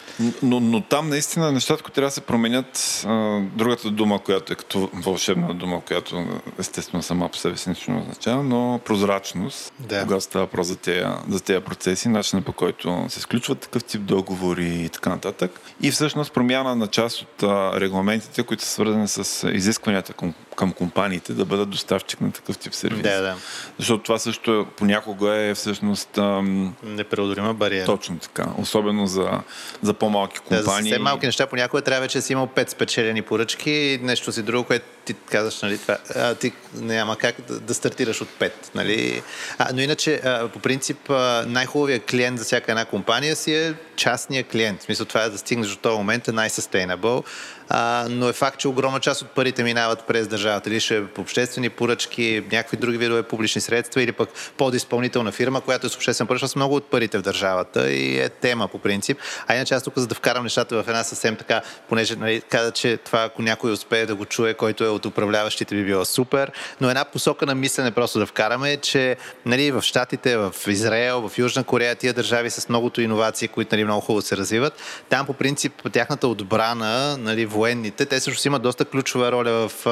Но, 0.42 0.60
но 0.60 0.80
там 0.80 1.08
наистина 1.08 1.52
нещата, 1.52 1.82
които 1.82 1.94
трябва 1.94 2.06
да 2.08 2.14
се 2.14 2.20
променят, 2.20 3.04
а, 3.06 3.40
другата 3.40 3.90
дума, 3.90 4.18
която 4.18 4.52
е 4.52 4.56
като 4.56 4.90
вълшебна 4.92 5.54
дума, 5.54 5.80
която 5.80 6.26
естествено 6.58 7.02
сама 7.02 7.28
по 7.28 7.36
себе 7.36 7.56
си 7.56 7.68
нищо 7.68 7.90
не 7.90 8.00
означава, 8.00 8.42
но 8.42 8.80
прозрачност, 8.84 9.72
да. 9.78 10.02
когато 10.02 10.20
става 10.20 10.44
въпрос 10.44 10.66
за 10.66 10.76
тези, 10.76 11.04
за 11.28 11.40
тези 11.40 11.60
процеси, 11.60 12.08
начина 12.08 12.42
по 12.42 12.52
който 12.52 13.06
се 13.08 13.20
сключват 13.20 13.58
такъв 13.58 13.84
тип 13.84 14.02
договори 14.02 14.66
и 14.66 14.88
така 14.88 15.10
нататък. 15.10 15.60
И 15.82 15.90
всъщност 15.90 16.32
промяна 16.32 16.76
на 16.76 16.86
част 16.86 17.22
от 17.22 17.42
регламентите, 17.80 18.42
които 18.42 18.62
са 18.62 18.70
свързани 18.70 19.08
с 19.08 19.48
изискванията 19.52 20.12
към, 20.12 20.34
към 20.56 20.72
компаниите 20.72 21.32
да 21.32 21.44
бъдат 21.44 21.70
доставчик 21.70 22.20
на 22.20 22.32
такъв 22.32 22.58
тип 22.58 22.74
сервис. 22.74 23.02
Да, 23.02 23.20
да. 23.20 23.36
Защото 23.78 24.04
това 24.04 24.18
също 24.18 24.66
понякога 24.76 25.36
е 25.36 25.54
всъщност... 25.54 26.18
Ам... 26.18 26.74
Непреодолима 26.82 27.54
бариера. 27.54 27.86
Точно 27.86 28.18
така. 28.18 28.46
Особено 28.58 29.06
за, 29.06 29.40
за 29.82 29.94
по-малки 29.94 30.38
компании. 30.38 30.90
Да, 30.90 30.96
за 30.96 31.02
малки 31.02 31.26
неща 31.26 31.46
понякога 31.46 31.82
трябва 31.82 32.00
вече 32.00 32.18
да 32.18 32.22
си 32.22 32.32
имал 32.32 32.46
пет 32.46 32.70
спечелени 32.70 33.22
поръчки 33.22 33.98
нещо 34.02 34.32
си 34.32 34.42
друго, 34.42 34.64
което 34.64 34.86
ти 35.04 35.14
казваш, 35.14 35.62
нали, 35.62 35.78
това, 35.78 35.98
а, 36.14 36.34
ти 36.34 36.52
няма 36.74 37.16
как 37.16 37.34
да, 37.48 37.60
да 37.60 37.74
стартираш 37.74 38.20
от 38.20 38.28
пет. 38.28 38.70
Нали? 38.74 39.22
А, 39.58 39.68
но 39.74 39.80
иначе, 39.80 40.20
а, 40.24 40.48
по 40.48 40.58
принцип, 40.58 40.98
най-хубавият 41.46 42.04
клиент 42.04 42.38
за 42.38 42.44
всяка 42.44 42.72
една 42.72 42.84
компания 42.84 43.36
си 43.36 43.54
е 43.54 43.74
частния 43.96 44.44
клиент. 44.44 44.80
В 44.80 44.84
смисъл, 44.84 45.06
това 45.06 45.22
е 45.22 45.28
да 45.28 45.38
стигнеш 45.38 45.68
до 45.68 45.76
този 45.76 45.96
момент 45.96 46.28
е 46.28 46.32
най-sustainable 46.32 47.24
а, 47.68 48.06
но 48.10 48.28
е 48.28 48.32
факт, 48.32 48.58
че 48.58 48.68
огромна 48.68 49.00
част 49.00 49.22
от 49.22 49.28
парите 49.28 49.62
минават 49.62 50.04
през 50.06 50.28
държавата. 50.28 50.70
Или 50.70 50.80
ще 50.80 50.96
е 50.96 51.06
по 51.06 51.20
обществени 51.20 51.70
поръчки, 51.70 52.42
някакви 52.52 52.76
други 52.76 52.98
видове 52.98 53.22
публични 53.22 53.60
средства 53.60 54.02
или 54.02 54.12
пък 54.12 54.28
подизпълнителна 54.56 55.32
фирма, 55.32 55.60
която 55.60 55.86
е 55.86 55.90
с 55.90 55.96
обществен 55.96 56.26
поръчка 56.26 56.48
с 56.48 56.56
много 56.56 56.74
от 56.74 56.90
парите 56.90 57.18
в 57.18 57.22
държавата 57.22 57.92
и 57.92 58.18
е 58.18 58.28
тема 58.28 58.68
по 58.68 58.78
принцип. 58.78 59.18
А 59.46 59.54
иначе 59.54 59.74
аз 59.74 59.82
тук, 59.82 59.98
за 59.98 60.06
да 60.06 60.14
вкарам 60.14 60.42
нещата 60.42 60.82
в 60.82 60.88
една 60.88 61.04
съвсем 61.04 61.36
така, 61.36 61.60
понеже 61.88 62.16
нали, 62.16 62.40
каза, 62.40 62.70
че 62.70 62.96
това, 62.96 63.22
ако 63.22 63.42
някой 63.42 63.72
успее 63.72 64.06
да 64.06 64.14
го 64.14 64.24
чуе, 64.24 64.54
който 64.54 64.84
е 64.84 64.88
от 64.94 65.06
управляващите, 65.06 65.74
би 65.74 65.84
било 65.84 66.04
супер. 66.04 66.52
Но 66.80 66.88
една 66.88 67.04
посока 67.04 67.46
на 67.46 67.54
мислене 67.54 67.90
просто 67.90 68.18
да 68.18 68.26
вкараме 68.26 68.72
е, 68.72 68.76
че 68.76 69.16
нали, 69.46 69.70
в 69.70 69.82
Штатите, 69.82 70.36
в 70.36 70.54
Израел, 70.66 71.28
в 71.28 71.38
Южна 71.38 71.64
Корея, 71.64 71.94
тия 71.94 72.12
държави 72.12 72.50
с 72.50 72.68
многото 72.68 73.00
иновации, 73.00 73.48
които 73.48 73.74
нали, 73.74 73.84
много 73.84 74.00
хубаво 74.00 74.22
се 74.22 74.36
развиват, 74.36 74.74
там 75.08 75.26
по 75.26 75.32
принцип 75.32 75.72
тяхната 75.92 76.28
отбрана, 76.28 77.16
нали, 77.18 77.46
военните, 77.46 78.06
те 78.06 78.20
също 78.20 78.48
имат 78.48 78.62
доста 78.62 78.84
ключова 78.84 79.32
роля 79.32 79.68
в 79.68 79.86
а, 79.86 79.90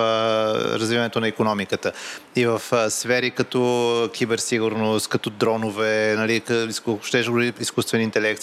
развиването 0.79 1.21
на 1.21 1.29
економиката. 1.29 1.93
И 2.37 2.47
в 2.47 2.63
а, 2.73 2.91
сфери 2.91 3.31
като 3.31 4.11
киберсигурност, 4.13 5.09
като 5.09 5.31
дронове, 5.31 6.15
нали, 6.19 6.43
ще 7.03 7.25
изкуствен 7.61 8.01
интелект. 8.01 8.43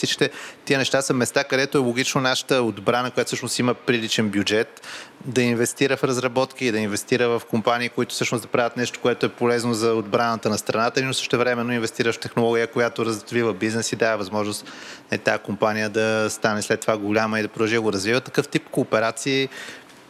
Тия 0.65 0.79
неща 0.79 1.01
са 1.01 1.13
места, 1.13 1.43
където 1.43 1.77
е 1.77 1.81
логично 1.81 2.21
нашата 2.21 2.61
отбрана, 2.61 3.11
която 3.11 3.27
всъщност 3.27 3.59
има 3.59 3.73
приличен 3.73 4.29
бюджет, 4.29 4.87
да 5.25 5.41
инвестира 5.41 5.97
в 5.97 6.03
разработки 6.49 6.65
и 6.65 6.71
да 6.71 6.79
инвестира 6.79 7.29
в 7.29 7.41
компании, 7.49 7.89
които 7.89 8.15
всъщност 8.15 8.41
да 8.41 8.47
правят 8.47 8.77
нещо, 8.77 8.99
което 9.01 9.25
е 9.25 9.29
полезно 9.29 9.73
за 9.73 9.93
отбраната 9.93 10.49
на 10.49 10.57
страната, 10.57 11.01
но 11.03 11.13
също 11.13 11.37
времено 11.37 11.73
инвестираш 11.73 12.15
в 12.15 12.19
технология, 12.19 12.67
която 12.67 13.05
развива 13.05 13.53
бизнес 13.53 13.91
и 13.91 13.95
дава 13.95 14.17
възможност 14.17 14.65
е, 15.11 15.17
тази 15.17 15.43
компания 15.43 15.89
да 15.89 16.29
стане 16.29 16.61
след 16.61 16.81
това 16.81 16.97
голяма 16.97 17.39
и 17.39 17.41
да 17.41 17.47
продължи 17.47 17.75
да 17.75 17.81
го 17.81 17.93
развива. 17.93 18.21
Такъв 18.21 18.47
тип 18.47 18.69
кооперации 18.71 19.49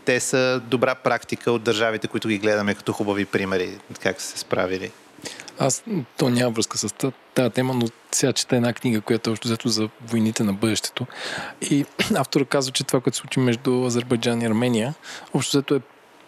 те 0.05 0.19
са 0.19 0.61
добра 0.67 0.95
практика 0.95 1.51
от 1.51 1.63
държавите, 1.63 2.07
които 2.07 2.27
ги 2.27 2.37
гледаме 2.37 2.75
като 2.75 2.93
хубави 2.93 3.25
примери, 3.25 3.79
как 4.01 4.21
са 4.21 4.27
се 4.27 4.37
справили. 4.37 4.91
Аз, 5.59 5.83
то 6.17 6.29
няма 6.29 6.51
връзка 6.51 6.77
с 6.77 6.95
тази 7.33 7.49
тема, 7.51 7.73
но 7.73 7.87
сега 8.11 8.33
чета 8.33 8.55
една 8.55 8.73
книга, 8.73 9.01
която 9.01 9.29
е 9.29 9.33
още 9.33 9.47
взето 9.47 9.69
за 9.69 9.89
войните 10.07 10.43
на 10.43 10.53
бъдещето. 10.53 11.05
И 11.61 11.85
автора 12.15 12.45
казва, 12.45 12.71
че 12.71 12.83
това, 12.83 13.01
което 13.01 13.17
се 13.17 13.21
случи 13.21 13.39
между 13.39 13.85
Азербайджан 13.85 14.41
и 14.41 14.45
Армения, 14.45 14.93
общо 15.33 15.57
взето 15.57 15.75
е 15.75 15.79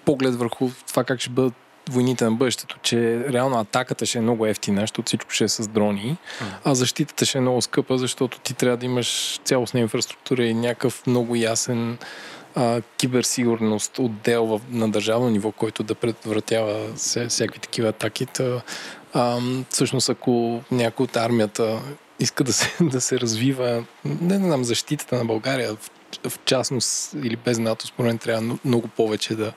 поглед 0.05 0.35
върху 0.35 0.69
това 0.87 1.03
как 1.03 1.19
ще 1.19 1.29
бъдат 1.29 1.53
войните 1.89 2.25
на 2.25 2.31
бъдещето, 2.31 2.77
че 2.81 3.25
реално 3.29 3.59
атаката 3.59 4.05
ще 4.05 4.17
е 4.17 4.21
много 4.21 4.45
ефтина, 4.45 4.81
защото 4.81 5.07
всичко 5.07 5.31
ще 5.31 5.43
е 5.43 5.47
с 5.47 5.67
дрони, 5.67 6.17
а 6.63 6.75
защитата 6.75 7.25
ще 7.25 7.37
е 7.37 7.41
много 7.41 7.61
скъпа, 7.61 7.97
защото 7.97 8.39
ти 8.39 8.53
трябва 8.53 8.77
да 8.77 8.85
имаш 8.85 9.39
цялостна 9.43 9.79
инфраструктура 9.79 10.45
и 10.45 10.53
някакъв 10.53 11.07
много 11.07 11.35
ясен 11.35 11.97
а, 12.55 12.81
киберсигурност 12.97 13.99
отдел 13.99 14.45
в, 14.45 14.61
на 14.69 14.91
държавно 14.91 15.29
ниво, 15.29 15.51
който 15.51 15.83
да 15.83 15.95
предотвратява 15.95 16.95
всякакви 16.95 17.59
такива 17.59 17.89
атаки. 17.89 18.25
Та, 18.25 18.61
а, 19.13 19.39
всъщност, 19.69 20.09
ако 20.09 20.61
някой 20.71 21.03
от 21.03 21.15
армията 21.15 21.81
иска 22.19 22.43
да 22.43 22.53
се, 22.53 22.71
да 22.83 23.01
се 23.01 23.19
развива, 23.19 23.83
не 24.05 24.37
знам, 24.37 24.63
защитата 24.63 25.15
на 25.15 25.25
България 25.25 25.75
в, 25.75 25.91
в 26.29 26.33
частност 26.45 27.13
или 27.13 27.35
без 27.35 27.59
НАТО, 27.59 27.87
според 27.87 28.07
мен 28.07 28.17
трябва 28.17 28.57
много 28.65 28.87
повече 28.87 29.35
да, 29.35 29.47
mm. 29.47 29.51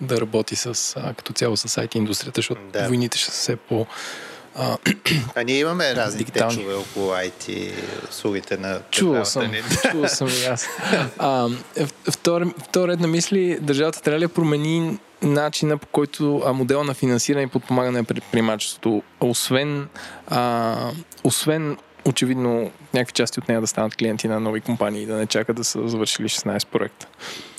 да 0.00 0.20
работи 0.20 0.56
с, 0.56 0.94
а, 0.96 1.14
като 1.14 1.32
цяло 1.32 1.56
с 1.56 1.68
IT 1.68 1.96
индустрията, 1.96 2.38
защото 2.38 2.60
да. 2.72 2.86
войните 2.86 3.18
ще 3.18 3.30
са 3.30 3.32
все 3.32 3.56
по- 3.56 3.86
а, 4.58 4.76
а 5.34 5.42
ние 5.42 5.58
имаме 5.58 5.94
разни 5.94 6.18
дигитални. 6.18 6.56
течове 6.56 6.74
около 6.74 7.10
IT 7.10 7.72
услугите 8.10 8.56
на 8.56 8.80
Чувал 8.90 9.24
съм, 9.24 9.52
чувал 9.90 10.08
съм 10.08 10.28
и 10.28 10.44
аз. 10.44 10.66
А, 11.18 11.48
втор, 12.10 12.54
втор 12.62 12.88
ред 12.88 13.00
на 13.00 13.06
мисли, 13.06 13.58
държавата 13.60 14.02
трябва 14.02 14.18
ли 14.18 14.24
да 14.24 14.28
промени 14.28 14.98
начина 15.22 15.78
по 15.78 15.86
който 15.86 16.42
а, 16.46 16.52
модел 16.52 16.84
на 16.84 16.94
финансиране 16.94 17.42
и 17.42 17.46
подпомагане 17.46 17.98
на 17.98 18.04
предприемачеството, 18.04 19.02
освен, 19.20 19.88
а, 20.28 20.90
освен 21.24 21.76
очевидно 22.04 22.70
някакви 22.94 23.12
части 23.12 23.40
от 23.40 23.48
нея 23.48 23.60
да 23.60 23.66
станат 23.66 23.96
клиенти 23.96 24.28
на 24.28 24.40
нови 24.40 24.60
компании 24.60 25.02
и 25.02 25.06
да 25.06 25.14
не 25.14 25.26
чакат 25.26 25.56
да 25.56 25.64
са 25.64 25.88
завършили 25.88 26.28
16 26.28 26.66
проекта. 26.66 27.06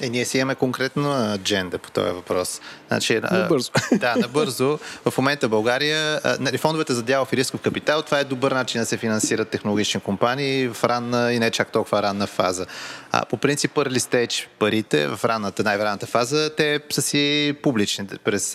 Е, 0.02 0.10
ние 0.10 0.26
си 0.26 0.38
имаме 0.38 0.56
конкретно 0.56 1.34
адженда 1.34 1.78
по 1.78 1.92
този 1.92 2.12
въпрос. 2.12 2.62
Значи, 2.88 3.20
набързо. 3.32 3.72
Да, 3.92 4.16
набързо. 4.16 4.80
В 5.06 5.18
момента 5.18 5.50
България, 5.50 6.22
нали, 6.40 6.58
фондовете 6.58 6.94
за 6.94 7.04
дялов 7.04 7.34
и 7.34 7.38
рисков 7.38 7.62
капитал, 7.62 8.02
това 8.02 8.20
е 8.20 8.24
добър 8.24 8.52
начин 8.52 8.82
да 8.82 8.86
се 8.86 8.98
финансират 8.98 9.50
технологични 9.50 10.02
компании 10.02 10.68
в 10.68 10.84
ранна 10.84 11.34
и 11.34 11.40
не 11.40 11.52
чак 11.52 11.72
толкова 11.72 12.04
ранна 12.04 12.28
фаза. 12.28 12.66
А, 13.12 13.26
по 13.26 13.38
принцип, 13.38 13.74
early 13.74 13.98
stage 13.98 14.48
парите 14.60 15.08
в 15.08 15.26
ранната, 15.26 15.64
най-ранната 15.64 16.06
фаза, 16.06 16.50
те 16.58 16.80
са 16.90 17.02
си 17.02 17.56
публични. 17.64 18.08
През 18.24 18.54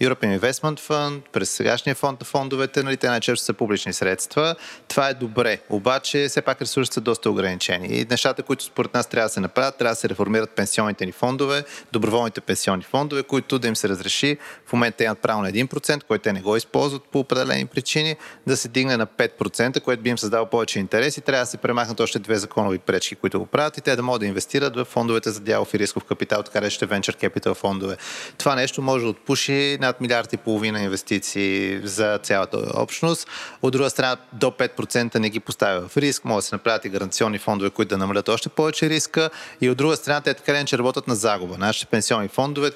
European 0.00 0.38
Investment 0.40 0.80
Fund, 0.80 1.20
през 1.32 1.50
сегашния 1.50 1.94
фонд 1.94 2.20
на 2.20 2.24
фондовете, 2.24 2.82
нали, 2.82 2.96
те 2.96 3.08
най-често 3.08 3.44
са 3.44 3.52
публични 3.52 3.92
средства. 3.92 4.54
Това 4.88 5.08
е 5.08 5.14
добре. 5.14 5.58
Обаче, 5.70 6.07
все 6.08 6.42
пак 6.42 6.62
ресурсите 6.62 6.94
са 6.94 7.00
доста 7.00 7.30
ограничени. 7.30 7.86
И 7.90 8.06
нещата, 8.10 8.42
които 8.42 8.64
според 8.64 8.94
нас 8.94 9.06
трябва 9.06 9.26
да 9.26 9.32
се 9.32 9.40
направят, 9.40 9.76
трябва 9.76 9.92
да 9.92 9.96
се 9.96 10.08
реформират 10.08 10.50
пенсионните 10.50 11.06
ни 11.06 11.12
фондове, 11.12 11.64
доброволните 11.92 12.40
пенсионни 12.40 12.82
фондове, 12.82 13.22
които 13.22 13.58
да 13.58 13.68
им 13.68 13.76
се 13.76 13.88
разреши. 13.88 14.38
В 14.66 14.72
момента 14.72 15.04
имат 15.04 15.18
право 15.18 15.42
на 15.42 15.50
1%, 15.52 16.02
който 16.02 16.22
те 16.22 16.32
не 16.32 16.40
го 16.40 16.56
използват 16.56 17.02
по 17.02 17.18
определени 17.18 17.66
причини, 17.66 18.16
да 18.46 18.56
се 18.56 18.68
дигне 18.68 18.96
на 18.96 19.06
5%, 19.06 19.80
което 19.80 20.02
би 20.02 20.10
им 20.10 20.18
създало 20.18 20.46
повече 20.46 20.78
интерес 20.78 21.16
и 21.16 21.20
трябва 21.20 21.42
да 21.42 21.46
се 21.46 21.56
премахнат 21.56 22.00
още 22.00 22.18
две 22.18 22.36
законови 22.36 22.78
пречки, 22.78 23.14
които 23.14 23.38
го 23.38 23.46
правят 23.46 23.78
и 23.78 23.80
те 23.80 23.96
да 23.96 24.02
могат 24.02 24.20
да 24.20 24.26
инвестират 24.26 24.76
в 24.76 24.84
фондовете 24.84 25.30
за 25.30 25.40
дялов 25.40 25.74
и 25.74 25.78
рисков 25.78 26.04
капитал, 26.04 26.42
така 26.42 26.62
речете 26.62 26.86
venture 26.86 27.28
capital 27.28 27.54
фондове. 27.54 27.96
Това 28.38 28.54
нещо 28.54 28.82
може 28.82 29.04
да 29.04 29.10
отпуши 29.10 29.78
над 29.80 30.00
милиард 30.00 30.32
и 30.32 30.36
половина 30.36 30.82
инвестиции 30.82 31.80
за 31.84 32.18
цялата 32.22 32.58
общност. 32.74 33.28
От 33.62 33.72
друга 33.72 33.90
страна, 33.90 34.16
до 34.32 34.46
5% 34.46 35.18
не 35.18 35.30
ги 35.30 35.40
поставя 35.40 35.87
в 35.88 35.96
риск, 35.96 36.24
може 36.24 36.36
да 36.36 36.42
се 36.42 36.54
направят 36.54 36.84
и 36.84 36.88
гаранционни 36.88 37.38
фондове, 37.38 37.70
които 37.70 37.88
да 37.88 37.98
намалят 37.98 38.28
още 38.28 38.48
повече 38.48 38.90
риска. 38.90 39.30
И 39.60 39.70
от 39.70 39.78
друга 39.78 39.96
страна, 39.96 40.20
те 40.20 40.34
така 40.34 40.64
че 40.64 40.78
работят 40.78 41.08
на 41.08 41.14
загуба. 41.14 41.58
Нашите 41.58 41.86
пенсионни 41.86 42.28
фондове, 42.28 42.70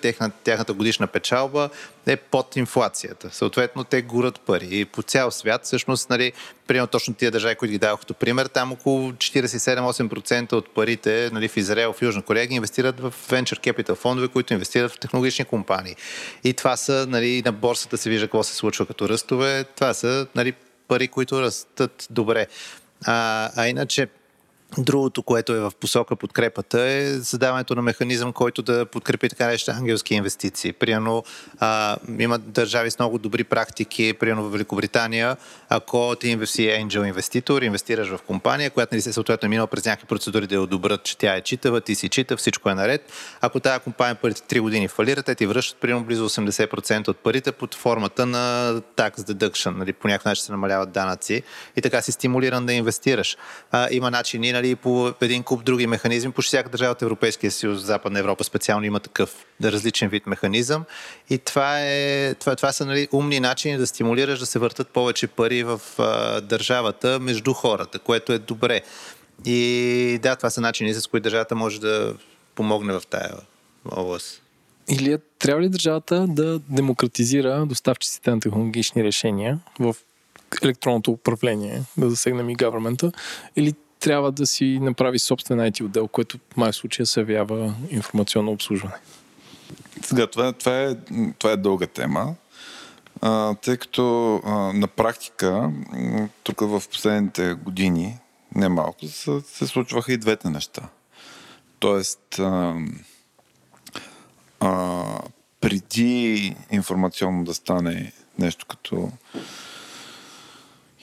тяхната 0.45 0.73
годишна 0.73 1.07
печалба 1.07 1.71
е 2.07 2.17
под 2.17 2.57
инфлацията. 2.57 3.31
Съответно, 3.33 3.85
те 3.85 4.03
гурат 4.03 4.41
пари. 4.41 4.69
И 4.71 4.85
по 4.85 5.03
цял 5.03 5.31
свят, 5.31 5.65
всъщност, 5.65 6.11
нали, 6.11 6.33
примерно 6.67 6.87
точно 6.87 7.15
тия 7.15 7.31
държави, 7.31 7.55
които 7.55 7.73
ги 7.73 7.79
дадох 7.79 8.01
като 8.01 8.15
пример, 8.15 8.47
там 8.47 8.73
около 8.73 9.13
47-8% 9.13 10.53
от 10.53 10.75
парите 10.75 11.31
нали, 11.33 11.49
в 11.49 11.57
Израел, 11.57 11.93
в 11.93 12.03
Южна 12.03 12.23
Корея 12.23 12.47
ги 12.47 12.55
инвестират 12.55 13.01
в 13.01 13.15
venture 13.29 13.73
capital 13.73 13.95
фондове, 13.95 14.29
които 14.29 14.53
инвестират 14.53 14.93
в 14.93 14.99
технологични 14.99 15.45
компании. 15.45 15.97
И 16.45 16.53
това 16.53 16.77
са, 16.77 17.07
нали, 17.09 17.43
на 17.45 17.53
борсата 17.53 17.99
се 17.99 18.11
вижда 18.11 18.27
какво 18.27 18.43
се 18.43 18.55
случва 18.55 18.87
като 18.87 19.09
ръстове. 19.09 19.65
Това 19.65 19.95
са 19.95 20.27
нали, 20.35 20.53
пари, 20.89 21.09
които 21.09 21.43
растат 21.43 22.07
добре. 22.11 22.47
А, 23.07 23.53
а 23.55 23.71
иначе, 23.71 24.09
Другото, 24.79 25.23
което 25.23 25.53
е 25.53 25.61
в 25.61 25.73
посока 25.81 26.17
подкрепата 26.17 26.81
е 26.81 27.07
задаването 27.07 27.75
на 27.75 27.83
механизъм, 27.83 28.33
който 28.33 28.63
да 28.63 28.87
подкрепи 28.87 29.29
така 29.29 29.47
нещо 29.47 29.71
ангелски 29.71 30.15
инвестиции. 30.15 30.73
Примерно 30.73 31.25
има 32.19 32.39
държави 32.39 32.91
с 32.91 32.99
много 32.99 33.19
добри 33.19 33.45
практики, 33.45 34.13
примерно 34.21 34.43
в 34.43 34.53
Великобритания, 34.53 35.37
ако 35.69 36.17
ти 36.21 36.29
инвести 36.29 36.63
angel 36.63 37.07
инвеститор, 37.07 37.63
инвестираш 37.63 38.09
в 38.09 38.19
компания, 38.27 38.71
която 38.71 38.95
нали 38.95 39.03
съответно 39.03 39.47
е 39.47 39.49
минала 39.49 39.67
през 39.67 39.85
някакви 39.85 40.07
процедури 40.07 40.47
да 40.47 40.55
я 40.55 40.63
одобрят, 40.63 41.05
че 41.05 41.19
тя 41.19 41.35
е 41.35 41.41
читава, 41.41 41.81
ти 41.81 41.95
си 41.95 42.09
чита, 42.09 42.37
всичко 42.37 42.71
е 42.71 42.75
наред. 42.75 43.13
Ако 43.41 43.61
тази 43.61 43.81
компания 43.81 44.15
първите 44.15 44.59
3 44.59 44.61
години 44.61 44.89
фалира, 44.89 45.23
те 45.23 45.35
ти 45.35 45.47
връщат 45.47 45.81
примерно 45.81 46.05
близо 46.05 46.29
80% 46.29 47.09
от 47.09 47.17
парите 47.17 47.53
под 47.53 47.75
формата 47.75 48.27
на 48.27 48.75
tax 48.97 49.17
deduction, 49.17 49.77
нали, 49.77 49.93
по 49.93 50.09
някакъв 50.09 50.25
начин 50.25 50.45
се 50.45 50.53
намаляват 50.53 50.93
данъци 50.93 51.43
и 51.77 51.83
така 51.83 52.03
си 52.03 52.13
стимулиран 52.13 52.67
да 52.67 52.73
инвестираш. 52.73 53.37
А, 53.71 53.89
има 53.91 54.11
начини 54.11 54.62
нали, 54.63 54.77
по 54.77 55.13
един 55.21 55.43
куп 55.43 55.65
други 55.65 55.87
механизми. 55.87 56.33
Почти 56.33 56.49
всяка 56.49 56.69
държава 56.69 56.93
от 56.93 57.03
Европейския 57.03 57.51
съюз, 57.51 57.83
Западна 57.83 58.19
Европа 58.19 58.45
специално 58.45 58.87
има 58.87 59.01
такъв 59.01 59.47
различен 59.65 60.09
вид 60.09 60.27
механизъм. 60.27 60.85
И 61.31 61.39
това, 61.39 61.81
е, 61.81 62.35
това, 62.35 62.57
това 62.57 62.73
са 62.73 62.87
нали, 62.87 63.09
умни 63.13 63.41
начини 63.41 63.77
да 63.77 63.87
стимулираш 63.87 64.39
да 64.39 64.47
се 64.47 64.59
въртат 64.59 64.89
повече 64.89 65.27
пари 65.27 65.63
в 65.63 65.81
а, 65.99 66.41
държавата 66.41 67.19
между 67.21 67.53
хората, 67.53 67.99
което 67.99 68.33
е 68.33 68.39
добре. 68.39 68.81
И 69.45 70.19
да, 70.23 70.37
това 70.37 70.51
са 70.51 70.61
начини, 70.61 70.95
с 70.95 71.07
които 71.07 71.25
държавата 71.25 71.55
може 71.55 71.81
да 71.81 72.15
помогне 72.55 72.93
в 72.93 73.03
тая 73.11 73.33
област. 73.91 74.43
Или 74.91 75.19
трябва 75.39 75.63
ли 75.63 75.69
държавата 75.69 76.27
да 76.29 76.59
демократизира 76.59 77.67
доставчиците 77.67 78.31
на 78.31 78.41
технологични 78.41 79.05
решения 79.05 79.59
в 79.81 79.97
електронното 80.63 81.11
управление, 81.11 81.83
да 81.97 82.11
засегнем 82.11 82.51
и 82.51 82.57
government 82.57 83.13
или 83.57 83.75
трябва 84.03 84.33
да 84.33 84.47
си 84.47 84.79
направи 84.83 85.19
собствен 85.19 85.59
IT 85.59 85.85
отдел, 85.85 86.09
което 86.09 86.39
в 86.39 86.57
май 86.57 86.73
случая 86.73 87.07
се 87.07 87.21
явява 87.21 87.75
информационно 87.91 88.53
обслужване? 88.53 88.95
Сега, 90.03 90.27
това, 90.27 90.53
това, 90.53 90.83
е, 90.83 90.95
това 91.39 91.53
е 91.53 91.57
дълга 91.57 91.87
тема, 91.87 92.35
а, 93.21 93.55
тъй 93.55 93.77
като 93.77 94.35
а, 94.45 94.51
на 94.73 94.87
практика 94.87 95.71
тук 96.43 96.61
в 96.61 96.83
последните 96.91 97.55
години, 97.55 98.19
не 98.55 98.69
малко, 98.69 99.07
се, 99.07 99.41
се 99.41 99.67
случваха 99.67 100.13
и 100.13 100.17
двете 100.17 100.51
неща. 100.51 100.83
Тоест, 101.79 102.39
а, 102.39 102.75
а, 104.61 105.05
преди 105.61 106.57
информационно 106.71 107.45
да 107.45 107.55
стане 107.55 108.13
нещо 108.39 108.67
като 108.67 109.11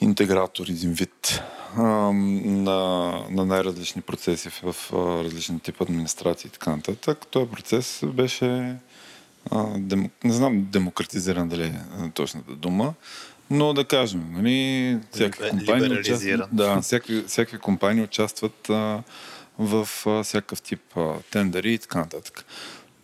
интегратор 0.00 0.66
един 0.68 0.92
вид 0.92 1.42
на, 1.76 2.70
на 3.30 3.46
най-различни 3.46 4.02
процеси 4.02 4.48
в, 4.62 4.76
различни 5.24 5.60
тип 5.60 5.80
администрации 5.80 6.48
и 6.48 6.50
така 6.50 6.76
нататък. 6.76 7.26
Този 7.30 7.50
процес 7.50 8.02
беше 8.04 8.76
а, 9.50 9.66
дем, 9.78 10.10
не 10.24 10.32
знам 10.32 10.66
демократизиран 10.70 11.48
дали 11.48 11.64
е 11.64 12.10
точната 12.14 12.52
дума, 12.52 12.94
но 13.50 13.72
да 13.72 13.84
кажем, 13.84 14.24
нали, 14.32 14.98
всякакви 15.12 15.50
компании 15.50 15.98
участват, 15.98 16.48
да, 16.52 16.80
всякакви, 16.80 17.24
всякакви 17.26 17.58
компании 17.58 18.02
участват 18.02 18.70
а, 18.70 19.02
в 19.58 19.88
а, 20.06 20.22
всякакъв 20.22 20.62
тип 20.62 20.96
а, 20.96 21.14
тендери 21.30 21.72
и 21.72 21.78
така 21.78 21.98
нататък. 21.98 22.44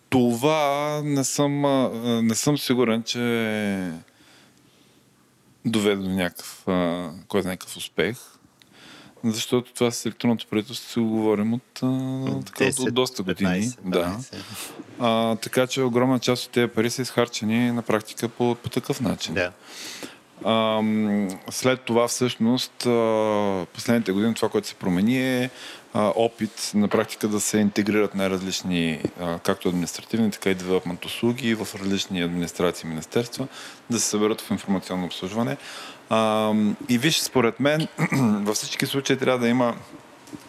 Това 0.09 1.01
не 1.03 1.23
съм, 1.23 1.65
а, 1.65 1.89
не 2.23 2.35
съм 2.35 2.57
сигурен, 2.57 3.03
че 3.03 3.19
доведе 5.71 6.01
до 6.01 6.09
някакъв, 6.09 6.63
кой 7.27 7.41
е 7.41 7.43
някакъв 7.43 7.77
успех. 7.77 8.17
Защото 9.23 9.73
това 9.73 9.91
с 9.91 10.05
електронното 10.05 10.47
правителство 10.47 10.89
си 10.89 10.99
го 10.99 11.09
говорим 11.09 11.53
от, 11.53 11.79
а, 11.81 12.41
така, 12.45 12.63
10, 12.63 12.87
от 12.87 12.93
доста 12.93 13.23
години. 13.23 13.49
15, 13.49 13.77
да. 13.85 14.17
А, 14.99 15.35
така 15.35 15.67
че 15.67 15.81
огромна 15.81 16.19
част 16.19 16.45
от 16.45 16.51
тези 16.51 16.67
пари 16.67 16.89
са 16.89 17.01
изхарчени 17.01 17.71
на 17.71 17.81
практика 17.81 18.29
по, 18.29 18.55
по 18.55 18.69
такъв 18.69 19.01
начин. 19.01 19.33
Да. 19.33 19.51
А, 20.45 20.81
след 21.49 21.81
това 21.81 22.07
всъщност 22.07 22.73
последните 23.73 24.11
години 24.11 24.33
това, 24.33 24.49
което 24.49 24.67
се 24.67 24.75
промени 24.75 25.43
е 25.43 25.49
а, 25.93 26.13
опит 26.15 26.71
на 26.75 26.87
практика 26.87 27.27
да 27.27 27.39
се 27.39 27.57
интегрират 27.57 28.15
най-различни, 28.15 29.01
а, 29.19 29.39
както 29.39 29.69
административни, 29.69 30.31
така 30.31 30.49
и 30.49 30.55
девелопмент 30.55 31.05
услуги 31.05 31.55
в 31.55 31.67
различни 31.75 32.21
администрации 32.21 32.87
и 32.87 32.89
министерства, 32.89 33.47
да 33.89 33.99
се 33.99 34.05
съберат 34.05 34.41
в 34.41 34.51
информационно 34.51 35.05
обслужване. 35.05 35.57
А, 36.09 36.53
и 36.89 36.97
виж, 36.97 37.19
според 37.19 37.59
мен, 37.59 37.87
във 38.45 38.55
всички 38.55 38.85
случаи 38.85 39.17
трябва 39.17 39.39
да 39.39 39.47
има 39.47 39.75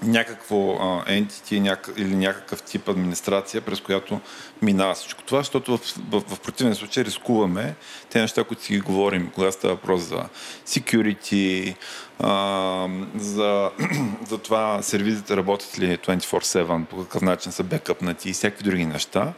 някакво 0.03 0.57
entity 1.05 1.61
няк... 1.61 1.91
или 1.97 2.17
някакъв 2.17 2.63
тип 2.63 2.89
администрация, 2.89 3.61
през 3.61 3.81
която 3.81 4.21
минава 4.63 4.95
всичко 4.95 5.23
това, 5.23 5.39
защото 5.39 5.77
в, 5.77 5.81
в, 6.11 6.21
в 6.21 6.41
противен 6.41 6.75
случай 6.75 7.05
рискуваме 7.05 7.75
те 8.11 8.21
неща, 8.21 8.45
които 8.45 8.63
си 8.63 8.73
ги 8.73 8.81
говорим, 8.81 9.31
когато 9.35 9.53
става 9.53 9.75
въпрос 9.75 10.03
за 10.03 10.25
security, 10.67 11.75
а, 12.19 12.89
за, 13.19 13.71
за 14.29 14.39
това 14.39 14.83
сервизите 14.83 15.37
работят 15.37 15.79
ли 15.79 15.99
24-7, 15.99 16.85
по 16.85 16.97
какъв 16.97 17.23
начин 17.23 17.53
са 17.53 17.63
бекъпнати 17.63 18.31
и 18.31 18.33
всякакви 18.33 18.65
други 18.65 18.87
неща, 18.87 19.33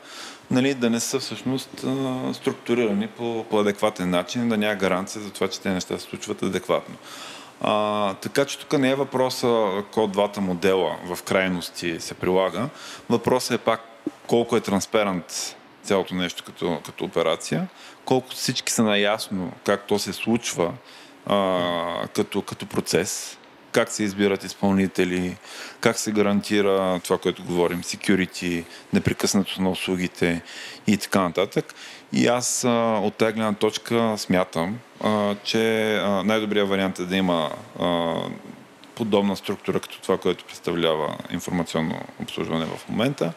нали, 0.50 0.74
да 0.74 0.90
не 0.90 1.00
са 1.00 1.20
всъщност 1.20 1.84
структурирани 2.32 3.06
по, 3.06 3.44
по 3.50 3.60
адекватен 3.60 4.10
начин, 4.10 4.48
да 4.48 4.56
няма 4.56 4.74
гаранция 4.74 5.22
за 5.22 5.30
това, 5.30 5.48
че 5.48 5.60
те 5.60 5.70
неща 5.70 5.98
се 5.98 6.04
случват 6.04 6.42
адекватно. 6.42 6.94
А, 7.60 8.14
така 8.14 8.44
че 8.44 8.58
тук 8.58 8.78
не 8.78 8.90
е 8.90 8.94
въпроса 8.94 9.68
кой 9.92 10.04
от 10.04 10.12
двата 10.12 10.40
модела 10.40 10.96
в 11.04 11.22
крайности 11.22 12.00
се 12.00 12.14
прилага. 12.14 12.68
Въпросът 13.10 13.60
е 13.60 13.64
пак 13.64 13.80
колко 14.26 14.56
е 14.56 14.60
транспарант 14.60 15.56
цялото 15.82 16.14
нещо 16.14 16.44
като, 16.44 16.80
като 16.86 17.04
операция, 17.04 17.68
колко 18.04 18.30
всички 18.30 18.72
са 18.72 18.82
наясно 18.82 19.52
как 19.64 19.86
то 19.86 19.98
се 19.98 20.12
случва 20.12 20.72
а, 21.26 22.08
като, 22.14 22.42
като 22.42 22.66
процес, 22.66 23.38
как 23.72 23.90
се 23.90 24.02
избират 24.02 24.44
изпълнители, 24.44 25.36
как 25.80 25.98
се 25.98 26.12
гарантира 26.12 27.00
това, 27.04 27.18
което 27.18 27.44
говорим, 27.44 27.82
security, 27.82 28.64
непрекъснато 28.92 29.62
на 29.62 29.70
услугите 29.70 30.42
и 30.86 30.96
така 30.96 31.20
нататък. 31.20 31.74
И 32.12 32.26
аз 32.26 32.64
от 33.02 33.14
тази 33.14 33.32
гледна 33.32 33.52
точка 33.52 34.14
смятам, 34.18 34.78
а, 35.04 35.34
че 35.44 35.94
а, 35.96 36.22
най-добрият 36.24 36.68
вариант 36.68 36.98
е 36.98 37.04
да 37.04 37.16
има 37.16 37.50
а, 37.80 38.14
подобна 38.94 39.36
структура, 39.36 39.80
като 39.80 40.00
това, 40.00 40.18
което 40.18 40.44
представлява 40.44 41.16
информационно 41.30 42.00
обслужване 42.22 42.64
в 42.64 42.88
момента, 42.88 43.32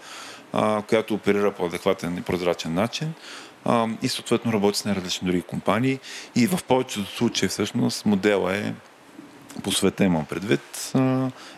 а, 0.53 0.81
която 0.81 1.13
оперира 1.13 1.51
по 1.51 1.65
адекватен 1.65 2.17
и 2.17 2.21
прозрачен 2.21 2.73
начин 2.73 3.13
а, 3.65 3.87
и 4.01 4.09
съответно 4.09 4.53
работи 4.53 4.77
с 4.77 4.85
най-различни 4.85 5.27
други 5.27 5.41
компании. 5.41 5.99
И 6.35 6.47
в 6.47 6.59
повечето 6.67 7.05
случаи 7.05 7.49
всъщност 7.49 8.05
модела 8.05 8.55
е 8.55 8.73
по 9.63 9.71
света 9.71 10.03
имам 10.03 10.25
предвид, 10.25 10.93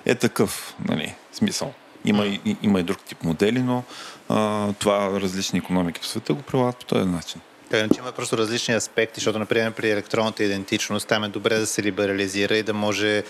е 0.06 0.16
такъв, 0.16 0.76
нали, 0.90 1.14
смисъл. 1.32 1.74
Има 2.06 2.26
и, 2.26 2.56
има 2.62 2.80
и 2.80 2.84
друг 2.84 3.04
тип 3.04 3.24
модели, 3.24 3.60
но 3.60 3.84
а, 4.30 4.74
това 4.74 5.22
различни 5.22 5.60
економики 5.60 6.02
по 6.02 6.08
света 6.08 6.34
го 6.34 6.42
прилагат 6.42 6.78
по 6.78 6.86
този 6.86 7.06
начин. 7.06 7.42
Така 7.70 7.94
че 7.94 8.00
има 8.00 8.12
просто 8.12 8.38
различни 8.38 8.74
аспекти, 8.74 9.20
защото, 9.20 9.40
например, 9.40 9.72
при 9.72 9.90
електронната 9.90 10.44
идентичност 10.44 11.08
там 11.08 11.24
е 11.24 11.30
добре 11.30 11.60
да 11.60 11.68
се 11.68 11.84
либерализира 11.84 12.58
и 12.58 12.64
да 12.64 12.74
може 12.74 13.24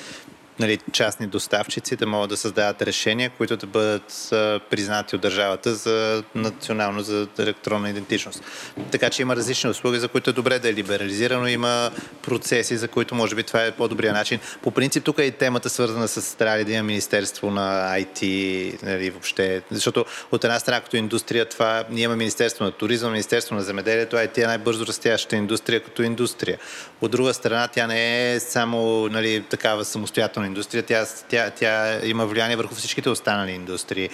нали, 0.59 0.79
частни 0.91 1.27
доставчици 1.27 1.95
да 1.95 2.07
могат 2.07 2.29
да 2.29 2.37
създават 2.37 2.81
решения, 2.81 3.31
които 3.37 3.57
да 3.57 3.67
бъдат 3.67 4.27
признати 4.69 5.15
от 5.15 5.21
държавата 5.21 5.75
за 5.75 6.23
национално, 6.35 7.01
за 7.01 7.27
електронна 7.39 7.89
идентичност. 7.89 8.43
Така 8.91 9.09
че 9.09 9.21
има 9.21 9.35
различни 9.35 9.69
услуги, 9.69 9.99
за 9.99 10.07
които 10.07 10.29
е 10.29 10.33
добре 10.33 10.59
да 10.59 10.69
е 10.69 10.73
либерализирано, 10.73 11.47
има 11.47 11.91
процеси, 12.21 12.77
за 12.77 12.87
които 12.87 13.15
може 13.15 13.35
би 13.35 13.43
това 13.43 13.65
е 13.65 13.71
по-добрия 13.71 14.13
начин. 14.13 14.39
По 14.61 14.71
принцип 14.71 15.03
тук 15.03 15.19
е 15.19 15.23
и 15.23 15.31
темата 15.31 15.69
свързана 15.69 16.07
с 16.07 16.37
трябва 16.37 16.63
да 16.63 16.71
има 16.71 16.83
Министерство 16.83 17.51
на 17.51 17.97
IT, 17.99 18.83
нали, 18.83 19.09
въобще, 19.09 19.61
защото 19.71 20.05
от 20.31 20.43
една 20.43 20.59
страна 20.59 20.81
като 20.81 20.97
индустрия 20.97 21.45
това, 21.45 21.83
ние 21.89 22.03
имаме 22.03 22.17
Министерство 22.17 22.65
на 22.65 22.71
туризъм, 22.71 23.11
Министерство 23.11 23.55
на 23.55 23.61
земеделието, 23.61 24.15
IT 24.15 24.43
е 24.43 24.47
най-бързо 24.47 24.85
растяща 24.85 25.35
индустрия 25.35 25.83
като 25.83 26.03
индустрия. 26.03 26.57
От 27.01 27.11
друга 27.11 27.33
страна 27.33 27.67
тя 27.67 27.87
не 27.87 28.33
е 28.33 28.39
само 28.39 29.07
нали, 29.07 29.43
такава 29.49 29.85
самостоятелна 29.85 30.44
строителна 30.45 30.47
индустрия, 30.47 30.83
тя, 30.83 31.05
тя, 31.29 31.49
тя 31.49 32.05
има 32.05 32.25
влияние 32.25 32.55
върху 32.55 32.75
всичките 32.75 33.09
останали 33.09 33.51
индустрии. 33.51 34.09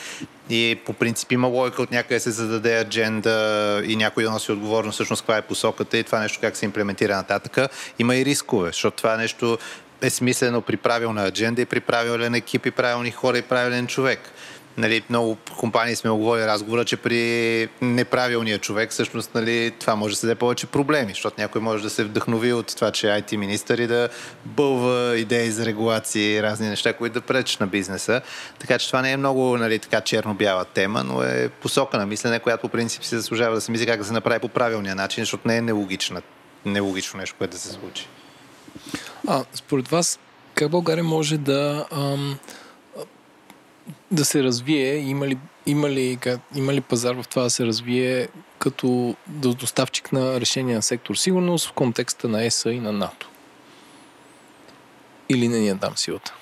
И 0.50 0.80
по 0.86 0.94
принцип 0.94 1.32
има 1.32 1.48
логика 1.48 1.82
от 1.82 1.91
някъде 1.91 2.20
се 2.20 2.32
зададе 2.32 2.80
адженда 2.80 3.82
и 3.86 3.96
някой 3.96 4.24
да 4.24 4.32
носи 4.32 4.52
отговорност 4.52 4.96
всъщност 4.96 5.22
каква 5.22 5.38
е 5.38 5.41
посоката 5.41 5.98
и 5.98 6.04
това 6.04 6.20
нещо 6.20 6.39
как 6.41 6.58
се 6.58 6.65
имплементира 6.65 7.15
нататък. 7.15 7.72
Има 8.00 8.15
и 8.15 8.26
рискове, 8.26 8.67
защото 8.67 8.98
това 8.98 9.17
нещо 9.17 9.58
е 10.02 10.10
смислено 10.10 10.62
при 10.62 10.78
правилна 10.78 11.28
адженда 11.28 11.62
и 11.62 11.65
при 11.65 11.80
правилен 11.80 12.36
екип 12.36 12.65
и 12.65 12.72
правилни 12.72 13.12
хора 13.12 13.38
и 13.38 13.41
правилен 13.41 13.88
човек. 13.88 14.20
Нали, 14.78 15.04
много 15.10 15.38
компании 15.58 15.96
сме 15.96 16.10
оговорили 16.10 16.46
разговора, 16.46 16.86
че 16.86 16.98
при 16.98 17.70
неправилния 17.82 18.60
човек 18.60 18.92
всъщност 18.92 19.36
нали, 19.36 19.72
това 19.80 19.96
може 19.96 20.14
да 20.14 20.20
се 20.20 20.28
даде 20.28 20.40
повече 20.40 20.66
проблеми, 20.68 21.12
защото 21.12 21.42
някой 21.42 21.62
може 21.62 21.84
да 21.84 21.90
се 21.90 22.04
вдъхнови 22.04 22.54
от 22.54 22.76
това, 22.76 22.92
че 22.92 23.08
IT 23.08 23.36
министър 23.36 23.78
и 23.78 23.88
да 23.88 24.10
бълва 24.46 25.18
идеи 25.18 25.52
за 25.52 25.66
регулации 25.66 26.36
и 26.36 26.44
разни 26.44 26.68
неща, 26.68 26.94
които 26.94 27.14
да 27.14 27.22
пречат 27.22 27.60
на 27.60 27.68
бизнеса. 27.68 28.22
Така 28.60 28.78
че 28.78 28.88
това 28.88 29.02
не 29.02 29.12
е 29.12 29.18
много 29.18 29.58
нали, 29.58 29.80
така 29.80 30.02
черно-бяла 30.02 30.66
тема, 30.66 31.04
но 31.04 31.24
е 31.24 31.50
посока 31.62 31.98
на 31.98 32.06
мислене, 32.06 32.40
която 32.40 32.62
по 32.62 32.70
принцип 32.70 33.04
се 33.04 33.18
заслужава 33.18 33.56
да 33.56 33.62
се 33.62 33.72
мисли 33.72 33.86
как 33.86 34.00
да 34.00 34.06
се 34.06 34.14
направи 34.14 34.40
по 34.40 34.48
правилния 34.48 34.96
начин, 34.96 35.22
защото 35.22 35.48
не 35.48 35.58
е 35.58 35.62
нелогична, 35.62 36.22
нелогично 36.66 37.20
нещо, 37.20 37.36
което 37.38 37.52
да 37.52 37.60
се 37.60 37.70
случи. 37.70 38.08
А, 39.28 39.44
според 39.54 39.88
вас, 39.88 40.20
как 40.56 40.72
България 40.72 41.04
може 41.04 41.38
да 41.38 41.86
ам, 41.92 42.38
да 44.12 44.26
се 44.26 44.43
развие? 44.43 44.95
Има 44.95 45.28
ли, 45.28 45.38
има, 45.65 45.89
ли, 45.89 46.19
има 46.56 46.74
ли 46.74 46.82
пазар 46.82 47.15
в 47.15 47.28
това 47.28 47.43
да 47.43 47.50
се 47.50 47.65
развие 47.65 48.28
като 48.60 49.15
доставчик 49.28 50.12
на 50.12 50.39
решения 50.39 50.76
на 50.76 50.82
сектор 50.82 51.15
сигурност 51.15 51.67
в 51.69 51.74
контекста 51.74 52.28
на 52.28 52.43
ЕСА 52.43 52.71
и 52.71 52.80
на 52.80 52.91
НАТО? 52.91 53.30
Или 55.30 55.47
не 55.47 55.60
ни 55.60 55.67
я 55.67 55.76
дам 55.76 55.97
силата? 55.97 56.34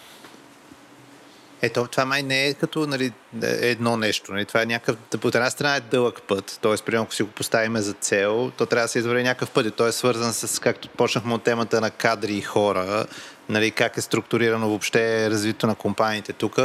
Ето, 1.61 1.87
това 1.87 2.05
май 2.05 2.23
не 2.23 2.47
е 2.47 2.53
като 2.53 2.87
нали, 2.87 3.13
едно 3.43 3.97
нещо. 3.97 4.31
Нали. 4.33 4.45
Това 4.45 4.61
е 4.61 4.65
някакъв, 4.65 5.25
от 5.25 5.35
една 5.35 5.49
страна 5.49 5.75
е 5.75 5.79
дълъг 5.79 6.21
път, 6.21 6.59
т.е. 6.61 6.75
примерно 6.85 7.03
ако 7.03 7.13
си 7.13 7.23
го 7.23 7.29
поставим 7.29 7.77
за 7.77 7.93
цел, 7.93 8.51
то 8.57 8.65
трябва 8.65 8.85
да 8.85 8.87
се 8.87 8.99
извърви 8.99 9.23
някакъв 9.23 9.51
път 9.51 9.65
и 9.65 9.71
той 9.71 9.89
е 9.89 9.91
свързан 9.91 10.33
с, 10.33 10.61
както 10.61 10.89
почнахме 10.89 11.33
от 11.33 11.43
темата 11.43 11.81
на 11.81 11.91
кадри 11.91 12.33
и 12.33 12.41
хора, 12.41 13.05
нали, 13.49 13.71
как 13.71 13.97
е 13.97 14.01
структурирано 14.01 14.69
въобще 14.69 15.29
развитието 15.29 15.67
на 15.67 15.75
компаниите 15.75 16.33
тук 16.33 16.59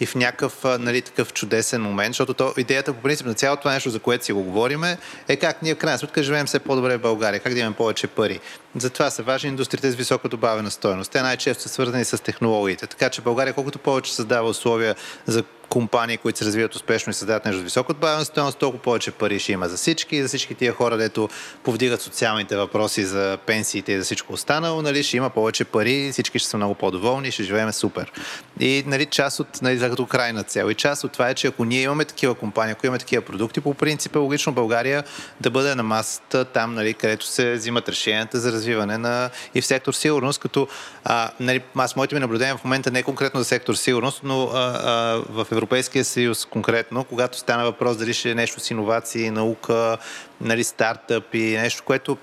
и 0.00 0.06
в 0.06 0.14
някакъв 0.14 0.64
нали, 0.64 1.02
такъв 1.02 1.32
чудесен 1.32 1.82
момент, 1.82 2.14
защото 2.14 2.34
то, 2.34 2.54
идеята 2.56 2.92
по 2.92 3.02
принцип 3.02 3.26
на 3.26 3.34
цялото 3.34 3.68
нещо, 3.68 3.90
за 3.90 3.98
което 3.98 4.24
си 4.24 4.32
го 4.32 4.42
говорим, 4.42 4.84
е 5.28 5.36
как 5.36 5.62
ние 5.62 5.74
в 5.74 5.78
крайна 5.78 5.98
сметка 5.98 6.22
живеем 6.22 6.46
все 6.46 6.58
по-добре 6.58 6.96
в 6.96 7.00
България, 7.00 7.40
как 7.40 7.54
да 7.54 7.60
имаме 7.60 7.76
повече 7.76 8.06
пари. 8.06 8.40
Затова 8.76 9.10
са 9.10 9.22
важни 9.22 9.48
индустриите 9.48 9.90
с 9.90 9.94
висока 9.94 10.28
добавена 10.28 10.70
стоеност. 10.70 11.12
Те 11.12 11.22
най-често 11.22 11.62
са 11.62 11.68
свързани 11.68 12.04
с 12.04 12.22
технологиите. 12.22 12.86
Така 12.86 13.10
че 13.10 13.20
България 13.20 13.54
колкото 13.54 13.78
повече 13.78 14.14
създава 14.14 14.48
условия 14.48 14.94
за 15.26 15.44
компании, 15.68 16.16
които 16.16 16.38
се 16.38 16.44
развиват 16.44 16.74
успешно 16.74 17.10
и 17.10 17.14
създават 17.14 17.44
нещо 17.44 17.60
с 17.60 17.62
висока 17.62 17.94
добавена 17.94 18.24
стоеност, 18.24 18.58
толкова 18.58 18.82
повече 18.82 19.10
пари 19.10 19.38
ще 19.38 19.52
има 19.52 19.68
за 19.68 19.76
всички 19.76 20.22
за 20.22 20.28
всички 20.28 20.54
тия 20.54 20.72
хора, 20.72 20.96
дето 20.96 21.28
повдигат 21.62 22.00
социалните 22.00 22.56
въпроси 22.56 23.04
за 23.04 23.38
пенсиите 23.46 23.92
и 23.92 23.98
за 23.98 24.04
всичко 24.04 24.32
останало, 24.32 24.82
нали, 24.82 25.02
ще 25.02 25.16
има 25.16 25.30
повече 25.30 25.64
пари, 25.64 26.08
всички 26.12 26.38
ще 26.38 26.48
са 26.48 26.56
много 26.56 26.74
по-доволни, 26.74 27.30
ще 27.30 27.42
живеем 27.42 27.72
супер. 27.72 28.12
И 28.60 28.84
нали, 28.86 29.06
част 29.06 29.40
от, 29.40 29.62
нали, 29.62 29.78
за 29.78 29.90
като 29.90 30.06
крайна 30.06 30.42
цел. 30.42 30.70
И 30.70 30.74
част 30.74 31.04
от 31.04 31.12
това 31.12 31.28
е, 31.28 31.34
че 31.34 31.46
ако 31.46 31.64
ние 31.64 31.82
имаме 31.82 32.04
такива 32.04 32.34
компании, 32.34 32.72
ако 32.72 32.86
имаме 32.86 32.98
такива 32.98 33.22
продукти, 33.22 33.60
по 33.60 33.74
принцип 33.74 34.14
е 34.16 34.18
логично 34.18 34.52
България 34.52 35.04
да 35.40 35.50
бъде 35.50 35.74
на 35.74 35.82
масата 35.82 36.44
там, 36.44 36.74
нали, 36.74 36.94
където 36.94 37.26
се 37.26 37.52
взимат 37.52 37.88
решенията 37.88 38.40
за 38.40 38.52
развиване 38.52 38.98
на 38.98 39.30
и 39.54 39.60
в 39.60 39.66
сектор 39.66 39.92
сигурност, 39.92 40.40
като 40.40 40.68
а, 41.04 41.30
нали, 41.40 41.62
аз 41.76 41.96
моите 41.96 42.14
ми 42.14 42.20
наблюдения 42.20 42.56
в 42.56 42.64
момента 42.64 42.90
не 42.90 42.98
е 42.98 43.02
конкретно 43.02 43.40
за 43.40 43.44
сектор 43.44 43.74
сигурност, 43.74 44.20
но 44.24 44.44
а, 44.44 44.58
а, 44.58 45.22
в 45.28 45.46
Европейския 45.54 46.04
съюз 46.04 46.44
конкретно, 46.44 47.04
когато 47.04 47.38
стана 47.38 47.64
въпрос 47.64 47.96
дали 47.96 48.14
ще 48.14 48.30
е 48.30 48.34
нещо 48.34 48.60
с 48.60 48.70
иновации, 48.70 49.30
наука, 49.30 49.96
нали, 50.40 50.64
стартъп 50.64 51.34
и 51.34 51.38
нещо, 51.38 51.82
което 51.86 52.16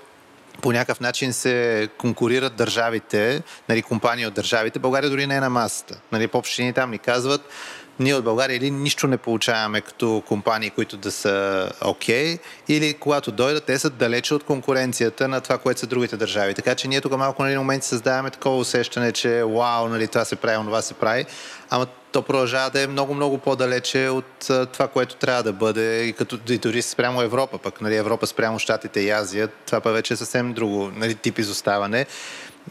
по 0.62 0.72
някакъв 0.72 1.00
начин 1.00 1.32
се 1.32 1.88
конкурират 1.98 2.56
държавите, 2.56 3.42
нали, 3.68 3.82
компании 3.82 4.26
от 4.26 4.34
държавите. 4.34 4.78
България 4.78 5.10
дори 5.10 5.26
не 5.26 5.36
е 5.36 5.40
на 5.40 5.50
масата. 5.50 6.00
Нали, 6.12 6.28
по-общини 6.28 6.72
там 6.72 6.90
ни 6.90 6.98
казват, 6.98 7.40
ние 7.98 8.14
от 8.14 8.24
България 8.24 8.56
или 8.56 8.70
нищо 8.70 9.06
не 9.06 9.16
получаваме 9.16 9.80
като 9.80 10.22
компании, 10.28 10.70
които 10.70 10.96
да 10.96 11.10
са 11.10 11.68
окей, 11.84 12.36
okay, 12.36 12.40
или 12.68 12.94
когато 12.94 13.32
дойдат, 13.32 13.64
те 13.64 13.78
са 13.78 13.90
далече 13.90 14.34
от 14.34 14.44
конкуренцията 14.44 15.28
на 15.28 15.40
това, 15.40 15.58
което 15.58 15.80
са 15.80 15.86
другите 15.86 16.16
държави. 16.16 16.54
Така 16.54 16.74
че 16.74 16.88
ние 16.88 17.00
тук 17.00 17.16
малко 17.16 17.42
на 17.42 17.48
един 17.48 17.58
момент 17.58 17.84
създаваме 17.84 18.30
такова 18.30 18.56
усещане, 18.56 19.12
че 19.12 19.44
вау, 19.44 19.88
нали, 19.88 20.08
това 20.08 20.24
се 20.24 20.36
прави, 20.36 20.64
това 20.64 20.82
се 20.82 20.94
прави, 20.94 21.26
ама 21.70 21.86
то 22.12 22.22
продължава 22.22 22.70
да 22.70 22.80
е 22.80 22.86
много-много 22.86 23.38
по-далече 23.38 24.08
от 24.08 24.50
това, 24.72 24.88
което 24.88 25.16
трябва 25.16 25.42
да 25.42 25.52
бъде 25.52 26.04
и 26.04 26.12
като 26.12 26.38
и 26.48 26.58
дори 26.58 26.82
спрямо 26.82 27.22
Европа, 27.22 27.58
пък 27.58 27.80
нали, 27.80 27.96
Европа 27.96 28.26
спрямо 28.26 28.58
Штатите 28.58 29.00
и 29.00 29.10
Азия, 29.10 29.48
това 29.66 29.80
па 29.80 29.92
вече 29.92 30.14
е 30.14 30.16
съвсем 30.16 30.52
друго 30.52 30.90
нали, 30.96 31.14
тип 31.14 31.38
изоставане. 31.38 32.06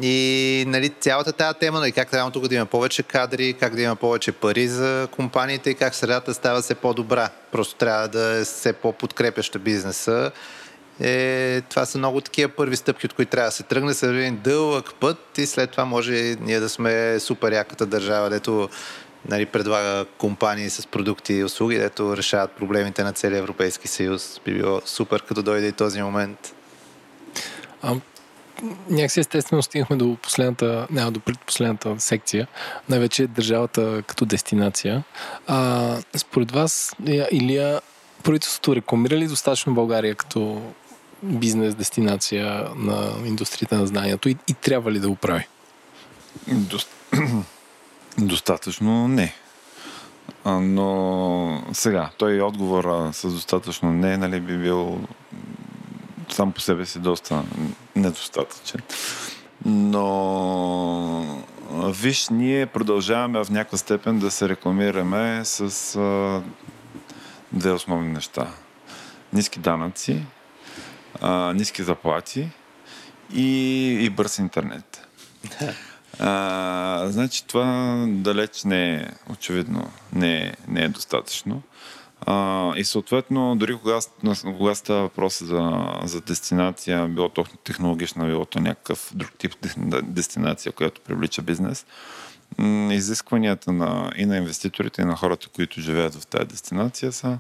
И 0.02 0.64
нали, 0.68 0.90
цялата 0.90 1.32
тази 1.32 1.60
тема, 1.60 1.80
нали, 1.80 1.92
как 1.92 2.12
трябва 2.12 2.32
тук 2.32 2.48
да 2.48 2.56
има 2.56 2.66
повече 2.66 3.04
кадри, 3.04 3.54
как 3.54 3.76
да 3.76 3.82
има 3.82 3.96
повече 3.96 4.32
пари 4.32 4.68
за 4.68 5.08
компаниите 5.12 5.70
и 5.70 5.76
как 5.76 5.96
средата 5.96 6.34
става 6.34 6.62
все 6.62 6.76
по-добра. 6.76 7.30
Просто 7.52 7.76
трябва 7.76 8.08
да 8.08 8.40
е 8.40 8.44
все 8.44 8.74
по-подкрепяща 8.74 9.60
бизнеса. 9.60 10.32
Е, 11.00 11.62
това 11.62 11.86
са 11.86 11.98
много 11.98 12.22
такива 12.22 12.50
първи 12.50 12.76
стъпки, 12.76 13.06
от 13.06 13.14
които 13.14 13.32
трябва 13.32 13.48
да 13.48 13.52
се 13.52 13.64
тръгне 13.64 13.94
с 13.94 14.04
един 14.04 14.38
дълъг 14.44 14.94
път 15.00 15.18
и 15.38 15.46
след 15.46 15.72
това 15.72 15.86
може 15.86 16.36
ние 16.42 16.60
да 16.60 16.70
сме 16.70 17.20
супер 17.20 17.52
яката 17.52 17.86
държава, 17.86 18.30
дето 18.30 18.70
нали, 19.30 19.46
предлага 19.46 20.06
компании 20.18 20.70
с 20.70 20.88
продукти 20.88 21.34
и 21.34 21.44
услуги, 21.44 21.78
дето 21.78 22.18
решават 22.18 22.52
проблемите 22.52 23.04
на 23.04 23.14
целия 23.14 23.40
Европейски 23.40 23.88
съюз. 23.88 24.42
Би 24.46 24.54
било 24.54 24.82
супер, 24.86 25.24
като 25.24 25.44
дойде 25.44 25.68
и 25.68 25.72
този 25.72 26.02
момент. 26.02 26.56
А, 27.82 27.96
някакси 28.90 29.20
естествено 29.20 29.64
стигнахме 29.64 29.96
до 29.96 30.18
последната, 30.22 30.88
няма 30.92 31.12
до 31.12 31.20
предпоследната 31.20 32.00
секция, 32.00 32.48
най-вече 32.90 33.28
държавата 33.28 34.04
като 34.08 34.26
дестинация. 34.26 35.04
А, 35.48 35.98
според 36.18 36.52
вас, 36.52 36.96
Илия, 37.32 37.82
правителството 38.24 38.76
рекламира 38.76 39.16
ли 39.18 39.28
достатъчно 39.28 39.74
България 39.74 40.16
като 40.16 40.62
бизнес 41.24 41.76
дестинация 41.76 42.68
на 42.76 43.14
индустрията 43.26 43.78
на 43.78 43.88
знанието 43.88 44.30
и, 44.30 44.38
и 44.48 44.54
трябва 44.54 44.92
ли 44.92 45.00
да 45.00 45.10
го 45.10 45.16
прави? 45.16 45.48
Дост... 46.48 46.90
Достатъчно 48.18 49.08
не. 49.08 49.34
Но 50.46 51.64
сега, 51.74 52.10
той 52.18 52.42
отговор 52.42 53.10
с 53.12 53.30
достатъчно 53.30 53.94
не, 53.94 54.18
нали, 54.18 54.40
би 54.40 54.58
бил 54.58 55.02
сам 56.30 56.52
по 56.52 56.62
себе 56.62 56.86
си 56.86 57.00
доста 57.00 57.44
недостатъчен. 57.96 58.82
Но 59.66 61.42
виж, 61.74 62.30
ние 62.30 62.66
продължаваме 62.66 63.44
в 63.44 63.50
някаква 63.50 63.78
степен 63.78 64.20
да 64.20 64.32
се 64.32 64.50
рекламираме 64.50 65.42
с 65.46 65.96
а, 65.96 66.42
две 67.52 67.72
основни 67.72 68.12
неща. 68.12 68.48
Ниски 69.34 69.60
данъци, 69.60 70.24
а, 71.22 71.54
ниски 71.54 71.84
заплати 71.84 72.50
и, 73.34 73.88
и 74.02 74.10
бърз 74.10 74.38
интернет. 74.38 75.08
А, 76.24 77.08
значи 77.08 77.48
това 77.48 78.06
далеч 78.10 78.64
не 78.64 78.94
е, 78.94 79.08
очевидно, 79.30 79.92
не 80.14 80.38
е, 80.38 80.54
не 80.68 80.84
е 80.84 80.90
достатъчно. 80.90 81.62
А, 82.26 82.74
и 82.76 82.84
съответно, 82.84 83.56
дори 83.56 83.76
кога, 83.76 84.00
кога 84.58 84.76
става 84.76 85.02
въпрос 85.02 85.44
за, 85.44 85.86
за 86.04 86.22
дестинация, 86.22 87.08
било 87.08 87.30
то 87.30 87.46
технологична, 87.64 88.26
било 88.26 88.46
то 88.46 88.60
някакъв 88.60 89.12
друг 89.16 89.32
тип 89.38 89.54
дестинация, 90.04 90.72
която 90.72 91.02
привлича 91.02 91.42
бизнес, 91.42 91.86
изискванията 92.92 93.72
на, 93.72 94.12
и 94.16 94.26
на 94.26 94.38
инвеститорите, 94.38 95.02
и 95.02 95.06
на 95.06 95.16
хората, 95.16 95.48
които 95.50 95.82
живеят 95.82 96.16
в 96.16 96.28
тази 96.28 96.46
дестинация 96.46 97.12
са 97.12 97.38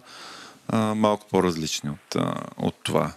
а, 0.67 0.95
малко 0.95 1.27
по-различни 1.29 1.89
от, 1.89 2.15
от 2.57 2.75
това. 2.83 3.13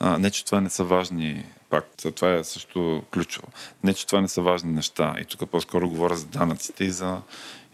А, 0.00 0.18
не, 0.18 0.30
че 0.30 0.44
това 0.44 0.60
не 0.60 0.70
са 0.70 0.84
важни 0.84 1.44
пак, 1.70 1.84
това 2.14 2.34
е 2.34 2.44
също 2.44 3.02
ключово. 3.12 3.48
Не, 3.84 3.94
че 3.94 4.06
това 4.06 4.20
не 4.20 4.28
са 4.28 4.42
важни 4.42 4.72
неща. 4.72 5.14
И 5.20 5.24
тук 5.24 5.50
по-скоро 5.50 5.88
говоря 5.88 6.16
за 6.16 6.26
данъците 6.26 6.84
и 6.84 6.90
за, 6.90 7.20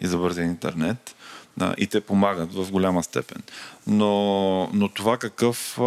и 0.01 0.07
за 0.07 0.19
бързия 0.19 0.45
интернет 0.45 1.15
да, 1.57 1.75
и 1.79 1.87
те 1.87 2.01
помагат 2.01 2.55
в 2.55 2.71
голяма 2.71 3.03
степен. 3.03 3.43
Но, 3.87 4.69
но 4.73 4.89
това 4.89 5.17
какъв, 5.17 5.79
а, 5.79 5.83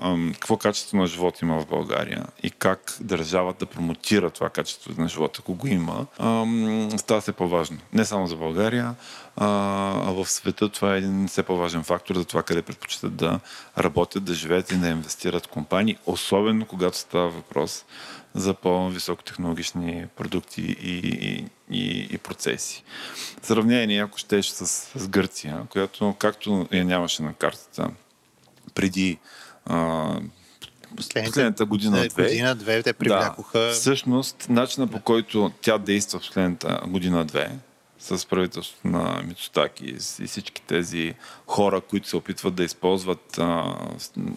а, 0.00 0.16
какво 0.32 0.56
качество 0.56 0.96
на 0.96 1.06
живот 1.06 1.42
има 1.42 1.60
в 1.60 1.66
България 1.66 2.26
и 2.42 2.50
как 2.50 2.96
държавата 3.00 3.66
промотира 3.66 4.30
това 4.30 4.48
качество 4.48 4.92
на 4.98 5.08
живота, 5.08 5.40
ако 5.42 5.54
го 5.54 5.66
има, 5.66 6.06
а, 6.18 6.46
става 6.98 7.20
все 7.20 7.32
по-важно. 7.32 7.78
Не 7.92 8.04
само 8.04 8.26
за 8.26 8.36
България, 8.36 8.94
а, 9.42 10.12
в 10.12 10.26
света 10.26 10.68
това 10.68 10.94
е 10.94 10.98
един 10.98 11.28
все 11.28 11.42
по-важен 11.42 11.82
фактор 11.82 12.14
за 12.14 12.24
това 12.24 12.42
къде 12.42 12.62
предпочитат 12.62 13.16
да 13.16 13.40
работят, 13.78 14.24
да 14.24 14.34
живеят 14.34 14.72
и 14.72 14.76
да 14.76 14.88
инвестират 14.88 15.46
компании, 15.46 15.96
особено 16.06 16.66
когато 16.66 16.98
става 16.98 17.28
въпрос 17.28 17.84
за 18.34 18.54
по-високотехнологични 18.54 20.06
продукти 20.16 20.62
и, 20.62 20.98
и, 20.98 21.44
и, 21.70 22.08
и 22.10 22.18
процеси. 22.18 22.84
Сравнение, 23.42 24.02
ако 24.02 24.18
щеш 24.18 24.46
с, 24.46 24.66
с 24.98 25.08
Гърция, 25.08 25.62
която 25.68 26.14
както 26.18 26.68
я 26.72 26.84
нямаше 26.84 27.22
на 27.22 27.34
картата 27.34 27.90
преди 28.74 29.18
а, 29.66 30.10
последната 30.96 31.64
година-две. 31.64 32.22
Година-две 32.22 32.82
те 32.82 32.92
привлякоха. 32.92 33.58
Да, 33.58 33.72
всъщност, 33.72 34.46
начина 34.48 34.86
по 34.86 35.00
който 35.00 35.52
тя 35.60 35.78
действа 35.78 36.18
в 36.18 36.22
последната 36.22 36.80
година-две, 36.86 37.50
с 38.00 38.26
правителството 38.26 38.88
на 38.88 39.22
Мицотаки 39.26 39.94
и 40.20 40.26
всички 40.26 40.62
тези 40.62 41.14
хора, 41.46 41.80
които 41.80 42.08
се 42.08 42.16
опитват 42.16 42.54
да 42.54 42.64
използват 42.64 43.38
а, 43.38 43.76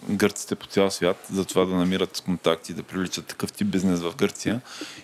гърците 0.08 0.54
по 0.54 0.66
цял 0.66 0.90
свят, 0.90 1.26
за 1.32 1.44
това 1.44 1.64
да 1.64 1.74
намират 1.74 2.22
контакти, 2.24 2.74
да 2.74 2.82
привличат 2.82 3.26
такъв 3.26 3.52
тип 3.52 3.66
бизнес 3.66 4.00
в 4.00 4.16
Гърция 4.16 4.60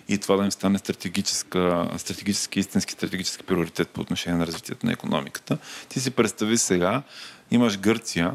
и 0.07 0.17
това 0.17 0.35
да 0.37 0.43
им 0.43 0.51
стане 0.51 0.77
стратегически, 0.77 2.59
истински 2.59 2.93
стратегически 2.93 3.43
приоритет 3.43 3.89
по 3.89 4.01
отношение 4.01 4.39
на 4.39 4.47
развитието 4.47 4.85
на 4.85 4.91
економиката. 4.91 5.57
Ти 5.89 5.99
си 5.99 6.11
представи 6.11 6.57
сега, 6.57 7.03
имаш 7.51 7.79
Гърция, 7.79 8.33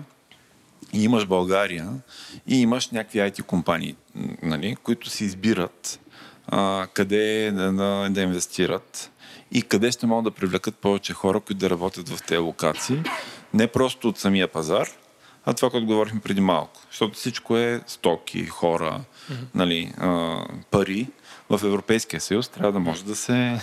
и 0.93 1.05
имаш 1.05 1.27
България 1.27 1.89
и 2.49 2.61
имаш 2.61 2.91
някакви 2.91 3.19
IT 3.19 3.43
компании, 3.43 3.97
нали, 4.43 4.77
които 4.83 5.11
си 5.11 5.25
избират 5.25 6.01
а, 6.47 6.87
къде 6.93 7.53
да, 7.55 7.73
да, 7.73 8.09
да 8.11 8.21
инвестират 8.21 9.11
и 9.52 9.62
къде 9.62 9.92
ще 9.92 10.06
могат 10.06 10.24
да 10.24 10.40
привлекат 10.40 10.76
повече 10.76 11.12
хора, 11.12 11.40
които 11.40 11.59
да 11.59 11.70
работят 11.70 12.09
в 12.09 12.22
тези 12.22 12.38
локации. 12.38 13.02
Не 13.54 13.66
просто 13.66 14.09
от 14.09 14.18
самия 14.18 14.48
пазар, 14.48 14.88
а 15.44 15.54
това, 15.54 15.70
което 15.70 15.87
говорихме 15.87 16.20
преди 16.20 16.40
малко. 16.40 16.80
Защото 16.90 17.14
всичко 17.14 17.56
е 17.56 17.80
стоки, 17.87 18.46
хора, 18.46 19.00
mm-hmm. 19.00 19.36
нали, 19.55 19.92
а, 19.99 20.38
пари. 20.70 21.09
В 21.51 21.61
Европейския 21.64 22.20
съюз 22.20 22.49
трябва 22.49 22.72
да 22.72 22.78
може 22.78 23.05
да 23.05 23.16
се 23.16 23.61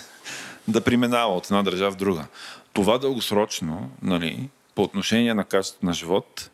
да 0.67 0.81
преминава 0.81 1.35
от 1.35 1.45
една 1.45 1.63
държава 1.63 1.91
в 1.91 1.95
друга. 1.95 2.25
Това 2.73 2.97
дългосрочно, 2.97 3.91
нали, 4.01 4.49
по 4.75 4.83
отношение 4.83 5.33
на 5.33 5.43
качеството 5.43 5.85
на 5.85 5.93
живот, 5.93 6.49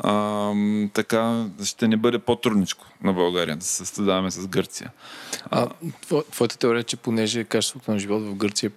а, 0.00 0.52
така 0.92 1.46
ще 1.64 1.88
не 1.88 1.96
бъде 1.96 2.18
по-трудничко 2.18 2.86
на 3.02 3.12
България 3.12 3.56
да 3.56 3.64
се 3.64 3.76
състрадаваме 3.76 4.30
с 4.30 4.46
Гърция. 4.46 4.90
А, 5.50 5.68
твоята 6.30 6.58
теория 6.58 6.80
е, 6.80 6.84
че 6.84 6.96
понеже 6.96 7.44
качеството 7.44 7.90
на 7.90 7.98
живот 7.98 8.22
в 8.22 8.34
Гърция 8.34 8.68
е 8.68 8.72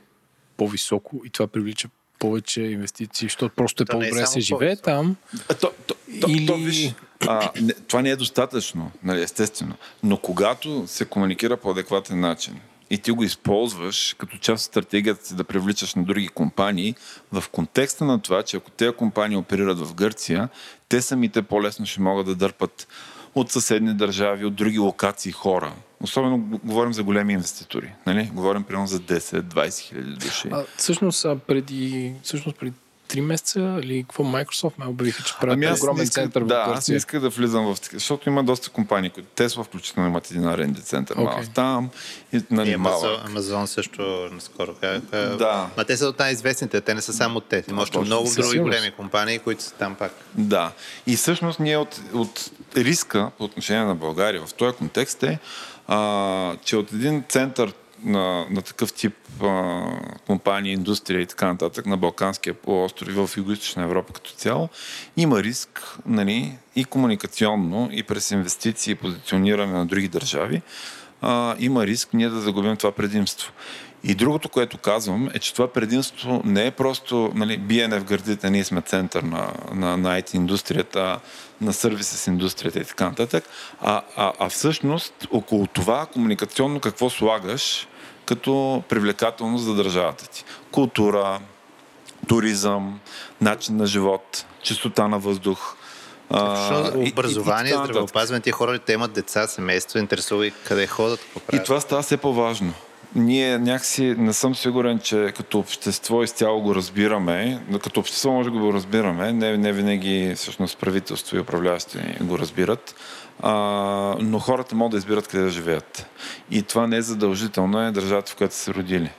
по-високо 0.57 1.21
и 1.25 1.29
това 1.29 1.47
привлича 1.47 1.89
повече 2.19 2.61
инвестиции, 2.61 3.25
защото 3.25 3.55
просто 3.55 3.83
е 3.83 3.85
е 3.85 3.85
по-добре 3.85 4.19
да 4.19 4.27
се 4.27 4.39
живее 4.39 4.75
там. 4.75 5.15
А, 5.49 5.53
то, 5.53 5.71
то, 5.87 5.95
то, 6.21 6.29
или... 6.29 6.45
то, 6.45 6.57
виж, 6.57 6.93
а, 7.27 7.51
не, 7.61 7.73
това 7.73 8.01
не 8.01 8.09
е 8.09 8.15
достатъчно, 8.15 8.91
нали, 9.03 9.21
естествено. 9.21 9.75
Но 10.03 10.17
когато 10.17 10.83
се 10.87 11.05
комуникира 11.05 11.57
по 11.57 11.71
адекватен 11.71 12.19
начин, 12.19 12.59
и 12.93 12.97
ти 12.97 13.11
го 13.11 13.23
използваш 13.23 14.15
като 14.17 14.37
част 14.37 14.61
от 14.61 14.71
стратегията 14.71 15.25
си 15.25 15.35
да 15.35 15.43
привличаш 15.43 15.95
на 15.95 16.03
други 16.03 16.27
компании, 16.27 16.95
в 17.31 17.43
контекста 17.51 18.05
на 18.05 18.21
това, 18.21 18.43
че 18.43 18.57
ако 18.57 18.71
тези 18.71 18.91
компании 18.91 19.37
оперират 19.37 19.79
в 19.79 19.93
Гърция, 19.93 20.49
те 20.89 21.01
самите 21.01 21.41
по-лесно 21.41 21.85
ще 21.85 22.01
могат 22.01 22.25
да 22.25 22.35
дърпат 22.35 22.87
от 23.35 23.51
съседни 23.51 23.93
държави, 23.93 24.45
от 24.45 24.55
други 24.55 24.79
локации 24.79 25.31
хора. 25.31 25.73
Особено 26.01 26.59
говорим 26.63 26.93
за 26.93 27.03
големи 27.03 27.33
инвеститори. 27.33 27.93
Нали? 28.05 28.31
Говорим 28.33 28.63
примерно 28.63 28.87
за 28.87 28.99
10-20 28.99 29.79
хиляди 29.79 30.13
души. 30.13 30.49
А, 30.51 30.63
всъщност, 30.77 31.25
преди, 31.47 32.13
всъщност 32.23 32.57
преди 32.59 32.73
три 33.07 33.21
месеца 33.21 33.79
или 33.83 34.03
какво 34.03 34.23
Microsoft 34.23 34.73
ме 34.79 34.85
обявиха, 34.85 35.23
че 35.23 35.33
правят 35.41 35.53
ами 35.53 35.71
огромен 35.71 36.03
исках, 36.03 36.23
център 36.23 36.41
в 36.41 36.45
Да, 36.45 36.65
аз 36.67 36.87
не 36.87 36.95
исках 36.95 37.21
да 37.21 37.29
влизам 37.29 37.65
в 37.65 37.77
защото 37.93 38.29
има 38.29 38.43
доста 38.43 38.69
компании, 38.69 39.09
които 39.09 39.29
Тесла 39.35 39.63
включително 39.63 40.09
имат 40.09 40.31
един 40.31 40.43
R&D 40.43 40.81
център 40.81 41.17
okay. 41.17 41.23
малък 41.23 41.53
там. 41.53 41.89
И, 42.33 42.41
нали, 42.51 42.71
и 42.71 42.77
Amazon, 42.77 43.27
Amazon 43.27 43.65
също 43.65 44.29
наскоро 44.31 44.73
казаха. 44.81 45.35
Да. 45.37 45.69
Ма 45.77 45.83
те 45.85 45.97
са 45.97 46.07
от 46.07 46.19
най-известните, 46.19 46.81
те 46.81 46.93
не 46.93 47.01
са 47.01 47.13
само 47.13 47.39
те. 47.39 47.63
Има 47.69 47.81
още 47.81 47.99
много 47.99 48.29
други 48.35 48.59
големи 48.59 48.91
компании, 48.91 49.39
които 49.39 49.63
са 49.63 49.73
там 49.73 49.95
пак. 49.95 50.11
Да. 50.35 50.71
И 51.07 51.15
всъщност 51.15 51.59
ние 51.59 51.77
от, 51.77 52.01
от 52.13 52.51
риска 52.77 53.31
по 53.37 53.43
отношение 53.43 53.83
на 53.83 53.95
България 53.95 54.45
в 54.45 54.53
този 54.53 54.77
контекст 54.77 55.23
е, 55.23 55.39
а, 55.87 56.55
че 56.63 56.77
от 56.77 56.93
един 56.93 57.23
център 57.29 57.73
на, 58.05 58.45
на 58.49 58.61
такъв 58.61 58.93
тип 58.93 59.15
а, 59.43 59.83
компании, 60.27 60.73
индустрия 60.73 61.21
и 61.21 61.25
така 61.25 61.47
нататък 61.47 61.85
на 61.85 61.97
Балканския 61.97 62.53
полуостров 62.53 63.09
и 63.09 63.11
в 63.11 63.27
Юго-Источна 63.27 63.83
Европа 63.83 64.13
като 64.13 64.31
цяло, 64.31 64.69
има 65.17 65.43
риск 65.43 65.97
нали, 66.05 66.57
и 66.75 66.85
комуникационно, 66.85 67.89
и 67.91 68.03
през 68.03 68.31
инвестиции 68.31 68.91
и 68.91 68.95
позициониране 68.95 69.73
на 69.73 69.85
други 69.85 70.07
държави, 70.07 70.61
а, 71.21 71.55
има 71.59 71.85
риск 71.85 72.09
ние 72.13 72.29
да 72.29 72.39
загубим 72.39 72.77
това 72.77 72.91
предимство. 72.91 73.51
И 74.03 74.15
другото, 74.15 74.49
което 74.49 74.77
казвам, 74.77 75.29
е, 75.33 75.39
че 75.39 75.53
това 75.53 75.67
предимство 75.67 76.41
не 76.45 76.65
е 76.65 76.71
просто 76.71 77.31
нали, 77.35 77.57
биене 77.57 77.99
в 77.99 78.03
гърдите, 78.03 78.49
ние 78.49 78.63
сме 78.63 78.81
център 78.81 79.23
на, 79.23 79.53
на, 79.73 79.97
на 79.97 80.21
IT 80.21 80.35
индустрията, 80.35 81.19
на 81.61 81.73
сервиси 81.73 82.29
индустрията 82.29 82.79
и 82.79 82.85
така 82.85 83.09
нататък, 83.09 83.43
а, 83.81 84.01
а, 84.15 84.33
а 84.39 84.49
всъщност 84.49 85.13
около 85.31 85.67
това 85.67 86.05
комуникационно 86.05 86.79
какво 86.79 87.09
слагаш 87.09 87.87
като 88.25 88.83
привлекателност 88.89 89.63
за 89.63 89.75
държавата 89.75 90.27
ти. 90.27 90.43
Култура, 90.71 91.39
туризъм, 92.27 92.99
начин 93.41 93.77
на 93.77 93.85
живот, 93.85 94.45
чистота 94.61 95.07
на 95.07 95.19
въздух. 95.19 95.75
А, 96.29 96.91
образование, 96.95 97.73
и, 97.73 97.75
и 97.75 97.77
здравеопазване, 97.77 98.41
тия 98.41 98.53
хора, 98.53 98.79
те 98.79 98.93
имат 98.93 99.11
деца, 99.11 99.47
семейство, 99.47 99.99
интересува 99.99 100.47
и 100.47 100.51
къде 100.51 100.87
ходят. 100.87 101.19
И 101.53 101.59
това 101.63 101.79
става 101.79 102.01
все 102.01 102.17
по-важно 102.17 102.73
ние 103.15 103.57
някакси 103.57 104.15
не 104.17 104.33
съм 104.33 104.55
сигурен, 104.55 104.99
че 104.99 105.33
като 105.35 105.59
общество 105.59 106.23
изцяло 106.23 106.61
го 106.61 106.75
разбираме. 106.75 107.61
Като 107.83 107.99
общество 107.99 108.31
може 108.31 108.49
да 108.49 108.59
го 108.59 108.73
разбираме, 108.73 109.33
не, 109.33 109.57
не 109.57 109.73
винаги 109.73 110.33
всъщност 110.35 110.77
правителство 110.77 111.37
и 111.37 111.39
управляващи 111.39 111.97
го 112.21 112.39
разбират, 112.39 112.95
а, 113.41 113.53
но 114.19 114.39
хората 114.39 114.75
могат 114.75 114.91
да 114.91 114.97
избират 114.97 115.27
къде 115.27 115.43
да 115.43 115.49
живеят. 115.49 116.07
И 116.51 116.63
това 116.63 116.87
не 116.87 116.97
е 116.97 117.01
задължително, 117.01 117.81
е 117.81 117.91
държавата, 117.91 118.31
в 118.31 118.35
която 118.35 118.55
са 118.55 118.61
се 118.61 118.73
родили 118.73 119.11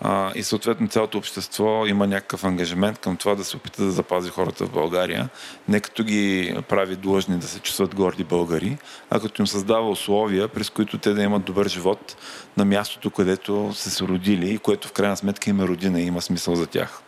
а, 0.00 0.32
и 0.34 0.42
съответно 0.42 0.88
цялото 0.88 1.18
общество 1.18 1.86
има 1.86 2.06
някакъв 2.06 2.44
ангажимент 2.44 2.98
към 2.98 3.16
това 3.16 3.34
да 3.34 3.44
се 3.44 3.56
опита 3.56 3.82
да 3.82 3.90
запази 3.90 4.30
хората 4.30 4.66
в 4.66 4.70
България, 4.70 5.28
не 5.68 5.80
като 5.80 6.04
ги 6.04 6.56
прави 6.68 6.96
длъжни 6.96 7.38
да 7.38 7.46
се 7.46 7.60
чувстват 7.60 7.94
горди 7.94 8.24
българи, 8.24 8.78
а 9.10 9.20
като 9.20 9.42
им 9.42 9.46
създава 9.46 9.90
условия, 9.90 10.48
през 10.48 10.70
които 10.70 10.98
те 10.98 11.12
да 11.12 11.22
имат 11.22 11.44
добър 11.44 11.68
живот 11.68 12.16
на 12.56 12.64
мястото, 12.64 13.10
където 13.10 13.70
са 13.74 13.90
се 13.90 14.04
родили 14.04 14.50
и 14.50 14.58
което 14.58 14.88
в 14.88 14.92
крайна 14.92 15.16
сметка 15.16 15.50
има 15.50 15.68
родина 15.68 16.00
и 16.00 16.06
има 16.06 16.22
смисъл 16.22 16.54
за 16.54 16.66
тях. 16.66 17.02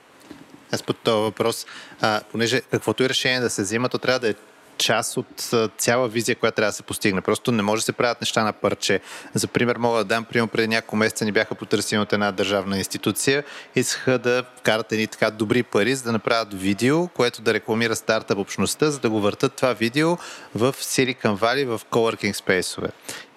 Аз 0.72 0.82
под 0.82 0.96
този 0.98 1.22
въпрос, 1.22 1.66
а, 2.00 2.20
понеже 2.32 2.60
каквото 2.60 3.02
и 3.02 3.08
решение 3.08 3.40
да 3.40 3.50
се 3.50 3.62
взима, 3.62 3.88
то 3.88 3.98
трябва 3.98 4.20
да 4.20 4.28
е 4.28 4.34
част 4.78 5.16
от 5.16 5.54
цяла 5.78 6.08
визия, 6.08 6.36
която 6.36 6.56
трябва 6.56 6.70
да 6.70 6.76
се 6.76 6.82
постигне. 6.82 7.20
Просто 7.20 7.52
не 7.52 7.62
може 7.62 7.80
да 7.80 7.84
се 7.84 7.92
правят 7.92 8.20
неща 8.20 8.44
на 8.44 8.52
парче. 8.52 9.00
За 9.34 9.46
пример 9.46 9.76
мога 9.76 9.98
да 9.98 10.04
дам, 10.04 10.24
примерно 10.24 10.48
преди 10.48 10.68
няколко 10.68 10.96
месеца 10.96 11.24
ни 11.24 11.32
бяха 11.32 11.54
потърсени 11.54 12.02
от 12.02 12.12
една 12.12 12.32
държавна 12.32 12.78
институция. 12.78 13.44
Искаха 13.74 14.18
да 14.18 14.44
вкарат 14.56 14.92
едни 14.92 15.06
така 15.06 15.30
добри 15.30 15.62
пари, 15.62 15.94
за 15.94 16.02
да 16.02 16.12
направят 16.12 16.54
видео, 16.54 17.08
което 17.08 17.42
да 17.42 17.54
рекламира 17.54 17.96
стартъп 17.96 18.38
общността, 18.38 18.90
за 18.90 18.98
да 18.98 19.10
го 19.10 19.20
въртат 19.20 19.52
това 19.52 19.72
видео 19.72 20.16
в 20.54 20.72
Silicon 20.72 21.38
Valley, 21.38 21.66
в 21.66 21.80
coworking 21.90 22.32
спейсове. 22.32 22.88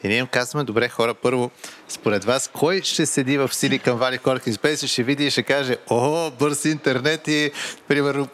И 0.03 0.07
ние 0.07 0.17
им 0.17 0.27
казваме, 0.27 0.63
добре 0.63 0.89
хора, 0.89 1.13
първо, 1.13 1.51
според 1.89 2.23
вас, 2.25 2.49
кой 2.53 2.81
ще 2.81 3.05
седи 3.05 3.37
в 3.37 3.47
Silicon 3.47 3.79
Valley 3.85 4.19
Coworking 4.21 4.57
Space 4.57 4.85
и 4.85 4.87
ще 4.87 5.03
види 5.03 5.25
и 5.25 5.31
ще 5.31 5.43
каже, 5.43 5.77
о, 5.89 6.31
бърз 6.31 6.65
интернет 6.65 7.27
и, 7.27 7.51
примерно, 7.87 8.27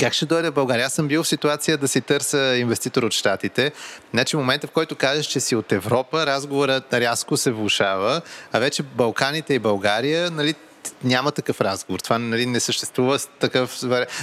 как 0.00 0.12
ще 0.12 0.26
дойде 0.26 0.50
в 0.50 0.54
България? 0.54 0.86
Аз 0.86 0.92
съм 0.92 1.08
бил 1.08 1.22
в 1.22 1.28
ситуация 1.28 1.78
да 1.78 1.88
си 1.88 2.00
търся 2.00 2.56
инвеститор 2.56 3.02
от 3.02 3.12
Штатите. 3.12 3.72
Значи, 4.10 4.36
момента, 4.36 4.66
в 4.66 4.70
който 4.70 4.96
кажеш, 4.96 5.26
че 5.26 5.40
си 5.40 5.56
от 5.56 5.72
Европа, 5.72 6.26
разговорът 6.26 6.94
рязко 6.94 7.36
се 7.36 7.50
влушава, 7.50 8.20
а 8.52 8.58
вече 8.58 8.82
Балканите 8.82 9.54
и 9.54 9.58
България, 9.58 10.30
нали, 10.30 10.54
няма 11.04 11.30
такъв 11.32 11.60
разговор. 11.60 12.00
Това 12.00 12.18
нали, 12.18 12.46
не 12.46 12.60
съществува 12.60 13.18
такъв... 13.40 13.80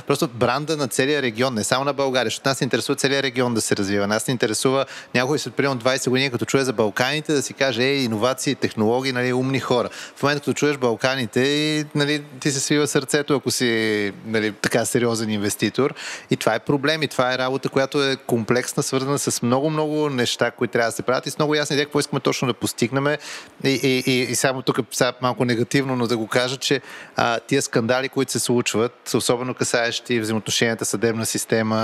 Просто 0.08 0.28
бранда 0.28 0.78
на 0.78 0.88
целия 0.88 1.22
регион, 1.22 1.54
не 1.54 1.64
само 1.64 1.86
на 1.86 1.94
България, 1.94 2.28
защото 2.28 2.50
нас 2.50 2.62
интересува 2.62 2.96
целият 2.96 3.24
регион 3.24 3.54
да 3.54 3.62
се 3.62 3.76
развива. 3.76 4.08
Нас 4.08 4.28
не 4.28 4.32
интересува 4.32 4.86
някой 5.16 5.40
след 5.40 5.54
примерно 5.54 5.82
20 5.82 6.10
години, 6.10 6.32
като 6.32 6.46
чуе 6.46 6.64
за 6.64 6.74
Балканите, 6.74 7.34
да 7.34 7.42
си 7.42 7.54
каже, 7.54 7.84
ей, 7.84 7.98
иновации, 7.98 8.56
технологии, 8.56 9.12
нали, 9.12 9.34
умни 9.34 9.60
хора. 9.60 9.90
В 10.16 10.24
момента, 10.24 10.42
като 10.42 10.54
чуеш 10.54 10.78
Балканите, 10.78 11.86
нали, 11.96 12.24
ти 12.40 12.52
се 12.52 12.60
свива 12.60 12.88
сърцето, 12.88 13.36
ако 13.36 13.52
си 13.52 14.12
нали, 14.26 14.52
така 14.52 14.86
сериозен 14.86 15.30
инвеститор. 15.30 15.94
И 16.30 16.38
това 16.38 16.56
е 16.56 16.60
проблем. 16.60 17.04
И 17.04 17.08
това 17.08 17.34
е 17.34 17.38
работа, 17.38 17.70
която 17.70 18.04
е 18.04 18.16
комплексна, 18.16 18.84
свързана 18.84 19.20
с 19.20 19.42
много-много 19.42 20.10
неща, 20.10 20.52
които 20.52 20.72
трябва 20.72 20.88
да 20.88 20.96
се 20.96 21.02
правят 21.02 21.26
и 21.26 21.32
с 21.32 21.38
много 21.38 21.56
ясна 21.56 21.74
идея 21.74 21.86
какво 21.86 22.00
искаме 22.00 22.20
точно 22.20 22.48
да 22.48 22.54
постигнем. 22.54 23.08
И, 23.08 23.18
и, 23.64 24.04
и, 24.06 24.22
и 24.22 24.36
само 24.36 24.62
тук 24.62 24.80
малко 25.22 25.46
негативно, 25.46 25.96
но 25.96 26.08
да 26.08 26.18
го 26.18 26.28
кажа, 26.28 26.51
че 26.58 26.82
а, 27.16 27.40
тия 27.40 27.62
скандали, 27.62 28.10
които 28.10 28.32
се 28.32 28.40
случват, 28.40 29.14
особено 29.14 29.54
касаещи 29.54 30.20
взаимоотношенията 30.20 30.86
съдебна 30.86 31.26
система, 31.26 31.82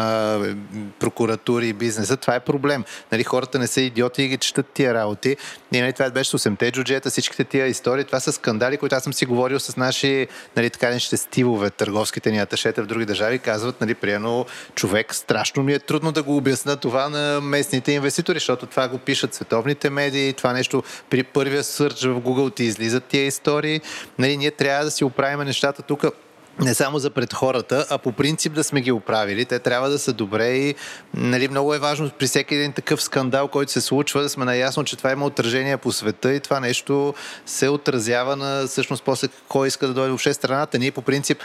прокуратури 0.99 1.67
и 1.67 1.73
бизнеса, 1.73 2.17
това 2.17 2.35
е 2.35 2.39
проблем. 2.39 2.83
Нали, 3.11 3.23
хората 3.23 3.59
не 3.59 3.67
са 3.67 3.81
идиоти 3.81 4.23
и 4.23 4.27
ги 4.27 4.37
четат 4.37 4.65
тия 4.73 4.93
работи. 4.93 5.37
И 5.71 5.81
нали, 5.81 5.93
това 5.93 6.09
беше 6.09 6.37
8-те 6.37 6.71
джуджета, 6.71 7.09
всичките 7.09 7.43
тия 7.43 7.67
истории. 7.67 8.03
Това 8.03 8.19
са 8.19 8.31
скандали, 8.31 8.77
които 8.77 8.95
аз 8.95 9.03
съм 9.03 9.13
си 9.13 9.25
говорил 9.25 9.59
с 9.59 9.77
наши 9.77 10.27
нали, 10.55 10.69
така 10.69 10.89
нещите 10.89 11.17
стилове, 11.17 11.69
търговските 11.69 12.31
ни 12.31 12.39
аташета 12.39 12.83
в 12.83 12.85
други 12.85 13.05
държави. 13.05 13.39
Казват, 13.39 13.81
нали, 13.81 13.93
приено 13.93 14.45
човек, 14.75 15.15
страшно 15.15 15.63
ми 15.63 15.73
е 15.73 15.79
трудно 15.79 16.11
да 16.11 16.23
го 16.23 16.37
обясна 16.37 16.77
това 16.77 17.09
на 17.09 17.41
местните 17.41 17.91
инвеститори, 17.91 18.39
защото 18.39 18.65
това 18.65 18.87
го 18.87 18.97
пишат 18.97 19.33
световните 19.33 19.89
медии, 19.89 20.33
това 20.33 20.53
нещо 20.53 20.83
при 21.09 21.23
първия 21.23 21.63
сърч 21.63 22.03
в 22.03 22.21
Google 22.21 22.55
ти 22.55 22.63
излизат 22.63 23.03
тия 23.03 23.25
истории. 23.25 23.81
Нали, 24.19 24.37
ние 24.37 24.51
трябва 24.57 24.85
да 24.85 24.91
си 24.91 25.03
оправим 25.03 25.39
нещата 25.39 25.81
тук 25.81 26.05
не 26.59 26.73
само 26.73 26.99
за 26.99 27.09
пред 27.09 27.33
хората, 27.33 27.85
а 27.89 27.97
по 27.97 28.11
принцип 28.11 28.53
да 28.53 28.63
сме 28.63 28.81
ги 28.81 28.91
оправили. 28.91 29.45
Те 29.45 29.59
трябва 29.59 29.89
да 29.89 29.99
са 29.99 30.13
добре 30.13 30.47
и 30.47 30.75
нали, 31.13 31.47
много 31.47 31.73
е 31.73 31.79
важно 31.79 32.09
при 32.19 32.27
всеки 32.27 32.55
един 32.55 32.73
такъв 32.73 33.01
скандал, 33.01 33.47
който 33.47 33.71
се 33.71 33.81
случва, 33.81 34.21
да 34.21 34.29
сме 34.29 34.45
наясно, 34.45 34.83
че 34.83 34.95
това 34.95 35.11
има 35.11 35.25
отражение 35.25 35.77
по 35.77 35.91
света 35.91 36.33
и 36.33 36.39
това 36.39 36.59
нещо 36.59 37.13
се 37.45 37.69
отразява 37.69 38.35
на 38.35 38.67
всъщност 38.67 39.03
после 39.03 39.27
кой 39.47 39.67
иска 39.67 39.87
да 39.87 39.93
дойде 39.93 40.09
въобще 40.09 40.33
страната. 40.33 40.79
Ние 40.79 40.91
по 40.91 41.01
принцип 41.01 41.37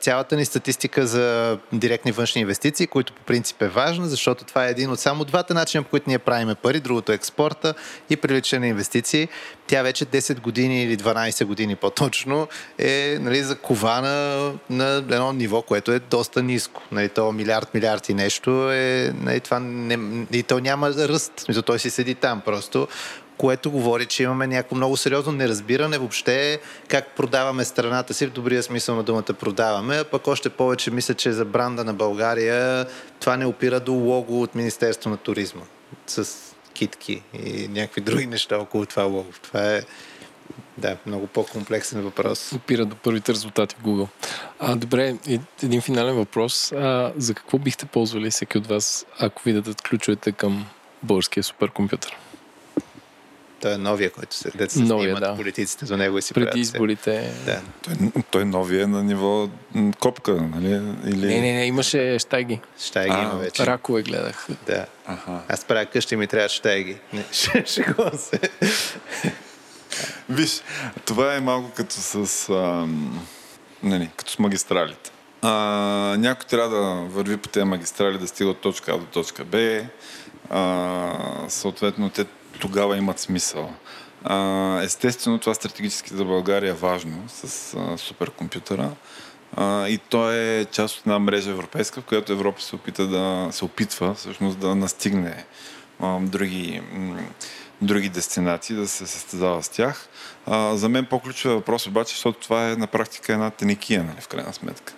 цялата 0.00 0.36
ни 0.36 0.44
статистика 0.44 1.06
за 1.06 1.58
директни 1.72 2.12
външни 2.12 2.40
инвестиции, 2.40 2.86
които 2.86 3.12
по 3.12 3.22
принцип 3.22 3.62
е 3.62 3.68
важна, 3.68 4.06
защото 4.06 4.44
това 4.44 4.66
е 4.66 4.70
един 4.70 4.90
от 4.90 5.00
само 5.00 5.24
двата 5.24 5.54
начина, 5.54 5.82
по 5.82 5.90
които 5.90 6.10
ние 6.10 6.18
правиме 6.18 6.54
пари, 6.54 6.80
другото 6.80 7.12
е 7.12 7.14
експорта 7.14 7.74
и 8.10 8.16
привличане 8.16 8.60
на 8.60 8.66
инвестиции. 8.66 9.28
Тя 9.66 9.82
вече 9.82 10.06
10 10.06 10.40
години 10.40 10.82
или 10.82 10.96
12 10.96 11.44
години 11.44 11.76
по-точно 11.76 12.48
е 12.78 13.18
нали, 13.20 13.42
закована 13.42 14.52
на 14.70 14.96
едно 14.96 15.32
ниво, 15.32 15.62
което 15.62 15.92
е 15.92 15.98
доста 15.98 16.42
ниско. 16.42 16.82
Нали, 16.92 17.08
то 17.08 17.32
милиард, 17.32 17.74
милиард 17.74 18.08
и 18.08 18.14
нещо 18.14 18.72
е... 18.72 19.12
Нали, 19.20 19.40
това 19.40 19.60
не, 19.60 20.26
и 20.32 20.42
то 20.42 20.60
няма 20.60 20.90
ръст. 20.90 21.32
Смисъл, 21.36 21.62
той 21.62 21.78
си 21.78 21.90
седи 21.90 22.14
там 22.14 22.40
просто 22.44 22.88
което 23.36 23.70
говори, 23.70 24.06
че 24.06 24.22
имаме 24.22 24.46
някакво 24.46 24.76
много 24.76 24.96
сериозно 24.96 25.32
неразбиране 25.32 25.98
въобще 25.98 26.60
как 26.88 27.16
продаваме 27.16 27.64
страната 27.64 28.14
си, 28.14 28.26
в 28.26 28.30
добрия 28.30 28.62
смисъл 28.62 28.96
на 28.96 29.02
думата 29.02 29.22
продаваме, 29.22 29.96
а 29.96 30.04
пък 30.04 30.26
още 30.26 30.48
повече 30.48 30.90
мисля, 30.90 31.14
че 31.14 31.32
за 31.32 31.44
бранда 31.44 31.84
на 31.84 31.94
България 31.94 32.86
това 33.20 33.36
не 33.36 33.46
опира 33.46 33.80
до 33.80 33.92
лого 33.92 34.42
от 34.42 34.54
Министерство 34.54 35.10
на 35.10 35.16
туризма 35.16 35.62
с 36.06 36.28
китки 36.74 37.22
и 37.44 37.68
някакви 37.68 38.00
други 38.00 38.26
неща 38.26 38.58
около 38.58 38.86
това 38.86 39.02
лого. 39.02 39.32
Това 39.42 39.74
е 39.74 39.82
да, 40.78 40.96
много 41.06 41.26
по-комплексен 41.26 42.02
въпрос. 42.02 42.52
Опира 42.52 42.84
до 42.84 42.96
първите 42.96 43.32
резултати 43.32 43.76
в 43.78 43.84
Google. 43.84 44.08
А, 44.58 44.76
добре, 44.76 45.14
един 45.62 45.80
финален 45.80 46.14
въпрос. 46.14 46.72
А, 46.72 47.12
за 47.16 47.34
какво 47.34 47.58
бихте 47.58 47.86
ползвали 47.86 48.30
всеки 48.30 48.58
от 48.58 48.66
вас, 48.66 49.06
ако 49.18 49.42
ви 49.42 49.52
дадат 49.52 49.82
ключовете 49.82 50.32
към 50.32 50.66
българския 51.02 51.42
суперкомпютър? 51.42 52.16
Той 53.60 53.74
е 53.74 53.78
новия, 53.78 54.10
който 54.10 54.36
се 54.36 54.50
новия, 54.76 55.16
снимат 55.16 55.20
да. 55.20 55.36
политиците 55.36 55.84
до 55.84 55.96
него 55.96 56.18
и 56.18 56.22
си 56.22 56.34
Преди 56.34 56.44
правят 56.44 56.58
изборите. 56.58 57.32
Да. 57.46 57.60
Той, 57.82 58.22
той 58.30 58.44
новия 58.44 58.82
е 58.82 58.86
на 58.86 59.02
ниво 59.02 59.48
копка, 59.98 60.32
нали? 60.32 60.82
Или... 61.06 61.26
Не, 61.26 61.40
не, 61.40 61.52
не, 61.52 61.66
имаше 61.66 62.18
штайги. 62.18 62.60
Штайги 62.78 63.14
а, 63.16 63.22
има 63.22 63.34
вече. 63.34 63.66
Ракове 63.66 64.02
гледах. 64.02 64.46
Да. 64.66 64.86
Аха. 65.06 65.40
Аз 65.48 65.64
правя 65.64 65.86
къща 65.86 66.14
и 66.14 66.18
ми 66.18 66.26
трябва 66.26 66.48
штайги. 66.48 66.96
Не, 67.12 67.24
шегувам 67.66 68.18
се. 68.18 68.40
Виж, 70.28 70.62
това 71.04 71.34
е 71.34 71.40
малко 71.40 71.70
като 71.76 71.94
с, 71.94 72.48
а, 72.48 72.88
не, 73.82 74.10
като 74.16 74.32
с 74.32 74.38
магистралите. 74.38 75.10
А, 75.42 75.50
някой 76.18 76.46
трябва 76.46 76.76
да 76.76 77.08
върви 77.08 77.36
по 77.36 77.48
тези 77.48 77.64
магистрали, 77.64 78.18
да 78.18 78.28
стига 78.28 78.50
от 78.50 78.60
точка 78.60 78.92
А 78.92 78.98
до 78.98 79.04
точка 79.04 79.44
Б. 79.44 79.80
А, 80.50 81.12
съответно, 81.48 82.10
те 82.10 82.24
тогава 82.60 82.96
имат 82.96 83.18
смисъл. 83.18 83.72
А, 84.24 84.80
естествено, 84.82 85.38
това 85.38 85.54
стратегически 85.54 86.14
за 86.14 86.24
България 86.24 86.70
е 86.70 86.74
важно 86.74 87.24
с 87.28 87.74
а, 87.74 87.98
суперкомпютъра. 87.98 88.90
А, 89.56 89.88
и 89.88 89.98
то 89.98 90.32
е 90.32 90.66
част 90.72 90.96
от 90.96 91.06
една 91.06 91.18
мрежа 91.18 91.50
европейска, 91.50 92.00
в 92.00 92.04
която 92.04 92.32
Европа 92.32 92.62
се 92.62 92.76
опита 92.76 93.06
да 93.06 93.48
се 93.52 93.64
опитва 93.64 94.14
всъщност 94.14 94.58
да 94.58 94.74
настигне 94.74 95.44
а, 96.00 96.18
други 96.20 96.82
м- 96.92 97.22
други 97.82 98.08
дестинации, 98.08 98.76
да 98.76 98.88
се 98.88 99.06
състезава 99.06 99.62
с 99.62 99.68
тях. 99.68 100.08
А, 100.46 100.76
за 100.76 100.88
мен 100.88 101.06
по-ключов 101.06 101.52
въпрос 101.52 101.86
обаче, 101.86 102.14
защото 102.14 102.40
това 102.40 102.70
е 102.70 102.76
на 102.76 102.86
практика 102.86 103.32
една 103.32 103.50
теникия, 103.50 104.04
нали, 104.04 104.20
в 104.20 104.28
крайна 104.28 104.52
сметка. 104.52 104.92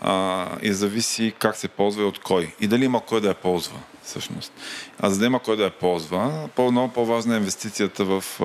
А, 0.00 0.46
и 0.62 0.72
зависи 0.72 1.34
как 1.38 1.56
се 1.56 1.68
ползва 1.68 2.02
и 2.02 2.06
от 2.06 2.18
кой. 2.18 2.54
И 2.60 2.66
дали 2.66 2.84
има 2.84 3.00
кой 3.00 3.20
да 3.20 3.28
я 3.28 3.34
ползва, 3.34 3.78
всъщност. 4.02 4.52
А 4.98 5.10
за 5.10 5.18
да 5.18 5.26
има 5.26 5.38
кой 5.38 5.56
да 5.56 5.64
я 5.64 5.70
ползва, 5.70 6.48
по- 6.56 6.70
много 6.70 6.92
по-важна 6.92 7.34
е 7.34 7.38
инвестицията 7.38 8.04
в, 8.04 8.24
а, 8.40 8.44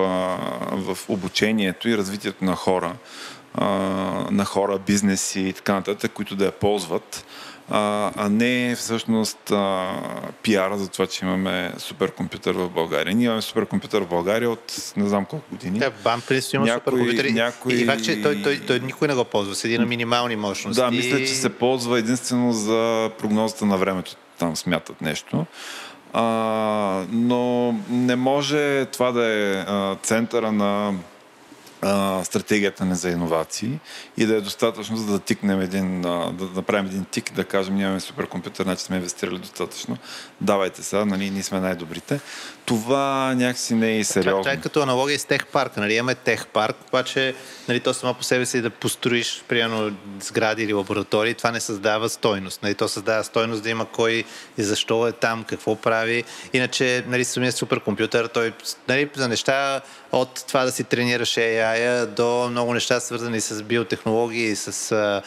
в 0.72 0.98
обучението 1.10 1.90
и 1.90 1.98
развитието 1.98 2.46
на 2.46 2.56
хора, 2.56 2.96
а, 3.54 3.66
на 4.32 4.46
хора, 4.46 4.80
бизнеси 4.86 5.42
и 5.42 5.54
така 5.54 5.74
нататък, 5.74 6.12
които 6.14 6.36
да 6.36 6.46
я 6.46 6.52
ползват 6.52 7.26
а, 7.70 8.12
а 8.16 8.30
не 8.30 8.76
всъщност 8.76 9.52
а, 9.52 9.94
пиара 10.44 10.78
за 10.78 10.88
това, 10.88 11.08
че 11.08 11.26
имаме 11.26 11.74
суперкомпютър 11.78 12.56
в 12.56 12.70
България. 12.70 13.16
Ние 13.16 13.26
имаме 13.26 13.42
суперкомпютър 13.42 14.02
в 14.02 14.08
България 14.08 14.50
от 14.50 14.94
не 14.98 15.08
знам 15.10 15.26
колко 15.26 15.46
години. 15.52 15.80
Да, 15.80 15.92
БАМ 16.04 16.22
принцип 16.28 16.54
има 16.54 16.68
суперкомпютър. 16.68 17.26
Някой... 17.26 17.74
И, 17.74 17.86
факт, 17.86 18.04
че 18.04 18.22
той, 18.22 18.42
той, 18.44 18.60
той, 18.68 18.80
никой 18.80 19.08
не 19.08 19.14
го 19.14 19.24
ползва, 19.24 19.56
седи 19.56 19.78
на 19.78 19.86
минимални 19.86 20.36
мощности. 20.36 20.82
Да, 20.82 20.92
мисля, 20.92 21.20
че 21.20 21.28
се 21.28 21.50
ползва 21.50 22.00
единствено 22.00 22.54
за 22.54 23.10
прогнозата 23.18 23.66
на 23.66 23.78
времето. 23.78 24.16
Там 24.40 24.56
смятат 24.56 25.02
нещо. 25.02 25.46
А, 26.14 27.04
но 27.12 27.76
не 27.90 28.16
може 28.16 28.86
това 28.86 29.12
да 29.12 29.26
е 29.26 29.64
а, 29.68 29.96
центъра 30.04 30.52
на 30.52 30.94
а, 31.82 32.24
стратегията 32.24 32.86
ни 32.86 32.96
за 32.96 33.10
иновации 33.10 33.80
и 34.18 34.26
да 34.26 34.36
е 34.36 34.42
достатъчно, 34.42 34.98
за 34.98 35.12
да 35.12 35.20
тикнем 35.20 35.62
един, 35.62 36.06
а, 36.06 36.32
да 36.32 36.46
направим 36.46 36.86
един 36.86 37.06
тик, 37.06 37.34
да 37.34 37.44
кажем, 37.44 37.76
нямаме 37.76 38.00
суперкомпютър, 38.00 38.64
значи 38.64 38.84
сме 38.84 38.96
инвестирали 38.96 39.38
достатъчно. 39.38 39.98
Давайте 40.42 40.84
сега, 40.84 41.06
нали, 41.06 41.30
ние 41.30 41.44
сме 41.44 41.60
най-добрите. 41.60 42.20
Това 42.66 43.34
някакси 43.36 43.76
не 43.76 43.98
е 43.98 44.04
сериозно. 44.04 44.32
Това, 44.32 44.42
това 44.42 44.52
е 44.52 44.62
като 44.62 44.82
аналогия 44.82 45.20
с 45.20 45.26
техпарк. 45.26 45.78
Нали, 45.78 45.94
имаме 45.94 46.16
техпарк, 46.16 46.76
обаче 46.88 47.36
нали, 47.68 47.80
то 47.80 47.94
само 47.94 48.14
по 48.14 48.24
себе 48.24 48.46
си 48.46 48.62
да 48.62 48.70
построиш, 48.70 49.44
примерно, 49.48 49.96
сгради 50.20 50.64
или 50.64 50.74
лаборатории, 50.74 51.34
това 51.34 51.52
не 51.52 51.60
създава 51.60 52.10
стойност. 52.10 52.64
Нали, 52.64 52.76
то 52.76 52.88
създава 52.88 53.24
стойност 53.24 53.64
да 53.64 53.70
има 53.70 53.86
кой 53.86 54.24
и 54.58 54.64
защо 54.64 55.08
е 55.08 55.12
там, 55.12 55.44
какво 55.44 55.76
прави. 55.76 56.24
Иначе, 56.54 57.04
нали, 57.08 57.26
самия 57.26 57.52
суперкомпютър, 57.52 58.28
той 58.28 58.54
нали, 58.88 59.10
за 59.16 59.28
неща 59.28 59.82
от 60.16 60.46
това 60.48 60.66
да 60.66 60.72
си 60.72 60.84
тренираш 60.84 61.30
AI 61.30 62.06
до 62.06 62.48
много 62.52 62.74
неща 62.74 63.00
свързани 63.00 63.42
с 63.42 63.64
биотехнологии, 63.64 64.56
с 64.56 64.92
а, 64.92 65.22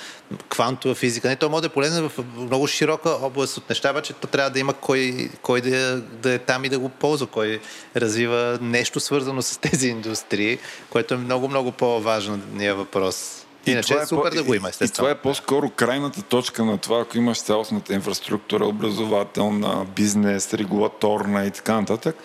квантова 0.49 0.95
физика. 0.95 1.28
Не, 1.28 1.36
то 1.36 1.51
може 1.51 1.61
да 1.61 1.66
е 1.66 1.70
полезно 1.70 2.09
в 2.09 2.24
много 2.36 2.66
широка 2.66 3.11
област 3.11 3.57
от 3.57 3.68
неща, 3.68 3.91
обаче 3.91 4.12
то 4.12 4.26
трябва 4.26 4.51
да 4.51 4.59
има 4.59 4.74
кой, 4.74 5.30
кой 5.43 5.61
да, 5.61 5.97
да 6.01 6.32
е 6.32 6.39
там 6.39 6.64
и 6.64 6.68
да 6.68 6.78
го 6.78 6.89
ползва, 6.89 7.26
кой 7.26 7.61
развива 7.97 8.59
нещо 8.61 9.01
свързано 9.01 9.43
с 9.43 9.61
тези 9.61 9.89
индустрии, 9.89 10.59
което 10.91 11.14
е 11.14 11.16
много-много 11.16 11.72
по-важният 11.72 12.78
въпрос. 12.78 13.45
Иначе 13.66 13.95
е 13.95 14.07
супер 14.07 14.30
по, 14.30 14.36
да 14.36 14.43
го 14.43 14.55
има, 14.55 14.68
естествено. 14.68 15.09
И 15.09 15.11
това 15.11 15.11
е 15.11 15.22
по-скоро 15.22 15.70
крайната 15.70 16.22
точка 16.22 16.64
на 16.64 16.78
това, 16.78 17.01
ако 17.01 17.18
имаш 17.18 17.43
цялостната 17.43 17.95
инфраструктура, 17.95 18.66
образователна, 18.66 19.86
бизнес, 19.97 20.55
регулаторна 20.55 21.47
и 21.47 21.51
така 21.51 21.74
нататък 21.74 22.16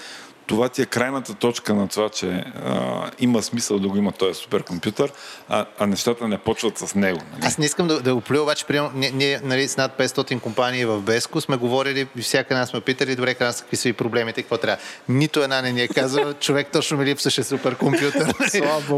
това 0.47 0.69
ти 0.69 0.81
е 0.81 0.85
крайната 0.85 1.33
точка 1.33 1.73
на 1.73 1.87
това, 1.87 2.09
че 2.09 2.27
а, 2.27 3.11
има 3.19 3.41
смисъл 3.41 3.79
да 3.79 3.87
го 3.87 3.97
има 3.97 4.11
този 4.11 4.39
суперкомпютър, 4.39 5.11
а, 5.49 5.65
а 5.79 5.87
нещата 5.87 6.27
не 6.27 6.37
почват 6.37 6.77
с 6.77 6.95
него. 6.95 7.19
Нали? 7.33 7.41
Аз 7.45 7.57
не 7.57 7.65
искам 7.65 7.87
да, 7.87 8.01
да 8.01 8.15
го 8.15 8.21
плюя, 8.21 8.43
обаче 8.43 8.65
прием, 8.65 8.85
ние, 8.95 9.11
ние 9.11 9.39
нали, 9.43 9.67
с 9.67 9.77
над 9.77 9.97
500 9.97 10.39
компании 10.39 10.85
в 10.85 11.01
Беско 11.01 11.41
сме 11.41 11.57
говорили, 11.57 12.07
всяка 12.21 12.53
една 12.53 12.65
сме 12.65 12.81
питали, 12.81 13.15
добре, 13.15 13.35
са 13.39 13.61
какви 13.61 13.77
са 13.77 13.89
и 13.89 13.93
проблемите, 13.93 14.41
какво 14.41 14.57
трябва. 14.57 14.83
Нито 15.09 15.43
една 15.43 15.61
не 15.61 15.71
ни 15.71 15.81
е 15.81 15.87
казала, 15.87 16.33
човек 16.39 16.67
точно 16.71 16.97
ми 16.97 17.05
липсваше 17.05 17.43
суперкомпютър. 17.43 18.33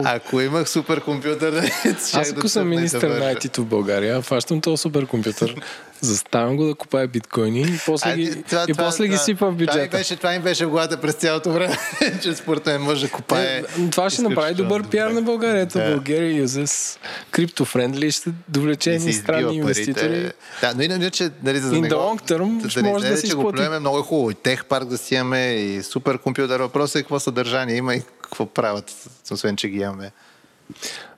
ако 0.05 0.41
имах 0.41 0.69
суперкомпютър, 0.69 1.71
Аз 2.13 2.31
ако 2.31 2.49
съм 2.49 2.69
министър 2.69 3.09
на 3.09 3.33
IT 3.33 3.57
в 3.57 3.65
България, 3.65 4.21
фащам 4.21 4.61
този 4.61 4.81
суперкомпютър, 4.81 5.55
заставям 6.01 6.57
го 6.57 6.65
да 6.65 6.75
купая 6.75 7.07
биткоини 7.07 7.61
и 7.61 7.79
после, 7.85 8.11
а, 8.11 8.15
ги, 8.15 8.43
това, 8.43 8.65
и 8.69 8.71
това, 8.71 8.85
после 8.85 9.05
това, 9.05 9.17
ги 9.17 9.17
сипам 9.17 9.53
в 9.53 9.57
бюджета. 9.57 9.87
Това 9.87 9.97
беше, 9.97 10.15
това 10.15 10.33
им 10.33 10.41
беше 10.41 10.65
в 10.65 10.69
главата 10.69 11.01
през 11.01 11.15
цялото 11.15 11.51
време, 11.51 11.77
че 12.21 12.35
според 12.35 12.65
мен 12.65 12.81
може 12.81 13.05
да 13.05 13.11
купае. 13.11 13.57
Е, 13.57 13.63
това 13.91 14.09
ще 14.09 14.21
направи 14.21 14.53
добър 14.53 14.89
пиар 14.89 15.11
на 15.11 15.21
България. 15.21 15.61
Ето 15.61 15.77
да. 15.77 15.91
България 15.91 16.37
юзес 16.37 16.99
криптофрендли 17.31 18.11
ще 18.11 18.29
довлече 18.47 18.99
ни 18.99 19.13
странни 19.13 19.55
инвеститори. 19.55 20.31
Да, 20.61 20.73
но 20.75 20.81
иначе, 20.81 21.29
нали, 21.43 21.59
за 21.59 21.69
да 21.69 21.75
In 21.75 21.89
the 21.89 21.93
long 21.93 22.31
term, 22.31 22.81
да, 22.81 22.83
може 22.83 23.05
да, 23.05 23.11
да 23.11 23.17
си 23.17 23.33
го 23.33 23.51
племе 23.51 23.79
много 23.79 23.97
е 23.97 24.01
хубаво. 24.01 24.31
И 24.31 24.35
тех 24.35 24.65
парк 24.65 24.87
да 24.87 24.97
си 24.97 25.15
имаме, 25.15 25.53
и 25.53 25.83
суперкомпютър. 25.83 26.59
Въпросът 26.59 26.95
е 26.95 27.01
какво 27.03 27.19
съдържание 27.19 27.75
има 27.75 27.95
и 27.95 28.01
какво 28.21 28.45
правят, 28.45 28.93
освен 29.31 29.55
че 29.55 29.69
ги 29.69 29.77
имаме. 29.77 30.11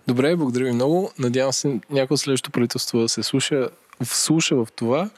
Добре, 0.07 0.35
благодаря 0.35 0.65
ви 0.65 0.71
много. 0.71 1.11
Надявам 1.19 1.53
се 1.53 1.79
някой 1.89 2.17
следващото 2.17 2.51
правителство 2.51 2.99
да 2.99 3.09
се 3.09 3.23
слуша 3.23 3.69
вслуша 4.03 4.55
в 4.55 4.67
това 4.75 5.09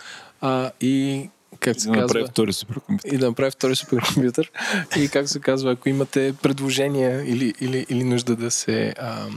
а, 0.42 0.72
и 0.82 1.30
как 1.60 1.82
се 1.82 1.88
да 1.88 1.94
казва... 1.94 2.02
направи 2.02 2.26
втори 2.28 2.54
суперкомпютър. 2.54 3.14
И 3.14 3.18
да 3.18 3.28
направи 3.28 3.52
втори 3.52 3.76
суперкомпютър. 3.76 4.52
и 4.98 5.10
как 5.10 5.30
се 5.30 5.40
казва, 5.40 5.72
ако 5.72 5.90
имате 5.90 6.34
предложения 6.42 7.24
или, 7.26 7.54
или, 7.62 7.86
или 7.90 8.04
нужда 8.04 8.36
да 8.36 8.52
се 8.52 8.94
а, 9.00 9.28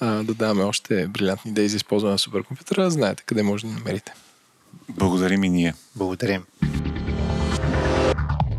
а, 0.00 0.06
да 0.22 0.34
даваме 0.34 0.62
още 0.64 1.06
брилянтни 1.06 1.50
идеи 1.50 1.68
за 1.68 1.76
използване 1.76 2.12
на 2.12 2.18
суперкомпютъра, 2.18 2.90
знаете 2.90 3.22
къде 3.26 3.42
може 3.42 3.66
да 3.66 3.72
намерите. 3.72 4.12
Благодарим 4.88 5.44
и 5.44 5.48
ние. 5.48 5.74
Благодарим. 5.96 6.44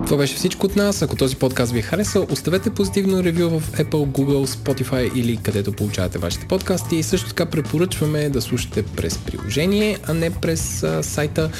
Това 0.10 0.18
беше 0.18 0.36
всичко 0.36 0.66
от 0.66 0.76
нас. 0.76 1.01
Ако 1.01 1.16
този 1.16 1.36
подкаст 1.36 1.72
ви 1.72 1.80
е 1.80 1.82
харесал, 1.82 2.28
оставете 2.30 2.70
позитивно 2.70 3.24
ревю 3.24 3.60
в 3.60 3.72
Apple, 3.72 4.07
Google, 4.07 4.45
Spotify 4.45 5.14
или 5.14 5.38
където 5.38 5.72
получавате 5.72 6.18
вашите 6.18 6.47
подкасти. 6.47 6.95
И 6.95 7.03
също 7.03 7.28
така 7.28 7.45
препоръчваме 7.45 8.30
да 8.30 8.41
слушате 8.41 8.84
през 8.84 9.18
приложение, 9.18 9.97
а 10.07 10.14
не 10.14 10.30
през 10.30 10.84
а, 10.84 11.03
сайта. 11.03 11.51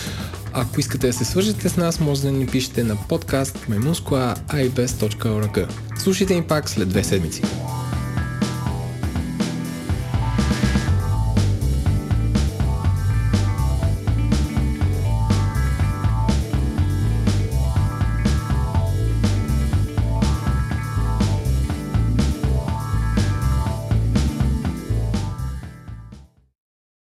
Ако 0.54 0.80
искате 0.80 1.08
да 1.08 1.14
се 1.14 1.26
свържете 1.26 1.70
с 1.70 1.78
нас, 1.78 2.00
може 2.00 2.22
да 2.22 2.32
ни 2.32 2.47
пишете 2.47 2.84
на 2.84 2.97
подкаст 3.10 3.58
memuskoa.ibes.org. 3.70 5.68
Слушайте 5.97 6.36
ни 6.36 6.43
пак 6.43 6.70
след 6.70 6.89
две 6.89 7.04
седмици. 7.04 7.41